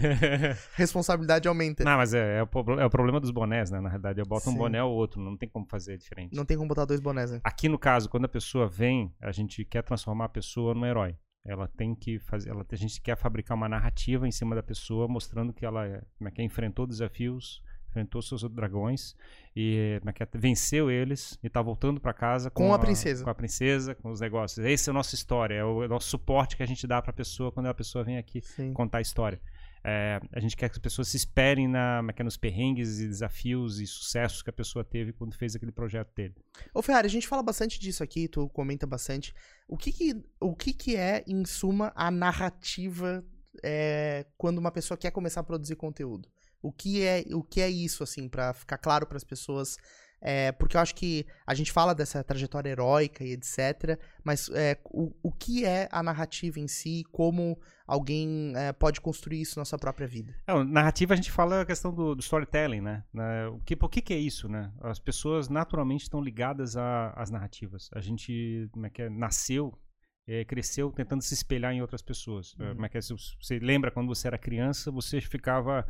Responsabilidade 0.83 1.47
aumenta. 1.47 1.83
Não, 1.83 1.97
mas 1.97 2.13
é, 2.13 2.39
é, 2.39 2.43
o, 2.43 2.79
é 2.79 2.85
o 2.85 2.89
problema 2.89 3.19
dos 3.19 3.31
bonés, 3.31 3.71
né? 3.71 3.79
Na 3.79 3.89
realidade, 3.89 4.19
eu 4.19 4.25
boto 4.25 4.49
um 4.49 4.53
Sim. 4.53 4.57
boné 4.57 4.83
ou 4.83 4.93
outro, 4.93 5.21
não 5.21 5.37
tem 5.37 5.49
como 5.49 5.65
fazer 5.65 5.97
diferente. 5.97 6.35
Não 6.35 6.45
tem 6.45 6.57
como 6.57 6.67
botar 6.67 6.85
dois 6.85 6.99
bonés, 6.99 7.31
né? 7.31 7.39
Aqui 7.43 7.69
no 7.69 7.79
caso, 7.79 8.09
quando 8.09 8.25
a 8.25 8.29
pessoa 8.29 8.67
vem, 8.67 9.13
a 9.21 9.31
gente 9.31 9.63
quer 9.65 9.83
transformar 9.83 10.25
a 10.25 10.29
pessoa 10.29 10.73
num 10.73 10.85
herói. 10.85 11.15
Ela 11.45 11.67
tem 11.67 11.93
que 11.93 12.19
fazer, 12.19 12.49
ela, 12.49 12.65
a 12.69 12.75
gente 12.75 13.01
quer 13.01 13.17
fabricar 13.17 13.57
uma 13.57 13.67
narrativa 13.67 14.27
em 14.27 14.31
cima 14.31 14.55
da 14.55 14.63
pessoa, 14.63 15.07
mostrando 15.07 15.51
que 15.53 15.65
ela 15.65 15.85
é, 15.85 16.01
como 16.17 16.29
é 16.29 16.31
que 16.31 16.41
é, 16.41 16.45
enfrentou 16.45 16.87
desafios, 16.87 17.61
enfrentou 17.89 18.21
seus 18.21 18.43
dragões 18.49 19.15
e 19.55 19.97
como 19.99 20.09
é 20.09 20.13
que 20.13 20.23
é, 20.23 20.27
venceu 20.33 20.89
eles 20.89 21.37
e 21.43 21.49
tá 21.49 21.61
voltando 21.61 22.01
para 22.01 22.13
casa 22.13 22.49
Com 22.49 22.73
a 22.73 22.79
princesa. 22.79 23.23
com 23.23 23.29
a 23.29 23.35
princesa, 23.35 23.93
com 23.93 24.09
os 24.09 24.19
negócios. 24.19 24.65
Esse 24.65 24.89
é 24.89 24.91
a 24.91 24.93
nossa 24.93 25.15
história, 25.15 25.55
é 25.55 25.63
o, 25.63 25.83
é 25.83 25.85
o 25.85 25.89
nosso 25.89 26.07
suporte 26.07 26.57
que 26.57 26.63
a 26.63 26.65
gente 26.65 26.87
dá 26.87 27.01
para 27.01 27.11
a 27.11 27.13
pessoa 27.13 27.51
quando 27.51 27.67
a 27.67 27.73
pessoa 27.73 28.03
vem 28.03 28.17
aqui 28.17 28.41
Sim. 28.41 28.73
contar 28.73 28.97
a 28.97 29.01
história. 29.01 29.39
É, 29.85 30.21
a 30.31 30.39
gente 30.39 30.55
quer 30.55 30.69
que 30.69 30.75
as 30.75 30.81
pessoas 30.81 31.09
se 31.09 31.17
esperem 31.17 31.67
na, 31.67 32.01
é 32.09 32.21
é, 32.21 32.23
nos 32.23 32.37
perrengues 32.37 32.99
e 32.99 33.07
desafios 33.07 33.81
e 33.81 33.85
sucessos 33.85 34.41
que 34.41 34.49
a 34.49 34.53
pessoa 34.53 34.85
teve 34.85 35.11
quando 35.11 35.35
fez 35.35 35.55
aquele 35.55 35.73
projeto 35.73 36.13
dele. 36.15 36.35
Ô, 36.73 36.81
Ferrari, 36.81 37.07
a 37.07 37.09
gente 37.09 37.27
fala 37.27 37.43
bastante 37.43 37.77
disso 37.79 38.01
aqui, 38.01 38.29
tu 38.29 38.47
comenta 38.49 38.87
bastante. 38.87 39.33
O 39.67 39.77
que 39.77 39.91
que, 39.91 40.23
o 40.39 40.55
que, 40.55 40.71
que 40.71 40.95
é, 40.95 41.23
em 41.27 41.43
suma, 41.43 41.91
a 41.95 42.09
narrativa 42.09 43.25
é, 43.61 44.25
quando 44.37 44.57
uma 44.57 44.71
pessoa 44.71 44.97
quer 44.97 45.11
começar 45.11 45.41
a 45.41 45.43
produzir 45.43 45.75
conteúdo? 45.75 46.29
O 46.61 46.71
que 46.71 47.03
é, 47.03 47.25
o 47.33 47.43
que 47.43 47.59
é 47.59 47.69
isso, 47.69 48.03
assim, 48.03 48.29
pra 48.29 48.53
ficar 48.53 48.77
claro 48.77 49.05
pras 49.05 49.25
pessoas? 49.25 49.77
É, 50.25 50.53
porque 50.53 50.77
eu 50.77 50.81
acho 50.81 50.95
que 50.95 51.25
a 51.45 51.53
gente 51.53 51.69
fala 51.69 51.93
dessa 51.93 52.23
trajetória 52.23 52.69
heróica 52.69 53.25
e 53.25 53.33
etc. 53.33 53.99
Mas 54.23 54.49
é, 54.53 54.79
o, 54.85 55.13
o 55.21 55.31
que 55.31 55.65
é 55.65 55.89
a 55.91 56.01
narrativa 56.01 56.61
em 56.61 56.67
si? 56.67 57.03
Como 57.11 57.59
alguém 57.85 58.53
é, 58.55 58.71
pode 58.71 59.01
construir 59.01 59.41
isso 59.41 59.59
na 59.59 59.65
sua 59.65 59.77
própria 59.77 60.07
vida? 60.07 60.33
É, 60.47 60.63
narrativa 60.63 61.13
a 61.13 61.17
gente 61.17 61.29
fala 61.29 61.61
a 61.61 61.65
questão 61.65 61.93
do, 61.93 62.15
do 62.15 62.21
storytelling, 62.21 62.79
né? 62.79 63.03
O 63.51 63.59
que, 63.65 63.75
por 63.75 63.89
que, 63.89 64.01
que 64.01 64.13
é 64.13 64.17
isso, 64.17 64.47
né? 64.47 64.71
As 64.79 64.97
pessoas 64.97 65.49
naturalmente 65.49 66.03
estão 66.03 66.21
ligadas 66.21 66.77
às 66.77 67.29
narrativas. 67.29 67.89
A 67.93 67.99
gente 67.99 68.69
como 68.71 68.85
é 68.85 68.89
que 68.89 69.01
é, 69.01 69.09
nasceu, 69.09 69.77
eh, 70.25 70.45
cresceu 70.45 70.89
tentando 70.89 71.21
se 71.21 71.33
espelhar 71.33 71.73
em 71.73 71.81
outras 71.81 72.01
pessoas. 72.01 72.55
Eh, 72.57 72.63
Uhum. 72.63 72.73
Como 72.75 72.85
é 72.85 72.89
que 72.89 72.97
é, 72.97 73.01
você 73.01 73.59
lembra 73.59 73.91
quando 73.91 74.07
você 74.07 74.27
era 74.27 74.37
criança, 74.37 74.89
você 74.89 75.19
ficava 75.19 75.85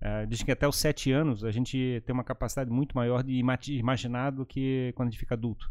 eh, 0.00 0.26
diz 0.26 0.42
que 0.42 0.52
até 0.52 0.66
os 0.66 0.76
sete 0.76 1.10
anos 1.12 1.44
a 1.44 1.50
gente 1.50 2.02
tem 2.06 2.14
uma 2.14 2.24
capacidade 2.24 2.70
muito 2.70 2.96
maior 2.96 3.22
de 3.22 3.32
ima- 3.32 3.58
imaginar 3.68 4.30
do 4.30 4.46
que 4.46 4.92
quando 4.94 5.08
a 5.08 5.10
gente 5.10 5.20
fica 5.20 5.34
adulto. 5.34 5.70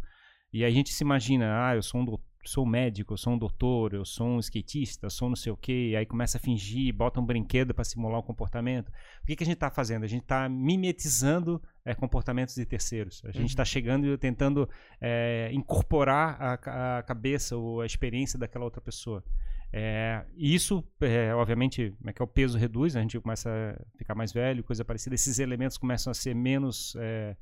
E 0.52 0.64
a 0.64 0.70
gente 0.70 0.94
se 0.94 1.04
imagina, 1.04 1.68
ah, 1.68 1.76
eu 1.76 1.84
sou 1.84 2.02
um 2.02 2.06
doutor, 2.06 2.26
sou 2.44 2.66
médico, 2.66 3.14
eu 3.14 3.18
sou 3.18 3.34
um 3.34 3.38
doutor, 3.38 3.94
eu 3.94 4.06
sou 4.06 4.28
um 4.28 4.40
skatista, 4.40 5.10
sou 5.10 5.30
não 5.30 5.36
sei 5.36 5.52
o 5.52 5.58
quê, 5.58 5.94
aí 5.98 6.06
começa 6.06 6.38
a 6.38 6.42
fingir, 6.42 6.94
bota 6.94 7.20
um 7.20 7.26
brinquedo 7.26 7.74
para 7.74 7.84
simular 7.84 8.20
um 8.20 8.24
comportamento. 8.24 8.90
O 9.24 9.26
que, 9.26 9.36
que 9.36 9.44
a 9.44 9.46
gente 9.46 9.56
está 9.56 9.70
fazendo? 9.70 10.04
A 10.04 10.08
gente 10.08 10.24
está 10.24 10.48
mimetizando 10.48 11.62
eh, 11.84 11.94
comportamentos 11.94 12.56
de 12.56 12.66
terceiros. 12.66 13.22
A 13.26 13.32
gente 13.32 13.50
está 13.50 13.66
chegando 13.66 14.08
e 14.08 14.18
tentando 14.18 14.70
eh, 15.02 15.50
incorporar 15.54 16.38
a, 16.42 16.98
a 17.00 17.04
cabeça 17.04 17.58
ou 17.58 17.82
a 17.82 17.86
experiência 17.86 18.40
daquela 18.40 18.66
outra 18.66 18.82
pessoa. 18.82 19.24
É, 19.72 20.24
isso, 20.36 20.84
é, 21.02 21.34
obviamente, 21.36 21.94
como 21.98 22.10
é 22.10 22.14
que 22.14 22.22
é, 22.22 22.26
o 22.26 22.28
peso 22.28 22.58
reduz, 22.58 22.96
a 22.96 23.02
gente 23.02 23.20
começa 23.20 23.50
a 23.50 23.98
ficar 23.98 24.16
mais 24.16 24.32
velho, 24.32 24.64
coisa 24.64 24.86
parecida. 24.86 25.16
Esses 25.16 25.40
elementos 25.40 25.78
começam 25.78 26.12
a 26.12 26.14
ser 26.14 26.34
menos. 26.34 26.96
É, 26.98 27.36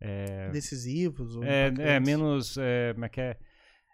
é, 0.00 0.50
Decisivos? 0.50 1.36
ou 1.36 1.44
é, 1.44 1.72
é, 1.78 2.00
menos. 2.00 2.56
É, 2.58 2.92
como 2.92 3.04
é 3.04 3.08
que 3.08 3.20
é? 3.20 3.36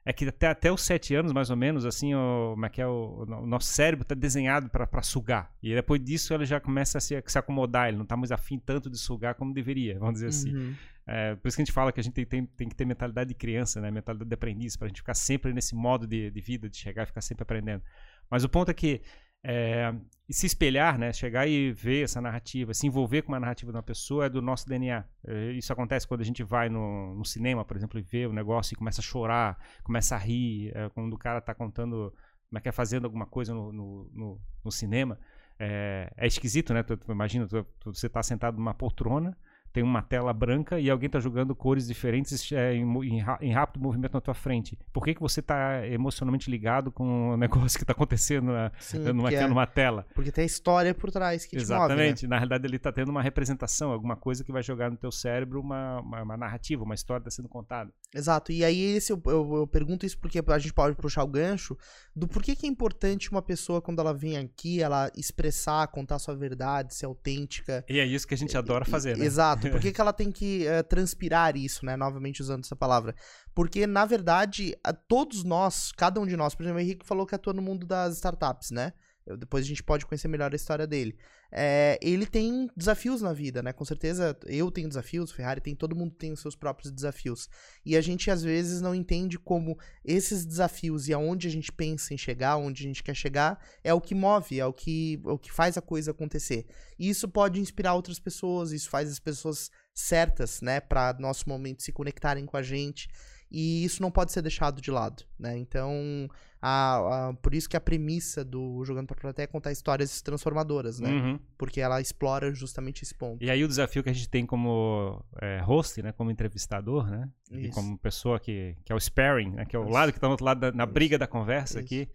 É 0.08 0.12
que 0.12 0.24
até, 0.24 0.46
até 0.46 0.70
os 0.70 0.82
sete 0.82 1.16
anos, 1.16 1.32
mais 1.32 1.50
ou 1.50 1.56
menos, 1.56 1.84
assim, 1.84 2.14
o, 2.14 2.52
como 2.52 2.64
é 2.64 2.68
que 2.68 2.80
é, 2.80 2.86
o, 2.86 3.24
o 3.26 3.46
nosso 3.46 3.66
cérebro 3.66 4.04
está 4.04 4.14
desenhado 4.14 4.70
para 4.70 5.02
sugar. 5.02 5.52
E 5.60 5.74
depois 5.74 6.00
disso 6.00 6.32
ele 6.32 6.46
já 6.46 6.60
começa 6.60 6.98
a 6.98 7.00
se, 7.00 7.20
se 7.26 7.38
acomodar, 7.38 7.88
ele 7.88 7.96
não 7.96 8.04
está 8.04 8.16
mais 8.16 8.30
afim 8.30 8.56
tanto 8.56 8.88
de 8.88 8.96
sugar 8.96 9.34
como 9.34 9.52
deveria, 9.52 9.98
vamos 9.98 10.14
dizer 10.14 10.28
assim. 10.28 10.54
Uhum. 10.54 10.74
É, 11.08 11.34
por 11.34 11.48
isso 11.48 11.56
que 11.56 11.62
a 11.62 11.64
gente 11.64 11.74
fala 11.74 11.90
que 11.90 11.98
a 11.98 12.02
gente 12.04 12.14
tem, 12.14 12.24
tem, 12.24 12.46
tem 12.46 12.68
que 12.68 12.76
ter 12.76 12.84
mentalidade 12.84 13.28
de 13.28 13.34
criança, 13.34 13.80
né? 13.80 13.90
mentalidade 13.90 14.28
de 14.28 14.34
aprendiz, 14.34 14.76
para 14.76 14.86
a 14.86 14.88
gente 14.88 15.00
ficar 15.00 15.14
sempre 15.14 15.52
nesse 15.52 15.74
modo 15.74 16.06
de, 16.06 16.30
de 16.30 16.40
vida, 16.40 16.68
de 16.68 16.76
chegar 16.76 17.02
e 17.02 17.06
ficar 17.06 17.20
sempre 17.20 17.42
aprendendo. 17.42 17.82
Mas 18.30 18.44
o 18.44 18.48
ponto 18.48 18.70
é 18.70 18.74
que 18.74 19.02
é, 19.48 19.94
e 20.28 20.34
se 20.34 20.44
espelhar, 20.46 20.98
né? 20.98 21.12
chegar 21.12 21.46
e 21.46 21.70
ver 21.72 22.02
essa 22.02 22.20
narrativa, 22.20 22.74
se 22.74 22.84
envolver 22.84 23.22
com 23.22 23.28
uma 23.32 23.38
narrativa 23.38 23.70
de 23.70 23.76
uma 23.76 23.82
pessoa 23.82 24.26
é 24.26 24.28
do 24.28 24.42
nosso 24.42 24.68
DNA. 24.68 25.04
É, 25.24 25.52
isso 25.52 25.72
acontece 25.72 26.06
quando 26.06 26.20
a 26.20 26.24
gente 26.24 26.42
vai 26.42 26.68
no, 26.68 27.14
no 27.14 27.24
cinema, 27.24 27.64
por 27.64 27.76
exemplo, 27.76 27.96
e 27.98 28.02
vê 28.02 28.26
o 28.26 28.32
negócio 28.32 28.74
e 28.74 28.76
começa 28.76 29.00
a 29.00 29.04
chorar, 29.04 29.56
começa 29.84 30.16
a 30.16 30.18
rir, 30.18 30.72
é, 30.74 30.88
quando 30.88 31.12
o 31.12 31.18
cara 31.18 31.38
está 31.38 31.54
contando, 31.54 32.12
como 32.48 32.58
é 32.58 32.60
que 32.60 32.68
é 32.68 32.72
fazendo 32.72 33.04
alguma 33.04 33.24
coisa 33.26 33.54
no, 33.54 33.72
no, 33.72 34.10
no, 34.12 34.40
no 34.64 34.72
cinema. 34.72 35.16
É, 35.58 36.12
é 36.16 36.26
esquisito, 36.26 36.74
né? 36.74 36.82
Tu, 36.82 36.96
tu 36.96 37.12
imagina, 37.12 37.46
tu- 37.46 37.64
tu- 37.78 37.94
você 37.94 38.08
está 38.08 38.22
sentado 38.22 38.56
numa 38.58 38.74
poltrona, 38.74 39.36
tem 39.76 39.82
uma 39.84 40.00
tela 40.00 40.32
branca 40.32 40.80
e 40.80 40.88
alguém 40.88 41.06
está 41.06 41.20
jogando 41.20 41.54
cores 41.54 41.86
diferentes 41.86 42.50
é, 42.50 42.72
em, 42.74 42.82
em 43.04 43.22
em 43.42 43.52
rápido 43.52 43.82
movimento 43.82 44.14
na 44.14 44.22
tua 44.22 44.32
frente. 44.32 44.78
Por 44.90 45.04
que, 45.04 45.14
que 45.14 45.20
você 45.20 45.40
está 45.40 45.86
emocionalmente 45.86 46.50
ligado 46.50 46.90
com 46.90 47.32
o 47.32 47.36
negócio 47.36 47.76
que 47.78 47.84
está 47.84 47.92
acontecendo 47.92 48.46
na, 48.46 48.72
Sim, 48.80 49.00
numa, 49.00 49.30
é- 49.30 49.46
numa 49.46 49.66
tela? 49.66 50.06
porque 50.14 50.32
tem 50.32 50.44
a 50.44 50.46
história 50.46 50.94
por 50.94 51.10
trás 51.10 51.44
que 51.44 51.56
te 51.58 51.60
move, 51.60 51.68
né? 51.68 51.76
Exatamente. 51.76 52.26
Na 52.26 52.36
realidade, 52.36 52.66
ele 52.66 52.76
está 52.76 52.90
tendo 52.90 53.10
uma 53.10 53.20
representação, 53.20 53.92
alguma 53.92 54.16
coisa 54.16 54.42
que 54.42 54.50
vai 54.50 54.62
jogar 54.62 54.90
no 54.90 54.96
teu 54.96 55.12
cérebro 55.12 55.60
uma, 55.60 56.00
uma, 56.00 56.22
uma 56.22 56.36
narrativa, 56.38 56.82
uma 56.82 56.94
história 56.94 57.20
está 57.20 57.30
sendo 57.30 57.48
contada. 57.50 57.92
Exato. 58.14 58.50
E 58.52 58.64
aí 58.64 58.80
esse 58.96 59.12
eu, 59.12 59.20
eu- 59.26 59.56
eu 59.56 59.66
pergunto 59.66 60.06
isso 60.06 60.18
porque 60.18 60.40
a 60.46 60.58
gente 60.58 60.72
pode 60.72 60.96
puxar 60.96 61.22
o 61.22 61.26
gancho 61.28 61.76
do 62.14 62.26
porquê 62.26 62.56
que 62.56 62.64
é 62.66 62.68
importante 62.70 63.30
uma 63.30 63.42
pessoa 63.42 63.82
quando 63.82 63.98
ela 64.00 64.14
vem 64.14 64.38
aqui, 64.38 64.80
ela 64.80 65.10
expressar, 65.14 65.86
contar 65.88 66.18
sua 66.18 66.34
verdade, 66.34 66.94
ser 66.94 67.04
autêntica. 67.04 67.84
E 67.88 68.00
é 68.00 68.06
isso 68.06 68.26
que 68.26 68.32
a 68.32 68.38
gente 68.38 68.56
adora 68.56 68.86
fazer, 68.86 69.18
né? 69.18 69.24
Exato. 69.26 69.65
Por 69.70 69.80
que, 69.80 69.92
que 69.92 70.00
ela 70.00 70.12
tem 70.12 70.30
que 70.30 70.66
eh, 70.66 70.82
transpirar 70.82 71.56
isso, 71.56 71.84
né? 71.84 71.96
Novamente 71.96 72.40
usando 72.40 72.64
essa 72.64 72.76
palavra. 72.76 73.14
Porque, 73.54 73.86
na 73.86 74.04
verdade, 74.04 74.76
todos 75.08 75.44
nós, 75.44 75.92
cada 75.92 76.20
um 76.20 76.26
de 76.26 76.36
nós, 76.36 76.54
por 76.54 76.62
exemplo, 76.62 76.78
o 76.78 76.82
Henrique 76.82 77.06
falou 77.06 77.26
que 77.26 77.34
atua 77.34 77.52
no 77.52 77.62
mundo 77.62 77.86
das 77.86 78.16
startups, 78.16 78.70
né? 78.70 78.92
Depois 79.38 79.64
a 79.64 79.68
gente 79.68 79.82
pode 79.82 80.06
conhecer 80.06 80.28
melhor 80.28 80.52
a 80.52 80.56
história 80.56 80.86
dele. 80.86 81.16
É, 81.50 81.98
ele 82.02 82.26
tem 82.26 82.68
desafios 82.76 83.22
na 83.22 83.32
vida, 83.32 83.62
né? 83.62 83.72
Com 83.72 83.84
certeza 83.84 84.36
eu 84.46 84.70
tenho 84.70 84.88
desafios, 84.88 85.32
Ferrari 85.32 85.60
tem, 85.60 85.74
todo 85.74 85.96
mundo 85.96 86.14
tem 86.14 86.32
os 86.32 86.40
seus 86.40 86.54
próprios 86.54 86.92
desafios. 86.92 87.48
E 87.84 87.96
a 87.96 88.00
gente 88.00 88.30
às 88.30 88.42
vezes 88.42 88.80
não 88.80 88.94
entende 88.94 89.38
como 89.38 89.78
esses 90.04 90.44
desafios 90.44 91.08
e 91.08 91.12
aonde 91.12 91.48
a 91.48 91.50
gente 91.50 91.72
pensa 91.72 92.14
em 92.14 92.18
chegar, 92.18 92.56
onde 92.56 92.84
a 92.84 92.86
gente 92.86 93.02
quer 93.02 93.14
chegar, 93.14 93.58
é 93.82 93.92
o 93.92 94.00
que 94.00 94.14
move, 94.14 94.60
é 94.60 94.66
o 94.66 94.72
que, 94.72 95.20
é 95.24 95.30
o 95.30 95.38
que 95.38 95.52
faz 95.52 95.76
a 95.76 95.82
coisa 95.82 96.10
acontecer. 96.10 96.66
E 96.98 97.08
isso 97.08 97.28
pode 97.28 97.60
inspirar 97.60 97.94
outras 97.94 98.18
pessoas, 98.18 98.72
isso 98.72 98.88
faz 98.88 99.10
as 99.10 99.18
pessoas 99.18 99.70
certas, 99.94 100.60
né, 100.60 100.78
para 100.78 101.16
nosso 101.18 101.48
momento 101.48 101.82
se 101.82 101.90
conectarem 101.90 102.44
com 102.44 102.56
a 102.56 102.62
gente. 102.62 103.08
E 103.50 103.84
isso 103.84 104.02
não 104.02 104.10
pode 104.10 104.32
ser 104.32 104.42
deixado 104.42 104.80
de 104.80 104.90
lado, 104.90 105.22
né? 105.38 105.56
Então, 105.56 106.28
a, 106.60 107.28
a- 107.28 107.34
por 107.34 107.54
isso 107.54 107.68
que 107.68 107.76
a 107.76 107.80
premissa 107.80 108.44
do 108.44 108.84
Jogando 108.84 109.06
pra 109.06 109.16
Plateia 109.16 109.44
é 109.44 109.46
contar 109.46 109.70
histórias 109.70 110.20
transformadoras, 110.20 110.98
né? 110.98 111.08
Uhum. 111.10 111.38
Porque 111.56 111.80
ela 111.80 112.00
explora 112.00 112.52
justamente 112.52 113.02
esse 113.04 113.14
ponto. 113.14 113.42
E 113.44 113.48
aí 113.50 113.62
o 113.62 113.68
desafio 113.68 114.02
que 114.02 114.10
a 114.10 114.12
gente 114.12 114.28
tem 114.28 114.44
como 114.44 115.24
é, 115.40 115.60
host, 115.60 116.02
né, 116.02 116.10
como 116.12 116.30
entrevistador, 116.30 117.08
né, 117.08 117.28
e 117.52 117.66
Isso. 117.66 117.72
como 117.72 117.96
pessoa 117.98 118.40
que, 118.40 118.76
que 118.84 118.92
é 118.92 118.94
o 118.96 119.00
sparring, 119.00 119.50
né, 119.52 119.64
que 119.64 119.76
é 119.76 119.78
o 119.78 119.84
Isso. 119.84 119.92
lado 119.92 120.10
que 120.12 120.18
está 120.18 120.26
do 120.26 120.30
outro 120.32 120.44
lado 120.44 120.60
da, 120.60 120.72
na 120.72 120.84
Isso. 120.84 120.92
briga 120.92 121.16
da 121.16 121.28
conversa 121.28 121.78
aqui, 121.78 122.08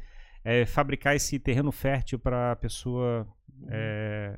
é 0.44 0.66
fabricar 0.66 1.16
esse 1.16 1.40
terreno 1.40 1.72
fértil 1.72 2.20
para 2.20 2.52
a 2.52 2.56
pessoa 2.58 3.26
Uhum. 3.62 3.68
é, 3.70 4.38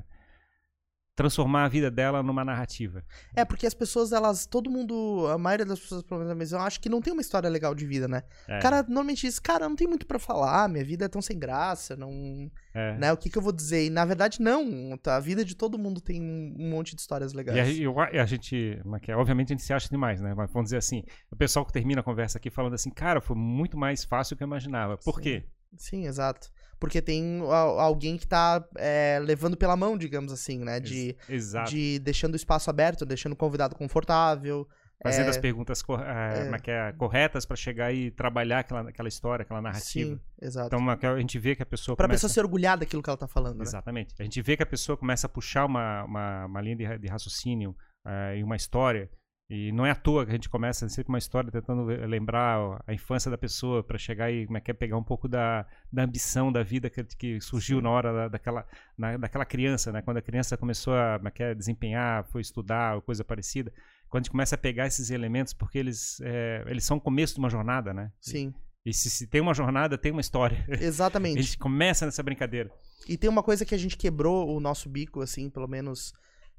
transformar 1.16 1.66
a 1.66 1.68
vida 1.68 1.91
dela 1.91 2.24
numa 2.24 2.43
narrativa. 2.43 3.03
É, 3.36 3.45
porque 3.45 3.68
as 3.68 3.74
pessoas, 3.74 4.11
elas. 4.11 4.45
Todo 4.45 4.70
mundo. 4.70 5.28
A 5.28 5.38
maioria 5.38 5.66
das 5.66 5.80
pessoas, 5.80 6.03
pelo 6.03 6.24
menos 6.26 6.51
eu 6.51 6.59
acho 6.59 6.80
que 6.80 6.89
não 6.89 7.01
tem 7.01 7.14
uma 7.14 7.22
história 7.22 7.49
legal 7.49 7.76
de 7.76 7.86
vida, 7.86 8.07
né? 8.07 8.24
É, 8.47 8.57
O 8.57 8.61
cara 8.61 8.82
normalmente 8.84 9.22
diz, 9.22 9.39
cara, 9.39 9.70
não 9.70 9.76
tem 9.76 9.88
muito 9.88 10.05
pra 10.07 10.18
falar, 10.20 10.68
minha 10.70 10.84
vida 10.84 11.05
é 11.05 11.07
tão 11.07 11.22
sem 11.22 11.38
graça, 11.38 11.95
não. 11.95 12.49
é. 12.74 12.97
Né? 12.97 13.14
O 13.14 13.18
que, 13.18 13.30
que 13.30 13.38
eu 13.38 13.41
vou 13.41 13.51
dizer? 13.51 13.86
E 13.86 13.89
na 13.89 14.05
verdade, 14.05 14.41
não. 14.41 14.97
tá? 14.97 15.16
A 15.16 15.20
vida 15.20 15.45
de 15.45 15.55
todo 15.55 15.78
mundo 15.78 16.01
tem 16.01 16.22
um 16.22 16.70
monte 16.70 16.95
de 16.95 17.01
histórias 17.01 17.32
E 17.32 17.36
a, 17.36 17.38
legais. 17.38 17.80
eu- 17.80 17.99
a 17.99 18.26
gente, 18.26 18.80
é 19.07 19.11
é? 19.11 19.16
obviamente 19.16 19.49
a 19.49 19.55
gente 19.55 19.64
se 19.64 19.74
acha 19.74 19.88
demais, 19.89 20.20
né? 20.22 20.34
Mas 20.36 20.51
vamos 20.51 20.68
dizer 20.68 20.78
assim, 20.78 21.03
o 21.32 21.36
pessoal 21.36 21.66
que 21.66 21.72
termina 21.74 22.01
a 22.01 22.03
conversa 22.03 22.38
aqui 22.38 22.49
falando 22.49 22.74
assim, 22.74 22.89
cara, 22.89 23.22
foi 23.22 23.36
muito 23.36 23.78
mais 23.78 24.03
fácil 24.03 24.36
do 24.36 24.38
que 24.38 24.43
eu 24.43 24.47
imaginava. 24.47 24.97
Por 24.97 25.16
Sim. 25.16 25.22
quê? 25.22 25.43
Sim, 25.78 26.05
exato. 26.05 26.49
Porque 26.84 27.02
tem 27.02 27.40
al- 27.40 27.80
alguém 27.80 28.18
que 28.18 28.28
tá 28.28 28.62
é, 28.78 29.18
levando 29.24 29.56
pela 29.56 29.78
mão, 29.78 29.98
digamos 29.98 30.34
assim, 30.34 30.60
né? 30.60 30.82
De, 30.82 31.16
Ex- 31.30 31.30
Exato. 31.30 31.72
de 31.72 31.98
deixando 32.00 32.34
o 32.34 32.36
espaço 32.36 32.70
aberto, 32.70 33.06
deixando 33.06 33.32
o 33.32 33.36
convidado 33.38 33.74
confortável. 33.74 34.68
Fazendo 35.02 35.28
é, 35.28 35.30
as 35.30 35.38
perguntas 35.38 35.82
cor- 35.82 36.02
é. 36.02 36.50
é 36.54 36.60
que 36.60 36.70
é? 36.72 36.92
corretas 36.92 37.46
para 37.46 37.56
chegar 37.56 37.94
e 37.94 38.12
trabalhar 38.12 38.60
aquela, 38.60 38.90
aquela 38.90 39.08
história, 39.08 39.44
aquela 39.44 39.62
narrativa. 39.62 40.16
Sim, 40.16 40.20
exato. 40.42 40.76
Então 40.76 40.90
a 41.14 41.20
gente 41.20 41.40
vê 41.40 41.56
que 41.56 41.64
a 41.64 41.66
pessoa 41.66 41.96
pra 41.96 42.06
começa... 42.06 42.28
pessoa 42.28 42.34
se 42.34 42.40
orgulhar 42.42 42.78
daquilo 42.78 43.02
que 43.02 43.10
ela 43.10 43.16
tá 43.18 43.28
falando, 43.30 43.60
né? 43.60 43.64
Exatamente. 43.64 44.14
A 44.20 44.24
gente 44.24 44.42
vê 44.42 44.58
que 44.58 44.64
a 44.64 44.66
pessoa 44.66 44.98
começa 44.98 45.26
a 45.28 45.30
puxar 45.30 45.66
uma, 45.66 46.04
uma, 46.04 46.46
uma 46.48 46.62
linha 46.62 46.76
de, 46.76 46.98
de 47.00 47.08
raciocínio 47.08 47.74
eh, 48.06 48.40
e 48.40 48.44
uma 48.44 48.58
história. 48.58 49.10
E 49.56 49.72
não 49.72 49.86
é 49.86 49.91
à 49.91 49.95
toa 49.95 50.26
que 50.26 50.32
a 50.32 50.34
gente 50.34 50.49
começa 50.49 50.89
sempre 50.89 51.10
uma 51.10 51.20
história 51.20 51.51
tentando 51.51 51.84
lembrar 51.86 52.82
a 52.88 52.91
infância 52.91 53.30
da 53.30 53.38
pessoa 53.38 53.84
para 53.84 53.99
chegar 53.99 54.32
e 54.32 54.47
como 54.47 54.58
é 54.58 54.62
que 54.62 54.72
é 54.72 54.74
pegar 54.74 54.97
um 54.97 55.04
pouco 55.04 55.28
da, 55.28 55.64
da 55.91 56.04
ambição 56.04 56.51
da 56.51 56.64
vida 56.64 56.89
que, 56.89 57.04
que 57.04 57.39
surgiu 57.39 57.78
Sim. 57.78 57.84
na 57.84 57.89
hora 57.91 58.12
da- 58.12 58.28
daquela, 58.30 58.66
na- 58.97 59.16
daquela 59.18 59.45
criança, 59.45 59.91
né? 59.91 60.01
Quando 60.01 60.18
a 60.18 60.24
criança 60.24 60.58
começou 60.58 60.95
a 60.95 61.22
é 61.24 61.43
é, 61.43 61.54
desempenhar, 61.54 62.26
foi 62.32 62.41
estudar 62.41 62.99
coisa 63.01 63.24
parecida. 63.24 63.72
Quando 64.10 64.22
a 64.22 64.24
gente 64.24 64.32
começa 64.32 64.56
a 64.56 64.58
pegar 64.58 64.88
esses 64.88 65.12
elementos, 65.12 65.54
porque 65.54 65.78
eles, 65.78 66.20
eh, 66.22 66.64
eles 66.66 66.84
são 66.84 66.97
o 66.97 67.01
começo 67.01 67.36
de 67.36 67.39
uma 67.39 67.49
jornada, 67.49 67.93
né? 67.93 68.12
Sim, 68.20 68.56
E 68.84 68.91
se, 68.91 69.08
se 69.08 69.28
tem 69.28 69.39
uma 69.39 69.54
jornada, 69.54 69.99
tem 69.99 70.12
uma 70.12 70.22
história. 70.22 70.66
A 70.82 70.84
exatamente. 70.84 71.41
gente 71.43 71.60
começa 71.60 72.06
nessa 72.08 72.24
brincadeira. 72.24 72.72
E 73.08 73.18
tem 73.18 73.30
uma 73.30 73.43
coisa 73.43 73.66
que 73.66 73.76
a 73.76 73.78
gente 73.78 73.97
quebrou 73.97 74.49
o 74.56 74.60
nosso 74.60 74.89
bico, 74.89 75.22
assim, 75.22 75.47
pelo 75.47 75.68
menos 75.68 76.12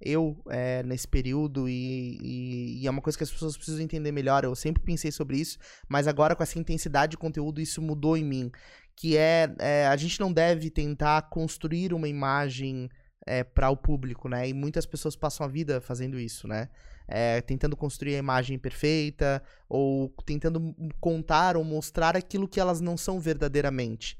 eu, 0.04 0.36
é, 0.50 0.82
nesse 0.82 1.08
período, 1.08 1.68
e, 1.68 2.18
e- 2.22 2.82
e 2.82 2.86
é 2.86 2.90
uma 2.90 3.00
coisa 3.00 3.16
que 3.16 3.24
as 3.24 3.30
pessoas 3.30 3.56
precisam 3.56 3.80
entender 3.82 4.12
melhor. 4.12 4.44
Eu 4.44 4.54
sempre 4.54 4.82
pensei 4.82 5.10
sobre 5.10 5.38
isso, 5.38 5.58
mas 5.88 6.06
agora 6.06 6.36
com 6.36 6.42
essa 6.42 6.58
intensidade 6.58 7.12
de 7.12 7.16
conteúdo, 7.16 7.60
isso 7.60 7.80
mudou 7.82 8.16
em 8.16 8.24
mim. 8.24 8.50
Que 8.96 9.16
é, 9.16 9.52
é, 9.58 9.86
a 9.86 9.96
gente 9.96 10.20
não 10.20 10.32
deve 10.32 10.70
tentar 10.70 11.22
construir 11.22 11.92
uma 11.92 12.08
imagem 12.08 12.88
para 13.54 13.70
o 13.70 13.76
público, 13.76 14.28
né? 14.28 14.46
E 14.46 14.52
muitas 14.52 14.84
pessoas 14.84 15.16
passam 15.16 15.46
a 15.46 15.48
vida 15.48 15.80
fazendo 15.80 16.20
isso, 16.20 16.46
né? 16.46 16.68
É, 17.08 17.40
tentando 17.40 17.74
construir 17.74 18.16
a 18.16 18.18
imagem 18.18 18.58
perfeita, 18.58 19.42
ou 19.66 20.14
tentando 20.26 20.74
contar 21.00 21.56
ou 21.56 21.64
mostrar 21.64 22.16
aquilo 22.16 22.46
que 22.46 22.60
elas 22.60 22.82
não 22.82 22.96
são 22.98 23.18
verdadeiramente 23.18 24.18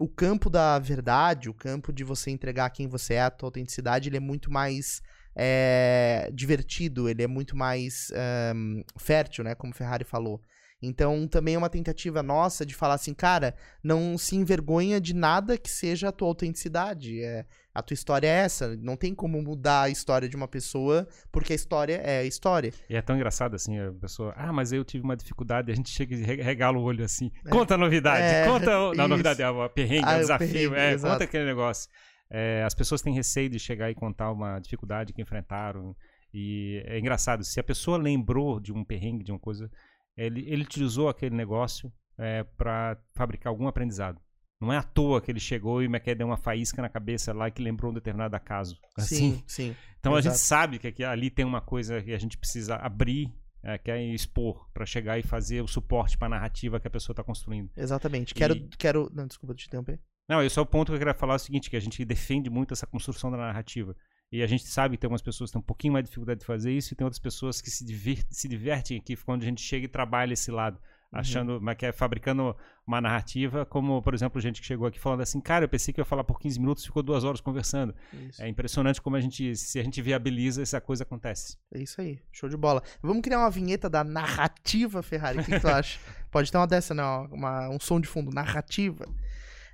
o 0.00 0.08
campo 0.08 0.48
da 0.48 0.78
verdade, 0.78 1.50
o 1.50 1.54
campo 1.54 1.92
de 1.92 2.02
você 2.02 2.30
entregar 2.30 2.70
quem 2.70 2.88
você 2.88 3.14
é, 3.14 3.20
a 3.20 3.30
tua 3.30 3.48
autenticidade, 3.48 4.08
ele 4.08 4.16
é 4.16 4.20
muito 4.20 4.50
mais 4.50 5.02
é, 5.34 6.30
divertido, 6.32 7.08
ele 7.08 7.22
é 7.22 7.26
muito 7.26 7.56
mais 7.56 8.10
ehm, 8.12 8.82
fértil, 8.98 9.44
né? 9.44 9.54
Como 9.54 9.72
o 9.72 9.76
Ferrari 9.76 10.04
falou. 10.04 10.40
Então, 10.82 11.28
também 11.28 11.56
é 11.56 11.58
uma 11.58 11.68
tentativa 11.68 12.22
nossa 12.22 12.64
de 12.64 12.74
falar 12.74 12.94
assim, 12.94 13.12
cara, 13.12 13.54
não 13.84 14.16
se 14.16 14.34
envergonha 14.34 14.98
de 14.98 15.14
nada 15.14 15.58
que 15.58 15.68
seja 15.68 16.08
a 16.08 16.12
tua 16.12 16.28
autenticidade. 16.28 17.22
É, 17.22 17.44
a 17.74 17.82
tua 17.82 17.92
história 17.92 18.26
é 18.26 18.30
essa. 18.30 18.74
Não 18.78 18.96
tem 18.96 19.14
como 19.14 19.42
mudar 19.42 19.82
a 19.82 19.88
história 19.90 20.26
de 20.26 20.34
uma 20.34 20.48
pessoa, 20.48 21.06
porque 21.30 21.52
a 21.52 21.56
história 21.56 21.96
é 22.02 22.20
a 22.20 22.24
história. 22.24 22.72
E 22.88 22.96
é 22.96 23.02
tão 23.02 23.14
engraçado 23.14 23.54
assim, 23.54 23.78
a 23.78 23.92
pessoa, 23.92 24.32
ah, 24.38 24.54
mas 24.54 24.72
eu 24.72 24.82
tive 24.82 25.04
uma 25.04 25.14
dificuldade, 25.14 25.70
a 25.70 25.74
gente 25.74 25.90
chega 25.90 26.14
e 26.14 26.22
re- 26.22 26.40
regala 26.42 26.78
o 26.78 26.82
olho 26.82 27.04
assim. 27.04 27.30
Conta 27.50 27.74
a 27.74 27.78
novidade, 27.78 28.22
É, 28.22 28.46
conta. 28.46 28.70
Não, 28.94 29.04
a 29.04 29.08
novidade 29.08 29.42
é 29.42 29.50
o 29.50 29.68
perrengue, 29.68 30.06
Ah, 30.06 30.12
é 30.12 30.14
o 30.14 30.18
o 30.18 30.20
desafio, 30.22 30.48
perrengue, 30.70 30.76
é, 30.76 30.92
exato. 30.94 31.12
conta 31.12 31.24
aquele 31.24 31.44
negócio. 31.44 31.90
É, 32.30 32.62
as 32.64 32.74
pessoas 32.74 33.02
têm 33.02 33.12
receio 33.12 33.50
de 33.50 33.58
chegar 33.58 33.90
e 33.90 33.94
contar 33.94 34.30
uma 34.30 34.58
dificuldade 34.60 35.12
que 35.12 35.20
enfrentaram. 35.20 35.96
E 36.32 36.82
é 36.86 36.98
engraçado, 36.98 37.42
se 37.42 37.58
a 37.58 37.64
pessoa 37.64 37.98
lembrou 37.98 38.60
de 38.60 38.72
um 38.72 38.84
perrengue, 38.84 39.24
de 39.24 39.32
uma 39.32 39.38
coisa, 39.38 39.70
ele, 40.16 40.44
ele 40.48 40.62
utilizou 40.62 41.08
aquele 41.08 41.34
negócio 41.34 41.92
é, 42.16 42.44
para 42.44 42.96
fabricar 43.14 43.50
algum 43.50 43.66
aprendizado. 43.66 44.20
Não 44.60 44.72
é 44.72 44.76
à 44.76 44.82
toa 44.82 45.22
que 45.22 45.30
ele 45.30 45.40
chegou 45.40 45.82
e 45.82 45.88
me 45.88 45.98
quer 45.98 46.14
deu 46.14 46.26
uma 46.26 46.36
faísca 46.36 46.82
na 46.82 46.88
cabeça 46.88 47.32
lá 47.32 47.50
que 47.50 47.62
lembrou 47.62 47.90
um 47.90 47.94
determinado 47.94 48.36
acaso. 48.36 48.78
Assim, 48.96 49.38
Sim, 49.38 49.44
sim. 49.46 49.76
então 49.98 50.14
a 50.14 50.18
Exato. 50.18 50.36
gente 50.36 50.46
sabe 50.46 50.78
que 50.78 50.86
aqui, 50.86 51.02
ali 51.02 51.30
tem 51.30 51.44
uma 51.44 51.62
coisa 51.62 52.02
que 52.02 52.12
a 52.12 52.18
gente 52.18 52.36
precisa 52.36 52.76
abrir, 52.76 53.32
é, 53.62 53.78
que 53.78 53.90
é 53.90 54.02
expor, 54.02 54.70
para 54.72 54.84
chegar 54.84 55.18
e 55.18 55.22
fazer 55.22 55.62
o 55.62 55.66
suporte 55.66 56.18
para 56.18 56.26
a 56.26 56.30
narrativa 56.30 56.78
que 56.78 56.86
a 56.86 56.90
pessoa 56.90 57.14
está 57.14 57.24
construindo. 57.24 57.70
Exatamente. 57.76 58.34
Quero. 58.34 58.54
E- 58.54 58.68
quero... 58.78 59.10
Não, 59.14 59.26
desculpa 59.26 59.54
te 59.54 59.66
interromper. 59.66 59.98
Não, 60.30 60.40
esse 60.42 60.56
é 60.56 60.62
o 60.62 60.66
ponto 60.66 60.86
que 60.86 60.94
eu 60.94 60.98
queria 60.98 61.12
falar 61.12 61.32
é 61.34 61.36
o 61.36 61.40
seguinte, 61.40 61.68
que 61.68 61.76
a 61.76 61.80
gente 61.80 62.04
defende 62.04 62.48
muito 62.48 62.72
essa 62.72 62.86
construção 62.86 63.32
da 63.32 63.36
narrativa. 63.36 63.96
E 64.30 64.44
a 64.44 64.46
gente 64.46 64.64
sabe 64.64 64.96
que 64.96 65.00
tem 65.00 65.10
umas 65.10 65.22
pessoas 65.22 65.50
que 65.50 65.54
têm 65.54 65.60
um 65.60 65.64
pouquinho 65.64 65.92
mais 65.92 66.04
de 66.04 66.08
dificuldade 66.08 66.38
de 66.38 66.46
fazer 66.46 66.70
isso 66.72 66.94
e 66.94 66.96
tem 66.96 67.04
outras 67.04 67.18
pessoas 67.18 67.60
que 67.60 67.68
se, 67.68 67.84
divir- 67.84 68.24
se 68.30 68.46
divertem 68.46 68.96
aqui 68.96 69.16
quando 69.16 69.42
a 69.42 69.44
gente 69.44 69.60
chega 69.60 69.86
e 69.86 69.88
trabalha 69.88 70.32
esse 70.32 70.52
lado. 70.52 70.78
Achando, 71.12 71.60
mas 71.60 71.76
que 71.76 71.84
é 71.84 71.90
fabricando 71.90 72.54
uma 72.86 73.00
narrativa, 73.00 73.66
como, 73.66 74.00
por 74.00 74.14
exemplo, 74.14 74.40
gente 74.40 74.60
que 74.60 74.66
chegou 74.68 74.86
aqui 74.86 75.00
falando 75.00 75.22
assim, 75.22 75.40
cara, 75.40 75.64
eu 75.64 75.68
pensei 75.68 75.92
que 75.92 75.98
eu 75.98 76.02
ia 76.02 76.06
falar 76.06 76.22
por 76.22 76.38
15 76.38 76.60
minutos, 76.60 76.84
ficou 76.86 77.02
duas 77.02 77.24
horas 77.24 77.40
conversando. 77.40 77.92
Isso. 78.28 78.40
É 78.40 78.48
impressionante 78.48 79.02
como 79.02 79.16
a 79.16 79.20
gente, 79.20 79.56
se 79.56 79.80
a 79.80 79.82
gente 79.82 80.00
viabiliza, 80.00 80.62
essa 80.62 80.80
coisa 80.80 81.02
acontece. 81.02 81.58
É 81.74 81.82
isso 81.82 82.00
aí, 82.00 82.20
show 82.30 82.48
de 82.48 82.56
bola. 82.56 82.80
Vamos 83.02 83.22
criar 83.22 83.40
uma 83.40 83.50
vinheta 83.50 83.90
da 83.90 84.04
narrativa, 84.04 85.02
Ferrari. 85.02 85.40
O 85.40 85.44
que, 85.44 85.50
que 85.50 85.58
tu 85.58 85.66
acha? 85.66 85.98
Pode 86.30 86.52
ter 86.52 86.58
uma 86.58 86.66
dessa, 86.68 86.94
né? 86.94 87.02
Uma, 87.32 87.68
um 87.68 87.80
som 87.80 88.00
de 88.00 88.06
fundo, 88.06 88.30
narrativa. 88.30 89.04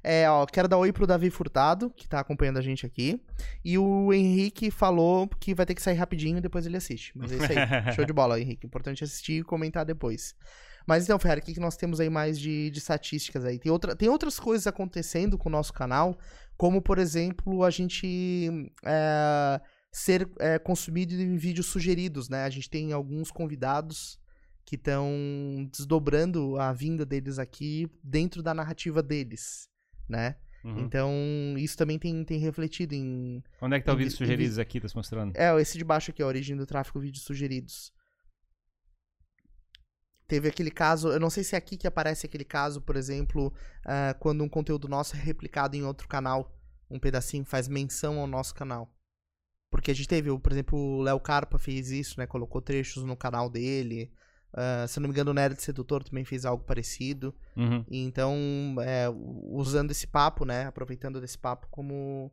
É, 0.08 0.30
ó, 0.30 0.46
quero 0.46 0.68
dar 0.68 0.76
oi 0.76 0.92
pro 0.92 1.04
Davi 1.04 1.30
Furtado, 1.30 1.90
que 1.90 2.08
tá 2.08 2.20
acompanhando 2.20 2.58
a 2.58 2.62
gente 2.62 2.86
aqui. 2.86 3.20
E 3.64 3.76
o 3.76 4.12
Henrique 4.12 4.70
falou 4.70 5.28
que 5.40 5.52
vai 5.52 5.66
ter 5.66 5.74
que 5.74 5.82
sair 5.82 5.96
rapidinho 5.96 6.38
e 6.38 6.40
depois 6.40 6.64
ele 6.64 6.76
assiste. 6.76 7.12
Mas 7.16 7.32
é 7.32 7.34
isso 7.34 7.46
aí. 7.46 7.56
Show 7.92 8.04
de 8.04 8.12
bola, 8.12 8.40
Henrique. 8.40 8.64
Importante 8.64 9.02
assistir 9.02 9.40
e 9.40 9.42
comentar 9.42 9.84
depois. 9.84 10.32
Mas 10.86 11.02
então, 11.02 11.18
Ferrari, 11.18 11.40
o 11.40 11.44
que, 11.44 11.54
que 11.54 11.58
nós 11.58 11.76
temos 11.76 11.98
aí 11.98 12.08
mais 12.08 12.38
de, 12.38 12.70
de 12.70 12.78
estatísticas 12.78 13.44
aí? 13.44 13.58
Tem, 13.58 13.72
outra, 13.72 13.96
tem 13.96 14.08
outras 14.08 14.38
coisas 14.38 14.68
acontecendo 14.68 15.36
com 15.36 15.48
o 15.48 15.52
nosso 15.52 15.72
canal, 15.72 16.16
como, 16.56 16.80
por 16.80 16.98
exemplo, 16.98 17.64
a 17.64 17.70
gente 17.70 18.70
é, 18.84 19.60
ser 19.90 20.30
é, 20.38 20.56
consumido 20.56 21.14
em 21.14 21.36
vídeos 21.36 21.66
sugeridos, 21.66 22.28
né? 22.28 22.44
A 22.44 22.50
gente 22.50 22.70
tem 22.70 22.92
alguns 22.92 23.32
convidados 23.32 24.20
que 24.64 24.76
estão 24.76 25.68
desdobrando 25.72 26.56
a 26.60 26.72
vinda 26.72 27.04
deles 27.04 27.40
aqui 27.40 27.90
dentro 28.04 28.40
da 28.40 28.54
narrativa 28.54 29.02
deles, 29.02 29.68
né? 30.08 30.36
Uhum. 30.64 30.80
Então, 30.80 31.12
isso 31.56 31.76
também 31.76 31.98
tem, 31.98 32.24
tem 32.24 32.38
refletido 32.38 32.94
em... 32.94 33.42
Onde 33.60 33.76
é 33.76 33.80
que 33.80 33.86
tá 33.86 33.92
o 33.92 33.96
vídeo 33.96 34.10
vi- 34.10 34.14
em 34.14 34.16
sugeridos 34.16 34.58
aqui, 34.58 34.80
tá 34.80 34.88
se 34.88 34.96
mostrando? 34.96 35.36
É, 35.36 35.60
esse 35.60 35.78
de 35.78 35.84
baixo 35.84 36.10
aqui, 36.10 36.22
a 36.22 36.26
origem 36.26 36.56
do 36.56 36.66
tráfego, 36.66 36.98
vídeos 36.98 37.24
sugeridos. 37.24 37.92
Teve 40.26 40.48
aquele 40.48 40.72
caso, 40.72 41.08
eu 41.08 41.20
não 41.20 41.30
sei 41.30 41.44
se 41.44 41.54
é 41.54 41.58
aqui 41.58 41.76
que 41.76 41.86
aparece 41.86 42.26
aquele 42.26 42.44
caso, 42.44 42.82
por 42.82 42.96
exemplo, 42.96 43.54
ah, 43.84 44.12
quando 44.18 44.42
um 44.42 44.48
conteúdo 44.48 44.88
nosso 44.88 45.14
é 45.14 45.20
replicado 45.20 45.76
em 45.76 45.84
outro 45.84 46.08
canal, 46.08 46.52
um 46.90 46.98
pedacinho 46.98 47.44
faz 47.44 47.68
menção 47.68 48.18
ao 48.18 48.26
nosso 48.26 48.52
canal. 48.52 48.92
Porque 49.70 49.92
a 49.92 49.94
gente 49.94 50.08
teve, 50.08 50.36
por 50.38 50.50
exemplo, 50.50 50.76
o 50.76 51.02
Léo 51.02 51.20
Carpa 51.20 51.58
fez 51.58 51.90
isso, 51.90 52.18
né? 52.18 52.26
Colocou 52.26 52.60
trechos 52.60 53.04
no 53.04 53.16
canal 53.16 53.48
dele. 53.48 54.12
Ah, 54.52 54.86
se 54.88 54.98
não 54.98 55.08
me 55.08 55.12
engano, 55.12 55.30
o 55.30 55.34
Nerd 55.34 55.60
Sedutor 55.60 56.02
também 56.02 56.24
fez 56.24 56.44
algo 56.44 56.64
parecido. 56.64 57.34
Uhum. 57.56 57.84
Então, 57.90 58.34
é, 58.80 59.06
usando 59.50 59.90
esse 59.90 60.06
papo, 60.06 60.44
né? 60.44 60.64
Aproveitando 60.66 61.20
desse 61.20 61.38
papo 61.38 61.66
como. 61.70 62.32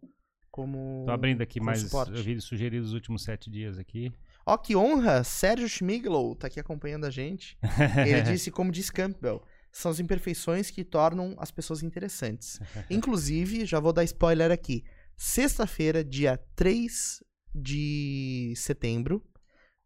como 0.49 1.03
Tô 1.05 1.11
abrindo 1.11 1.41
aqui 1.41 1.59
mais 1.59 1.81
suporte. 1.81 2.13
vídeos 2.21 2.45
sugeridos 2.45 2.87
dos 2.87 2.93
últimos 2.93 3.23
sete 3.23 3.49
dias 3.49 3.77
aqui. 3.77 4.13
Ó, 4.45 4.57
que 4.57 4.75
honra! 4.75 5.23
Sérgio 5.23 5.67
Schmiglow 5.67 6.35
tá 6.35 6.47
aqui 6.47 6.59
acompanhando 6.59 7.05
a 7.05 7.09
gente. 7.09 7.57
Ele 8.05 8.21
disse, 8.31 8.51
como 8.51 8.71
diz 8.71 8.89
Campbell, 8.89 9.41
são 9.71 9.91
as 9.91 9.99
imperfeições 9.99 10.69
que 10.69 10.83
tornam 10.83 11.35
as 11.37 11.51
pessoas 11.51 11.81
interessantes. 11.83 12.59
Inclusive, 12.89 13.65
já 13.65 13.79
vou 13.79 13.91
dar 13.91 14.03
spoiler 14.03 14.51
aqui. 14.51 14.83
Sexta-feira, 15.17 16.03
dia 16.03 16.37
3 16.55 17.23
de 17.55 18.53
setembro, 18.55 19.23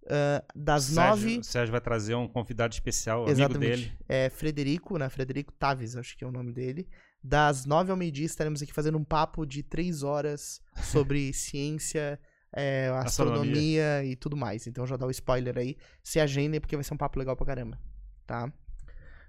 ah, 0.09 0.43
das 0.55 0.85
Sérgio, 0.85 1.03
nove. 1.03 1.37
O 1.39 1.43
Sérgio 1.43 1.71
vai 1.71 1.81
trazer 1.81 2.15
um 2.15 2.27
convidado 2.27 2.73
especial, 2.73 3.23
amigo 3.23 3.31
Exatamente. 3.31 3.69
dele. 3.69 3.91
É 4.07 4.29
Frederico, 4.29 4.97
né? 4.97 5.09
Frederico 5.09 5.53
Taves, 5.53 5.95
acho 5.95 6.17
que 6.17 6.23
é 6.23 6.27
o 6.27 6.31
nome 6.31 6.51
dele. 6.51 6.87
Das 7.23 7.65
nove 7.65 7.91
ao 7.91 7.97
meio-dia 7.97 8.25
estaremos 8.25 8.61
aqui 8.61 8.73
fazendo 8.73 8.97
um 8.97 9.03
papo 9.03 9.45
de 9.45 9.63
três 9.63 10.03
horas 10.03 10.61
sobre 10.91 11.33
ciência, 11.33 12.19
é, 12.53 12.89
astronomia. 12.95 13.03
Astronomia. 13.03 14.05
e 14.05 14.15
tudo 14.15 14.37
mais. 14.37 14.65
Então 14.67 14.87
já 14.87 14.95
dá 14.95 15.05
o 15.05 15.11
spoiler 15.11 15.57
aí. 15.57 15.75
Se 16.03 16.19
agendem, 16.19 16.59
porque 16.59 16.75
vai 16.75 16.83
ser 16.83 16.93
um 16.93 16.97
papo 16.97 17.19
legal 17.19 17.35
pra 17.35 17.45
caramba. 17.45 17.79
Tá? 18.25 18.51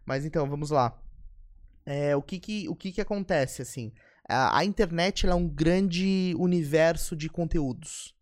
Mas 0.07 0.25
então, 0.25 0.49
vamos 0.49 0.71
lá. 0.71 1.01
É, 1.85 2.15
o 2.15 2.23
que 2.23 2.39
que, 2.39 2.69
o 2.69 2.77
que 2.77 2.93
que 2.93 3.01
acontece, 3.01 3.63
assim? 3.63 3.93
A, 4.29 4.59
a 4.59 4.65
internet 4.65 5.27
é 5.27 5.35
um 5.35 5.49
grande 5.49 6.35
universo 6.39 7.17
de 7.17 7.29
conteúdos. 7.29 8.15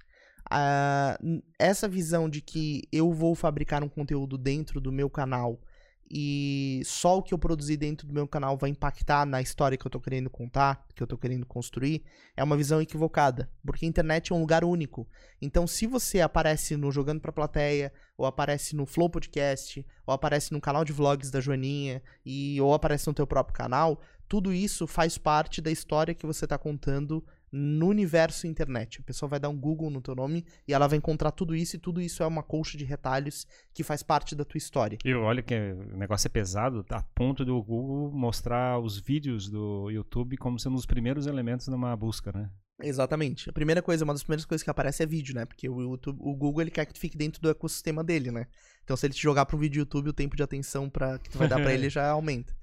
N- 1.23 1.43
essa 1.59 1.89
visão 1.89 2.29
de 2.29 2.41
que 2.41 2.83
eu 2.93 3.13
vou 3.13 3.35
fabricar 3.35 3.83
um 3.83 3.89
conteúdo 3.89 4.39
dentro 4.39 4.81
do 4.81 4.93
meu 4.93 5.11
canal 5.11 5.61
e 6.09 6.83
só 6.85 7.19
o 7.19 7.23
que 7.23 7.35
eu 7.35 7.39
produzir 7.39 7.77
dentro 7.77 8.07
do 8.07 8.15
meu 8.15 8.29
canal 8.29 8.57
vai 8.57 8.71
impactar 8.71 9.27
na 9.27 9.43
história 9.43 9.77
que 9.77 9.85
eu 9.85 9.91
tô 9.91 10.01
querendo 10.01 10.31
contar, 10.31 10.87
que 10.95 11.03
eu 11.03 11.07
tô 11.07 11.19
querendo 11.19 11.45
construir, 11.45 12.05
é 12.37 12.45
uma 12.45 12.57
visão 12.57 12.81
equivocada, 12.81 13.51
porque 13.65 13.85
a 13.85 13.89
internet 13.89 14.33
é 14.33 14.35
um 14.35 14.41
lugar 14.41 14.63
único. 14.65 15.09
Então, 15.43 15.67
se 15.67 15.85
você 15.87 16.21
aparece 16.21 16.77
no 16.77 16.93
Jogando 16.93 17.21
Pra 17.21 17.33
Plateia, 17.33 17.93
ou 18.17 18.25
aparece 18.25 18.77
no 18.77 18.87
Flow 18.87 19.11
Podcast, 19.11 19.85
ou 20.07 20.15
aparece 20.15 20.53
no 20.53 20.61
canal 20.61 20.85
de 20.85 20.93
vlogs 20.93 21.31
da 21.31 21.41
Joaninha, 21.41 22.01
e 22.25 22.61
ou 22.61 22.73
aparece 22.73 23.09
no 23.09 23.15
teu 23.15 23.27
próprio 23.27 23.57
canal, 23.57 24.01
tudo 24.29 24.53
isso 24.53 24.87
faz 24.87 25.19
parte 25.19 25.61
da 25.61 25.73
história 25.73 26.15
que 26.15 26.27
você 26.27 26.47
tá 26.47 26.57
contando 26.57 27.25
no 27.51 27.89
universo 27.89 28.47
internet. 28.47 29.01
A 29.01 29.05
pessoa 29.05 29.29
vai 29.29 29.39
dar 29.39 29.49
um 29.49 29.57
Google 29.57 29.91
no 29.91 30.01
teu 30.01 30.15
nome 30.15 30.45
e 30.67 30.73
ela 30.73 30.87
vai 30.87 30.99
encontrar 30.99 31.31
tudo 31.31 31.55
isso, 31.55 31.77
e 31.77 31.79
tudo 31.79 32.01
isso 32.01 32.23
é 32.23 32.27
uma 32.27 32.43
colcha 32.43 32.77
de 32.77 32.85
retalhos 32.85 33.47
que 33.73 33.83
faz 33.83 34.03
parte 34.03 34.35
da 34.35 34.45
tua 34.45 34.59
história. 34.59 34.99
E 35.05 35.15
olha 35.15 35.43
que 35.43 35.55
o 35.55 35.97
negócio 35.97 36.27
é 36.27 36.31
pesado, 36.31 36.83
tá 36.83 36.99
a 36.99 37.03
ponto 37.15 37.45
do 37.45 37.63
Google 37.63 38.11
mostrar 38.13 38.79
os 38.79 38.99
vídeos 38.99 39.49
do 39.49 39.91
YouTube 39.91 40.37
como 40.37 40.59
sendo 40.59 40.77
os 40.77 40.87
primeiros 40.87 41.27
elementos 41.27 41.69
numa 41.69 41.95
busca, 41.97 42.33
né? 42.33 42.51
Exatamente. 42.83 43.49
A 43.49 43.53
primeira 43.53 43.81
coisa, 43.81 44.05
uma 44.05 44.13
das 44.13 44.23
primeiras 44.23 44.45
coisas 44.45 44.63
que 44.63 44.69
aparece 44.69 45.03
é 45.03 45.07
vídeo, 45.07 45.35
né? 45.35 45.47
Porque 45.47 45.69
o, 45.69 45.81
YouTube, 45.81 46.19
o 46.21 46.35
Google 46.35 46.61
ele 46.61 46.71
quer 46.71 46.85
que 46.85 46.93
tu 46.93 47.01
fique 47.01 47.17
dentro 47.17 47.41
do 47.41 47.49
ecossistema 47.49 48.05
dele, 48.05 48.31
né? 48.31 48.47
Então, 48.85 48.97
se 48.97 49.07
ele 49.07 49.15
te 49.15 49.23
jogar 49.23 49.47
pro 49.47 49.57
vídeo 49.57 49.81
YouTube, 49.81 50.11
o 50.11 50.13
tempo 50.13 50.37
de 50.37 50.43
atenção 50.43 50.89
pra, 50.91 51.19
que 51.19 51.31
tu 51.31 51.39
vai 51.39 51.49
dar 51.49 51.57
pra 51.57 51.73
ele 51.73 51.89
já 51.91 52.09
aumenta. 52.11 52.55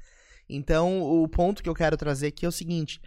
Então, 0.48 1.02
o 1.02 1.28
ponto 1.28 1.64
que 1.64 1.70
eu 1.70 1.74
quero 1.74 1.98
trazer 1.98 2.28
aqui 2.28 2.46
é 2.46 2.50
o 2.50 2.52
seguinte: 2.52 3.02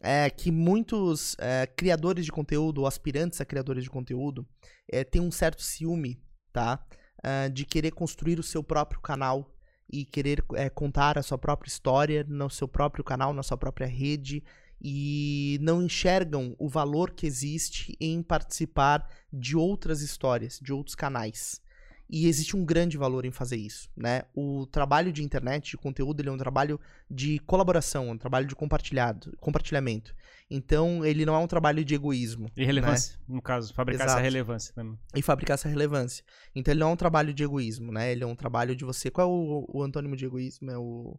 é 0.00 0.28
que 0.30 0.50
muitos 0.50 1.36
é, 1.38 1.66
criadores 1.66 2.24
de 2.24 2.32
conteúdo, 2.32 2.86
aspirantes 2.86 3.40
a 3.40 3.44
criadores 3.44 3.84
de 3.84 3.90
conteúdo, 3.90 4.46
é, 4.90 5.04
têm 5.04 5.22
um 5.22 5.30
certo 5.30 5.62
ciúme, 5.62 6.20
tá? 6.52 6.84
Ah, 7.22 7.48
de 7.48 7.64
querer 7.64 7.90
construir 7.90 8.38
o 8.38 8.42
seu 8.42 8.62
próprio 8.62 9.00
canal 9.00 9.52
e 9.90 10.04
querer 10.04 10.44
é, 10.54 10.68
contar 10.70 11.18
a 11.18 11.22
sua 11.22 11.36
própria 11.36 11.68
história 11.68 12.24
no 12.28 12.48
seu 12.48 12.68
próprio 12.68 13.02
canal, 13.02 13.32
na 13.32 13.42
sua 13.42 13.56
própria 13.56 13.86
rede 13.86 14.44
e 14.80 15.58
não 15.60 15.82
enxergam 15.82 16.54
o 16.56 16.68
valor 16.68 17.10
que 17.10 17.26
existe 17.26 17.96
em 18.00 18.22
participar 18.22 19.08
de 19.32 19.56
outras 19.56 20.02
histórias, 20.02 20.60
de 20.62 20.72
outros 20.72 20.94
canais. 20.94 21.60
E 22.08 22.28
existe 22.28 22.56
um 22.56 22.64
grande 22.64 22.96
valor 22.96 23.24
em 23.24 23.30
fazer 23.30 23.56
isso, 23.56 23.90
né? 23.96 24.22
O 24.34 24.66
trabalho 24.66 25.12
de 25.12 25.22
internet, 25.24 25.70
de 25.70 25.76
conteúdo, 25.76 26.20
ele 26.20 26.28
é 26.28 26.32
um 26.32 26.38
trabalho 26.38 26.80
de 27.10 27.38
colaboração, 27.40 28.10
um 28.10 28.18
trabalho 28.18 28.46
de 28.46 28.54
compartilhado, 28.54 29.36
compartilhamento. 29.40 30.14
Então, 30.48 31.04
ele 31.04 31.26
não 31.26 31.34
é 31.34 31.38
um 31.38 31.46
trabalho 31.48 31.84
de 31.84 31.94
egoísmo. 31.94 32.50
E 32.56 32.64
relevância, 32.64 33.18
no 33.28 33.42
caso, 33.42 33.74
fabricar 33.74 34.06
essa 34.06 34.14
Exato. 34.14 34.24
relevância. 34.24 34.72
Né? 34.76 34.96
E 35.16 35.22
fabricar 35.22 35.54
essa 35.54 35.68
relevância. 35.68 36.24
Então, 36.54 36.72
ele 36.72 36.80
não 36.80 36.90
é 36.90 36.92
um 36.92 36.96
trabalho 36.96 37.34
de 37.34 37.42
egoísmo, 37.42 37.90
né? 37.90 38.12
Ele 38.12 38.22
é 38.22 38.26
um 38.26 38.36
trabalho 38.36 38.76
de 38.76 38.84
você... 38.84 39.10
Qual 39.10 39.26
é 39.26 39.30
o, 39.30 39.66
o 39.68 39.82
antônimo 39.82 40.16
de 40.16 40.24
egoísmo? 40.24 40.70
É 40.70 40.78
o... 40.78 41.18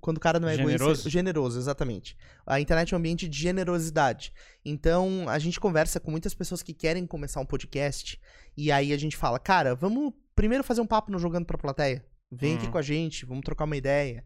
Quando 0.00 0.16
o 0.16 0.20
cara 0.20 0.40
não 0.40 0.48
é 0.48 0.56
Generoso? 0.56 0.84
egoísta. 0.84 1.10
Generoso, 1.10 1.58
exatamente. 1.58 2.16
A 2.46 2.60
internet 2.60 2.92
é 2.92 2.96
um 2.96 2.98
ambiente 2.98 3.28
de 3.28 3.38
generosidade. 3.38 4.32
Então, 4.64 5.26
a 5.28 5.38
gente 5.38 5.60
conversa 5.60 6.00
com 6.00 6.10
muitas 6.10 6.34
pessoas 6.34 6.62
que 6.62 6.72
querem 6.74 7.06
começar 7.06 7.40
um 7.40 7.46
podcast. 7.46 8.20
E 8.56 8.70
aí 8.72 8.92
a 8.92 8.96
gente 8.96 9.16
fala, 9.16 9.38
cara, 9.38 9.74
vamos 9.74 10.12
primeiro 10.34 10.64
fazer 10.64 10.80
um 10.80 10.86
papo 10.86 11.10
no 11.12 11.18
Jogando 11.18 11.46
pra 11.46 11.58
Plateia. 11.58 12.04
Vem 12.30 12.56
aqui 12.56 12.66
Uhum. 12.66 12.72
com 12.72 12.78
a 12.78 12.82
gente, 12.82 13.24
vamos 13.26 13.44
trocar 13.44 13.64
uma 13.64 13.76
ideia. 13.76 14.24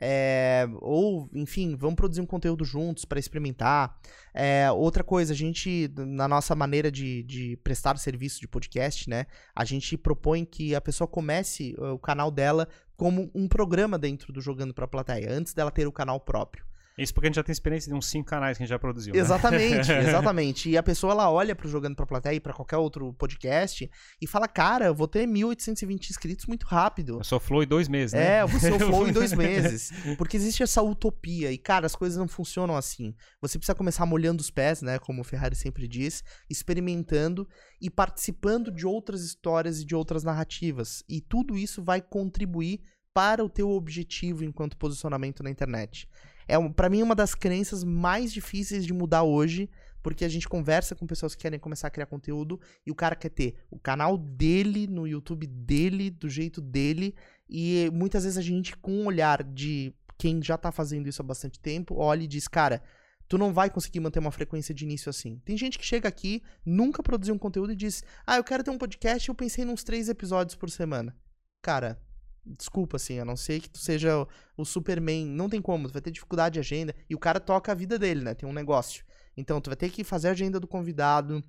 É, 0.00 0.66
ou, 0.80 1.28
enfim, 1.34 1.76
vamos 1.76 1.96
produzir 1.96 2.22
um 2.22 2.26
conteúdo 2.26 2.64
juntos 2.64 3.04
para 3.04 3.18
experimentar. 3.18 4.00
É, 4.32 4.70
outra 4.70 5.04
coisa, 5.04 5.34
a 5.34 5.36
gente, 5.36 5.92
na 5.94 6.26
nossa 6.26 6.54
maneira 6.54 6.90
de, 6.90 7.22
de 7.24 7.56
prestar 7.58 7.98
serviço 7.98 8.40
de 8.40 8.48
podcast, 8.48 9.10
né? 9.10 9.26
A 9.54 9.64
gente 9.64 9.98
propõe 9.98 10.44
que 10.44 10.74
a 10.74 10.80
pessoa 10.80 11.06
comece 11.06 11.74
uh, 11.78 11.92
o 11.92 11.98
canal 11.98 12.30
dela 12.30 12.66
como 12.96 13.30
um 13.34 13.46
programa 13.46 13.98
dentro 13.98 14.32
do 14.32 14.40
Jogando 14.40 14.72
pra 14.72 14.88
Plateia, 14.88 15.30
antes 15.30 15.52
dela 15.52 15.70
ter 15.70 15.86
o 15.86 15.92
canal 15.92 16.18
próprio. 16.18 16.69
Isso 17.02 17.14
porque 17.14 17.26
a 17.26 17.28
gente 17.28 17.36
já 17.36 17.42
tem 17.42 17.52
experiência 17.52 17.90
de 17.90 17.96
uns 17.96 18.06
cinco 18.06 18.28
canais 18.28 18.56
que 18.56 18.62
a 18.62 18.66
gente 18.66 18.70
já 18.70 18.78
produziu. 18.78 19.14
né? 19.14 19.20
Exatamente, 19.20 19.90
exatamente. 19.92 20.70
E 20.70 20.76
a 20.76 20.82
pessoa 20.82 21.12
ela 21.12 21.30
olha 21.30 21.54
pro 21.56 21.68
Jogando 21.68 21.96
pra 21.96 22.06
Plateia 22.06 22.34
e 22.34 22.40
pra 22.40 22.52
qualquer 22.52 22.76
outro 22.76 23.12
podcast 23.14 23.90
e 24.20 24.26
fala: 24.26 24.46
Cara, 24.46 24.86
eu 24.86 24.94
vou 24.94 25.08
ter 25.08 25.26
1820 25.26 26.10
inscritos 26.10 26.46
muito 26.46 26.66
rápido. 26.66 27.18
Eu 27.18 27.24
sou 27.24 27.40
Flow 27.40 27.62
em 27.62 27.66
dois 27.66 27.88
meses, 27.88 28.12
né? 28.12 28.38
É, 28.38 28.46
você 28.46 28.70
o 28.70 28.78
flow 28.80 29.08
em 29.08 29.12
dois 29.12 29.32
meses. 29.32 29.90
Porque 30.18 30.36
existe 30.36 30.62
essa 30.62 30.82
utopia. 30.82 31.50
E, 31.50 31.58
cara, 31.58 31.86
as 31.86 31.96
coisas 31.96 32.18
não 32.18 32.28
funcionam 32.28 32.76
assim. 32.76 33.14
Você 33.40 33.58
precisa 33.58 33.74
começar 33.74 34.04
molhando 34.06 34.40
os 34.40 34.50
pés, 34.50 34.82
né? 34.82 34.98
Como 34.98 35.20
o 35.20 35.24
Ferrari 35.24 35.54
sempre 35.54 35.88
diz, 35.88 36.22
experimentando 36.48 37.48
e 37.80 37.88
participando 37.88 38.70
de 38.70 38.86
outras 38.86 39.22
histórias 39.22 39.80
e 39.80 39.84
de 39.84 39.94
outras 39.94 40.22
narrativas. 40.22 41.02
E 41.08 41.20
tudo 41.20 41.56
isso 41.56 41.82
vai 41.82 42.00
contribuir 42.00 42.80
para 43.12 43.44
o 43.44 43.48
teu 43.48 43.70
objetivo 43.70 44.44
enquanto 44.44 44.76
posicionamento 44.76 45.42
na 45.42 45.50
internet. 45.50 46.08
É, 46.50 46.58
um- 46.58 46.72
pra 46.72 46.88
mim, 46.90 47.02
uma 47.02 47.14
das 47.14 47.34
crenças 47.34 47.84
mais 47.84 48.32
difíceis 48.32 48.84
de 48.84 48.92
mudar 48.92 49.22
hoje, 49.22 49.70
porque 50.02 50.24
a 50.24 50.28
gente 50.28 50.48
conversa 50.48 50.94
com 50.94 51.06
pessoas 51.06 51.34
que 51.34 51.42
querem 51.42 51.58
começar 51.58 51.88
a 51.88 51.90
criar 51.90 52.06
conteúdo 52.06 52.58
e 52.86 52.90
o 52.90 52.94
cara 52.94 53.14
quer 53.14 53.28
ter 53.28 53.54
o 53.70 53.78
canal 53.78 54.16
dele 54.16 54.86
no 54.86 55.06
YouTube 55.06 55.46
dele, 55.46 56.10
do 56.10 56.28
jeito 56.28 56.60
dele, 56.60 57.14
e 57.48 57.90
muitas 57.92 58.24
vezes 58.24 58.38
a 58.38 58.42
gente, 58.42 58.76
com 58.76 58.92
um 58.92 59.06
olhar 59.06 59.42
de 59.44 59.94
quem 60.18 60.42
já 60.42 60.56
tá 60.58 60.72
fazendo 60.72 61.08
isso 61.08 61.22
há 61.22 61.24
bastante 61.24 61.58
tempo, 61.60 61.94
olha 61.96 62.22
e 62.24 62.26
diz, 62.26 62.48
cara, 62.48 62.82
tu 63.28 63.38
não 63.38 63.52
vai 63.52 63.70
conseguir 63.70 64.00
manter 64.00 64.18
uma 64.18 64.30
frequência 64.32 64.74
de 64.74 64.84
início 64.84 65.08
assim. 65.08 65.40
Tem 65.44 65.56
gente 65.56 65.78
que 65.78 65.84
chega 65.84 66.08
aqui, 66.08 66.42
nunca 66.66 67.02
produziu 67.02 67.34
um 67.34 67.38
conteúdo 67.38 67.72
e 67.72 67.76
diz, 67.76 68.02
ah, 68.26 68.36
eu 68.36 68.44
quero 68.44 68.64
ter 68.64 68.70
um 68.70 68.78
podcast 68.78 69.28
eu 69.28 69.34
pensei 69.34 69.64
nos 69.64 69.84
três 69.84 70.08
episódios 70.08 70.56
por 70.56 70.68
semana. 70.70 71.16
Cara, 71.62 72.00
desculpa, 72.44 72.96
assim, 72.96 73.18
a 73.18 73.24
não 73.24 73.36
ser 73.36 73.60
que 73.60 73.70
tu 73.70 73.78
seja 73.78 74.26
o- 74.56 74.64
Superman, 74.64 75.26
não 75.26 75.48
tem 75.48 75.60
como, 75.60 75.88
tu 75.88 75.92
vai 75.92 76.02
ter 76.02 76.10
dificuldade 76.10 76.54
de 76.54 76.60
agenda, 76.60 76.94
e 77.08 77.14
o 77.14 77.18
cara 77.18 77.40
toca 77.40 77.72
a 77.72 77.74
vida 77.74 77.98
dele, 77.98 78.22
né, 78.22 78.34
tem 78.34 78.48
um 78.48 78.52
negócio. 78.52 79.04
Então, 79.36 79.60
tu 79.60 79.70
vai 79.70 79.76
ter 79.76 79.90
que 79.90 80.04
fazer 80.04 80.28
a 80.28 80.32
agenda 80.32 80.58
do 80.58 80.66
convidado, 80.66 81.42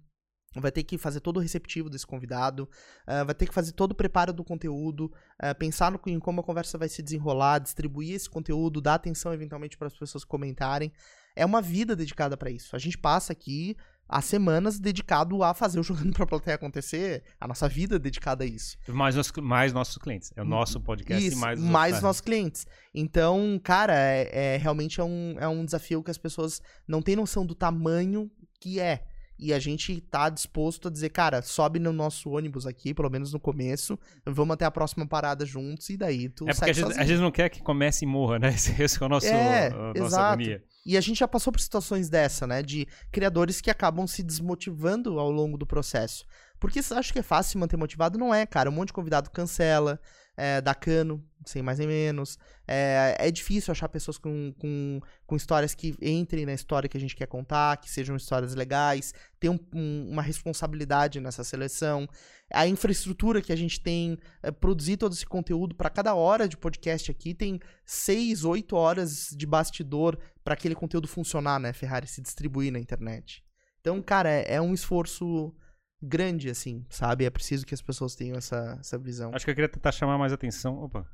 vai 0.56 0.72
ter 0.72 0.84
que 0.84 0.98
fazer 0.98 1.22
todo 1.22 1.38
o 1.38 1.40
receptivo 1.40 1.90
desse 1.90 2.06
convidado, 2.06 2.70
ah, 3.08 3.24
vai 3.24 3.34
ter 3.34 3.48
que 3.48 3.54
fazer 3.54 3.72
todo 3.72 3.92
o 3.92 3.96
preparo 3.96 4.34
do 4.34 4.44
conteúdo, 4.44 5.12
ah, 5.40 5.56
pensar 5.56 5.92
no, 5.92 6.00
em 6.08 6.20
como 6.20 6.42
a 6.42 6.44
conversa 6.44 6.78
vai 6.78 6.90
se 6.90 7.02
desenrolar, 7.02 7.60
distribuir 7.60 8.16
esse 8.16 8.30
conteúdo, 8.30 8.82
dar 8.82 8.96
atenção 8.96 9.34
eventualmente 9.34 9.78
para 9.78 9.88
as 9.88 9.98
pessoas 9.98 10.24
comentarem. 10.26 10.92
É 11.36 11.46
uma 11.46 11.62
vida 11.62 11.96
dedicada 11.96 12.36
para 12.36 12.52
isso. 12.52 12.76
A 12.76 12.80
gente 12.80 12.98
passa 12.98 13.32
aqui 13.32 13.78
há 14.12 14.22
semanas 14.22 14.78
dedicado 14.80 15.42
a 15.44 15.54
fazer 15.54 15.80
o 15.80 15.84
Jogando 15.84 16.12
pra 16.14 16.26
Plateia 16.28 16.56
acontecer, 16.56 17.24
a 17.40 17.48
nossa 17.48 17.68
vida 17.70 17.98
dedicada 17.98 18.44
a 18.44 18.48
isso. 18.48 18.78
Mais, 18.90 19.16
os- 19.16 19.32
mais 19.42 19.72
nossos 19.72 19.98
clientes. 19.98 20.32
É 20.36 20.42
o 20.42 20.46
nosso 20.46 20.80
podcast 20.82 21.26
Isso, 21.26 21.38
e 21.38 21.40
mais 21.40 21.60
mais, 21.60 21.64
os 21.64 21.70
os 21.70 21.78
outros. 21.86 22.02
nossos 22.04 22.22
clientes. 22.22 22.68
Então, 22.94 23.60
cara, 23.64 23.94
é, 23.96 24.56
é- 24.56 24.58
realmente 24.58 25.00
é 25.00 25.04
um, 25.04 25.36
é 25.40 25.48
um 25.48 25.64
desafio 25.64 26.04
que 26.04 26.12
as 26.12 26.18
pessoas 26.18 26.62
não 26.88 27.02
têm 27.02 27.16
noção 27.16 27.46
do 27.46 27.56
tamanho 27.56 28.30
que 28.60 28.80
é. 28.80 29.04
E 29.44 29.52
a 29.54 29.58
gente 29.60 30.00
tá 30.02 30.30
disposto 30.30 30.88
a 30.88 30.92
dizer, 30.92 31.10
cara, 31.10 31.42
sobe 31.42 31.80
no 31.80 31.92
nosso 31.92 32.30
ônibus 32.30 32.68
aqui, 32.68 32.94
pelo 32.94 33.10
menos 33.10 33.34
no 33.34 33.40
começo, 33.40 33.98
vamos 34.24 34.54
até 34.54 34.66
a 34.66 34.70
próxima 34.70 35.08
parada 35.08 35.44
juntos, 35.48 35.90
e 35.90 35.98
daí 35.98 36.30
tu 36.30 36.48
É 36.48 36.54
porque 36.54 36.70
a 36.70 36.74
gente, 36.74 37.00
a 37.00 37.04
gente 37.04 37.20
não 37.20 37.32
quer 37.32 37.50
que 37.50 37.60
comece 37.60 38.06
e 38.06 38.08
morra, 38.08 38.38
né? 38.38 38.50
Esse, 38.54 38.80
esse 38.80 39.02
é 39.02 39.06
o 39.06 39.10
nosso, 39.10 39.26
É, 39.26 39.68
a 39.70 39.70
nossa 39.72 39.98
exato. 40.00 40.24
agonia. 40.34 40.64
E 40.86 40.98
a 40.98 41.02
gente 41.02 41.20
já 41.20 41.28
passou 41.28 41.54
por 41.54 41.62
situações 41.62 42.10
dessa, 42.10 42.48
né? 42.48 42.64
De 42.64 42.88
criadores 43.12 43.62
que 43.62 43.70
acabam 43.70 44.08
se 44.08 44.24
desmotivando 44.24 45.20
ao 45.20 45.30
longo 45.30 45.58
do 45.58 45.66
processo. 45.66 46.26
Porque 46.60 46.82
você 46.82 46.94
acha 46.94 47.14
que 47.14 47.20
é 47.20 47.24
fácil 47.24 47.52
se 47.52 47.58
manter 47.58 47.78
motivado? 47.78 48.18
Não 48.18 48.34
é, 48.34 48.46
cara. 48.46 48.70
Um 48.70 48.74
monte 48.74 48.88
de 48.88 48.94
convidado 48.94 49.30
cancela, 49.30 50.00
é, 50.44 50.60
dá 50.60 50.74
cano, 50.74 51.24
sem 51.46 51.62
mais 51.62 51.78
nem 51.78 51.88
menos. 51.88 52.38
É, 52.68 53.16
é 53.20 53.30
difícil 53.32 53.72
achar 53.72 53.88
pessoas 53.90 54.18
com, 54.18 54.54
com, 54.60 55.00
com 55.28 55.36
histórias 55.36 55.76
que 55.76 55.96
entrem 56.02 56.46
na 56.46 56.54
história 56.54 56.90
que 56.90 56.98
a 56.98 57.00
gente 57.00 57.16
quer 57.16 57.28
contar, 57.28 57.78
que 57.78 57.90
sejam 57.90 58.16
histórias 58.16 58.56
legais, 58.56 59.14
ter 59.40 59.50
um- 59.50 59.60
um- 59.74 60.10
uma 60.12 60.22
responsabilidade 60.22 61.20
nessa 61.20 61.44
seleção. 61.44 62.08
A 62.52 62.66
infraestrutura 62.68 63.42
que 63.42 63.54
a 63.54 63.56
gente 63.56 63.80
tem, 63.82 64.18
é, 64.42 64.50
produzir 64.52 64.98
todo 64.98 65.14
esse 65.14 65.26
conteúdo 65.26 65.76
para 65.76 65.90
cada 65.90 66.14
hora 66.16 66.48
de 66.48 66.58
podcast 66.58 67.12
aqui 67.12 67.34
tem 67.34 67.60
seis, 67.86 68.44
oito 68.44 68.76
horas 68.76 69.28
de 69.38 69.46
bastidor 69.46 70.18
para 70.44 70.54
aquele 70.56 70.76
conteúdo 70.76 71.08
funcionar, 71.08 71.60
né, 71.60 71.72
Ferrari, 71.72 72.08
se 72.08 72.22
distribuir 72.22 72.72
na 72.72 72.80
internet. 72.80 73.44
Então, 73.80 74.02
cara, 74.02 74.30
é, 74.30 74.56
é 74.56 74.62
um 74.62 74.74
esforço 74.74 75.54
grande, 76.02 76.50
assim, 76.50 76.86
sabe? 76.90 77.26
É 77.26 77.30
preciso 77.30 77.66
que 77.66 77.74
as 77.74 77.82
pessoas 77.82 78.16
tenham 78.16 78.38
essa, 78.38 78.78
essa 78.80 78.98
visão. 78.98 79.32
Acho 79.34 79.46
que 79.46 79.52
eu 79.52 79.56
queria 79.56 79.70
tentar 79.70 79.92
chamar 79.92 80.18
mais 80.18 80.34
atenção. 80.34 80.78
Opa, 80.84 81.08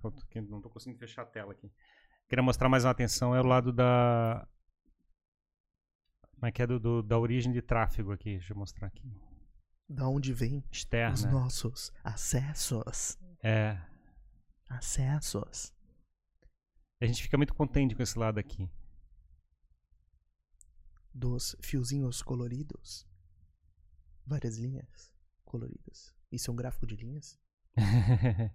não 0.50 0.62
tô 0.62 0.70
conseguindo 0.70 1.00
fechar 1.00 1.24
a 1.24 1.26
tela 1.26 1.52
aqui. 1.52 1.72
Queria 2.28 2.44
mostrar 2.44 2.68
mais 2.70 2.84
uma 2.86 2.92
atenção, 2.92 3.36
é 3.36 3.40
o 3.42 3.46
lado 3.46 3.72
da. 3.72 4.48
Como 6.34 6.46
é 6.46 6.52
que 6.52 6.62
é 6.62 6.68
do, 6.68 6.80
do- 6.80 7.02
da 7.02 7.18
origem 7.18 7.52
de 7.52 7.62
tráfego 7.62 8.12
aqui? 8.12 8.32
Deixa 8.38 8.54
eu 8.54 8.58
mostrar 8.58 8.88
aqui. 8.88 9.10
Da 9.90 10.08
onde 10.08 10.34
vem 10.34 10.60
os 10.72 10.78
Externa. 10.78 11.32
nossos 11.32 11.92
acessos. 12.04 13.18
É. 13.42 13.80
Acessos. 14.70 15.74
A 17.02 17.06
gente 17.06 17.24
fica 17.24 17.38
muito 17.38 17.54
contente 17.56 17.96
com 17.96 18.04
esse 18.04 18.20
lado 18.20 18.38
aqui. 18.40 18.70
Dos 21.14 21.56
fiozinhos 21.62 22.22
coloridos. 22.22 23.07
Várias 24.28 24.58
linhas 24.58 25.12
coloridas. 25.46 26.14
Isso 26.32 26.52
é 26.52 26.54
um 26.54 26.58
gráfico 26.58 26.86
de 26.86 26.98
linhas? 26.98 27.40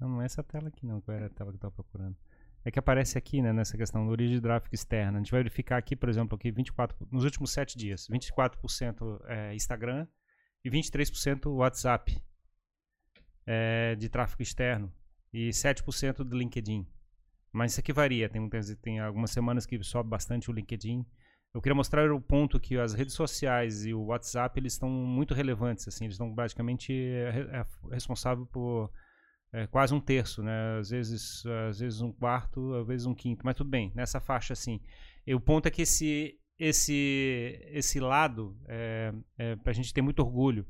não, 0.00 0.08
não 0.08 0.22
é 0.22 0.24
essa 0.24 0.42
tela 0.42 0.68
aqui 0.68 0.86
não, 0.86 1.00
qual 1.02 1.14
era 1.14 1.26
a 1.26 1.30
tela 1.30 1.50
que 1.50 1.56
eu 1.56 1.58
estava 1.58 1.74
procurando. 1.74 2.16
É 2.64 2.70
que 2.70 2.78
aparece 2.78 3.18
aqui, 3.18 3.42
né, 3.42 3.52
nessa 3.52 3.76
questão 3.76 4.06
do 4.06 4.10
origem 4.10 4.40
tráfego 4.40 4.74
externa. 4.74 5.18
A 5.18 5.22
gente 5.22 5.30
vai 5.30 5.40
verificar 5.40 5.76
aqui, 5.76 5.94
por 5.94 6.08
exemplo, 6.08 6.36
aqui 6.36 6.50
24, 6.50 6.96
nos 7.10 7.24
últimos 7.24 7.52
7 7.52 7.76
dias, 7.76 8.08
24% 8.08 9.20
é 9.26 9.54
Instagram 9.54 10.06
e 10.64 10.70
23% 10.70 11.46
WhatsApp 11.54 12.22
é, 13.46 13.94
de 13.94 14.08
tráfego 14.08 14.42
externo 14.42 14.92
e 15.32 15.50
7% 15.50 16.24
do 16.24 16.36
LinkedIn. 16.36 16.86
Mas 17.52 17.72
isso 17.72 17.80
aqui 17.80 17.92
varia, 17.92 18.28
tem, 18.28 18.48
tem 18.80 19.00
algumas 19.00 19.30
semanas 19.30 19.66
que 19.66 19.82
sobe 19.82 20.08
bastante 20.08 20.50
o 20.50 20.52
LinkedIn. 20.52 21.04
Eu 21.52 21.60
queria 21.60 21.74
mostrar 21.74 22.10
o 22.12 22.20
ponto 22.20 22.60
que 22.60 22.78
as 22.78 22.94
redes 22.94 23.14
sociais 23.14 23.84
e 23.84 23.92
o 23.92 24.04
WhatsApp 24.06 24.58
eles 24.58 24.74
estão 24.74 24.88
muito 24.88 25.34
relevantes, 25.34 25.86
assim, 25.88 26.04
eles 26.04 26.14
estão 26.14 26.32
basicamente 26.32 26.92
é, 26.92 27.60
é 27.60 27.66
responsável 27.92 28.46
por 28.46 28.90
é, 29.52 29.66
quase 29.66 29.92
um 29.92 30.00
terço, 30.00 30.42
né? 30.42 30.78
Às 30.78 30.90
vezes, 30.90 31.44
às 31.68 31.80
vezes 31.80 32.00
um 32.00 32.12
quarto, 32.12 32.74
às 32.74 32.86
vezes 32.86 33.06
um 33.06 33.14
quinto, 33.14 33.44
mas 33.44 33.56
tudo 33.56 33.68
bem, 33.68 33.90
nessa 33.96 34.20
faixa 34.20 34.52
assim. 34.52 34.80
E 35.26 35.34
o 35.34 35.40
ponto 35.40 35.66
é 35.66 35.70
que 35.70 35.82
esse 35.82 36.38
esse 36.58 37.58
esse 37.72 37.98
lado 37.98 38.56
é, 38.68 39.12
é 39.38 39.56
para 39.56 39.70
a 39.70 39.74
gente 39.74 39.92
ter 39.92 40.02
muito 40.02 40.20
orgulho 40.20 40.66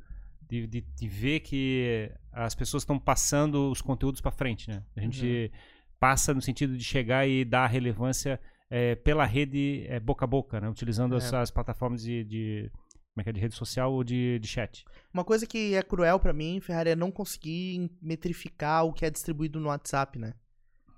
de, 0.49 0.67
de, 0.67 0.81
de, 0.81 1.09
ver 1.09 1.41
que 1.41 2.11
as 2.33 2.55
pessoas 2.55 2.83
estão 2.83 2.99
passando 2.99 3.71
os 3.71 3.83
conteúdos 3.83 4.21
para 4.21 4.31
frente, 4.31 4.69
né? 4.69 4.83
A 4.97 5.01
gente 5.01 5.51
uhum. 5.53 5.59
passa 5.99 6.33
no 6.33 6.41
sentido 6.41 6.77
de 6.77 6.85
chegar 6.85 7.29
e 7.29 7.45
dar 7.45 7.67
relevância 7.67 8.41
é, 8.71 8.95
pela 8.95 9.25
rede 9.25 9.85
é, 9.89 9.99
boca 9.99 10.25
a 10.25 10.29
boca, 10.29 10.61
né? 10.61 10.69
Utilizando 10.69 11.19
é. 11.19 11.37
as 11.37 11.51
plataformas 11.51 12.03
de, 12.03 12.25
de 12.25 12.71
como 13.13 13.21
é 13.21 13.25
que 13.25 13.31
é, 13.31 13.33
de 13.33 13.41
rede 13.41 13.55
social 13.55 13.93
ou 13.93 14.05
de, 14.05 14.39
de 14.39 14.47
chat. 14.47 14.85
Uma 15.13 15.25
coisa 15.25 15.47
que 15.47 15.75
é 15.75 15.83
cruel 15.83 16.21
para 16.21 16.33
mim, 16.33 16.61
Ferrari, 16.61 16.91
é 16.91 16.97
não 16.97 17.11
conseguir 17.11 17.91
metrificar 18.01 18.85
o 18.85 18.93
que 18.93 19.05
é 19.05 19.11
distribuído 19.11 19.59
no 19.59 19.69
WhatsApp, 19.69 20.19
né? 20.19 20.35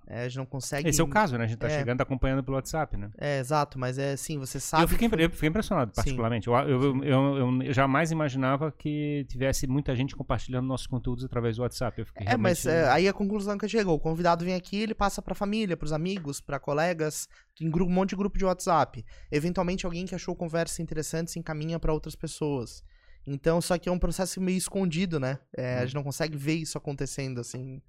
É, 0.07 0.25
a 0.25 0.29
gente 0.29 0.39
não 0.39 0.47
consegue. 0.47 0.89
Esse 0.89 1.01
é 1.01 1.05
o 1.05 1.09
caso, 1.09 1.39
né? 1.39 1.45
A 1.45 1.47
gente 1.47 1.59
tá 1.59 1.69
é. 1.69 1.79
chegando 1.79 2.01
acompanhando 2.01 2.43
pelo 2.43 2.57
WhatsApp, 2.57 2.97
né? 2.97 3.11
É, 3.19 3.39
exato, 3.39 3.79
mas 3.79 3.99
é 3.99 4.13
assim, 4.13 4.39
você 4.39 4.59
sabe. 4.59 4.83
Eu 4.83 4.89
fiquei, 4.89 5.09
foi... 5.09 5.25
eu 5.25 5.31
fiquei 5.31 5.49
impressionado, 5.49 5.93
particularmente. 5.93 6.49
Eu, 6.49 6.55
eu, 6.55 7.05
eu, 7.05 7.63
eu, 7.63 7.73
jamais 7.73 8.11
imaginava 8.11 8.73
que 8.73 9.25
tivesse 9.29 9.67
muita 9.67 9.95
gente 9.95 10.17
compartilhando 10.17 10.67
nossos 10.67 10.87
conteúdos 10.87 11.25
através 11.25 11.57
do 11.57 11.63
WhatsApp. 11.63 12.01
Eu 12.01 12.07
fiquei 12.07 12.27
é, 12.27 12.37
mas 12.37 12.67
é, 12.67 12.89
aí 12.91 13.07
a 13.07 13.13
conclusão 13.13 13.57
que 13.57 13.69
chegou: 13.69 13.95
o 13.95 14.01
convidado 14.01 14.45
vem 14.45 14.55
aqui, 14.55 14.77
ele 14.77 14.95
passa 14.95 15.23
pra 15.23 15.35
família, 15.35 15.77
pros 15.77 15.93
amigos, 15.93 16.41
pra 16.41 16.59
colegas, 16.59 17.29
em 17.61 17.69
um 17.69 17.89
monte 17.89 18.11
de 18.11 18.17
grupo 18.17 18.37
de 18.37 18.45
WhatsApp. 18.45 19.05
Eventualmente, 19.31 19.87
alguém 19.87 20.05
que 20.05 20.15
achou 20.15 20.35
conversas 20.35 20.81
interessantes 20.81 21.37
encaminha 21.37 21.79
para 21.79 21.93
outras 21.93 22.17
pessoas. 22.17 22.83
Então, 23.25 23.61
só 23.61 23.79
que 23.79 23.89
é 23.89 23.93
um 23.93 24.01
processo 24.01 24.41
meio 24.41 24.59
escondido, 24.59 25.21
né? 25.21 25.39
É, 25.57 25.63
hum. 25.63 25.65
A 25.65 25.73
uhum. 25.73 25.87
gente 25.87 25.95
não 25.95 26.03
consegue 26.03 26.37
ver 26.37 26.55
isso 26.55 26.77
acontecendo, 26.77 27.41
assim 27.41 27.81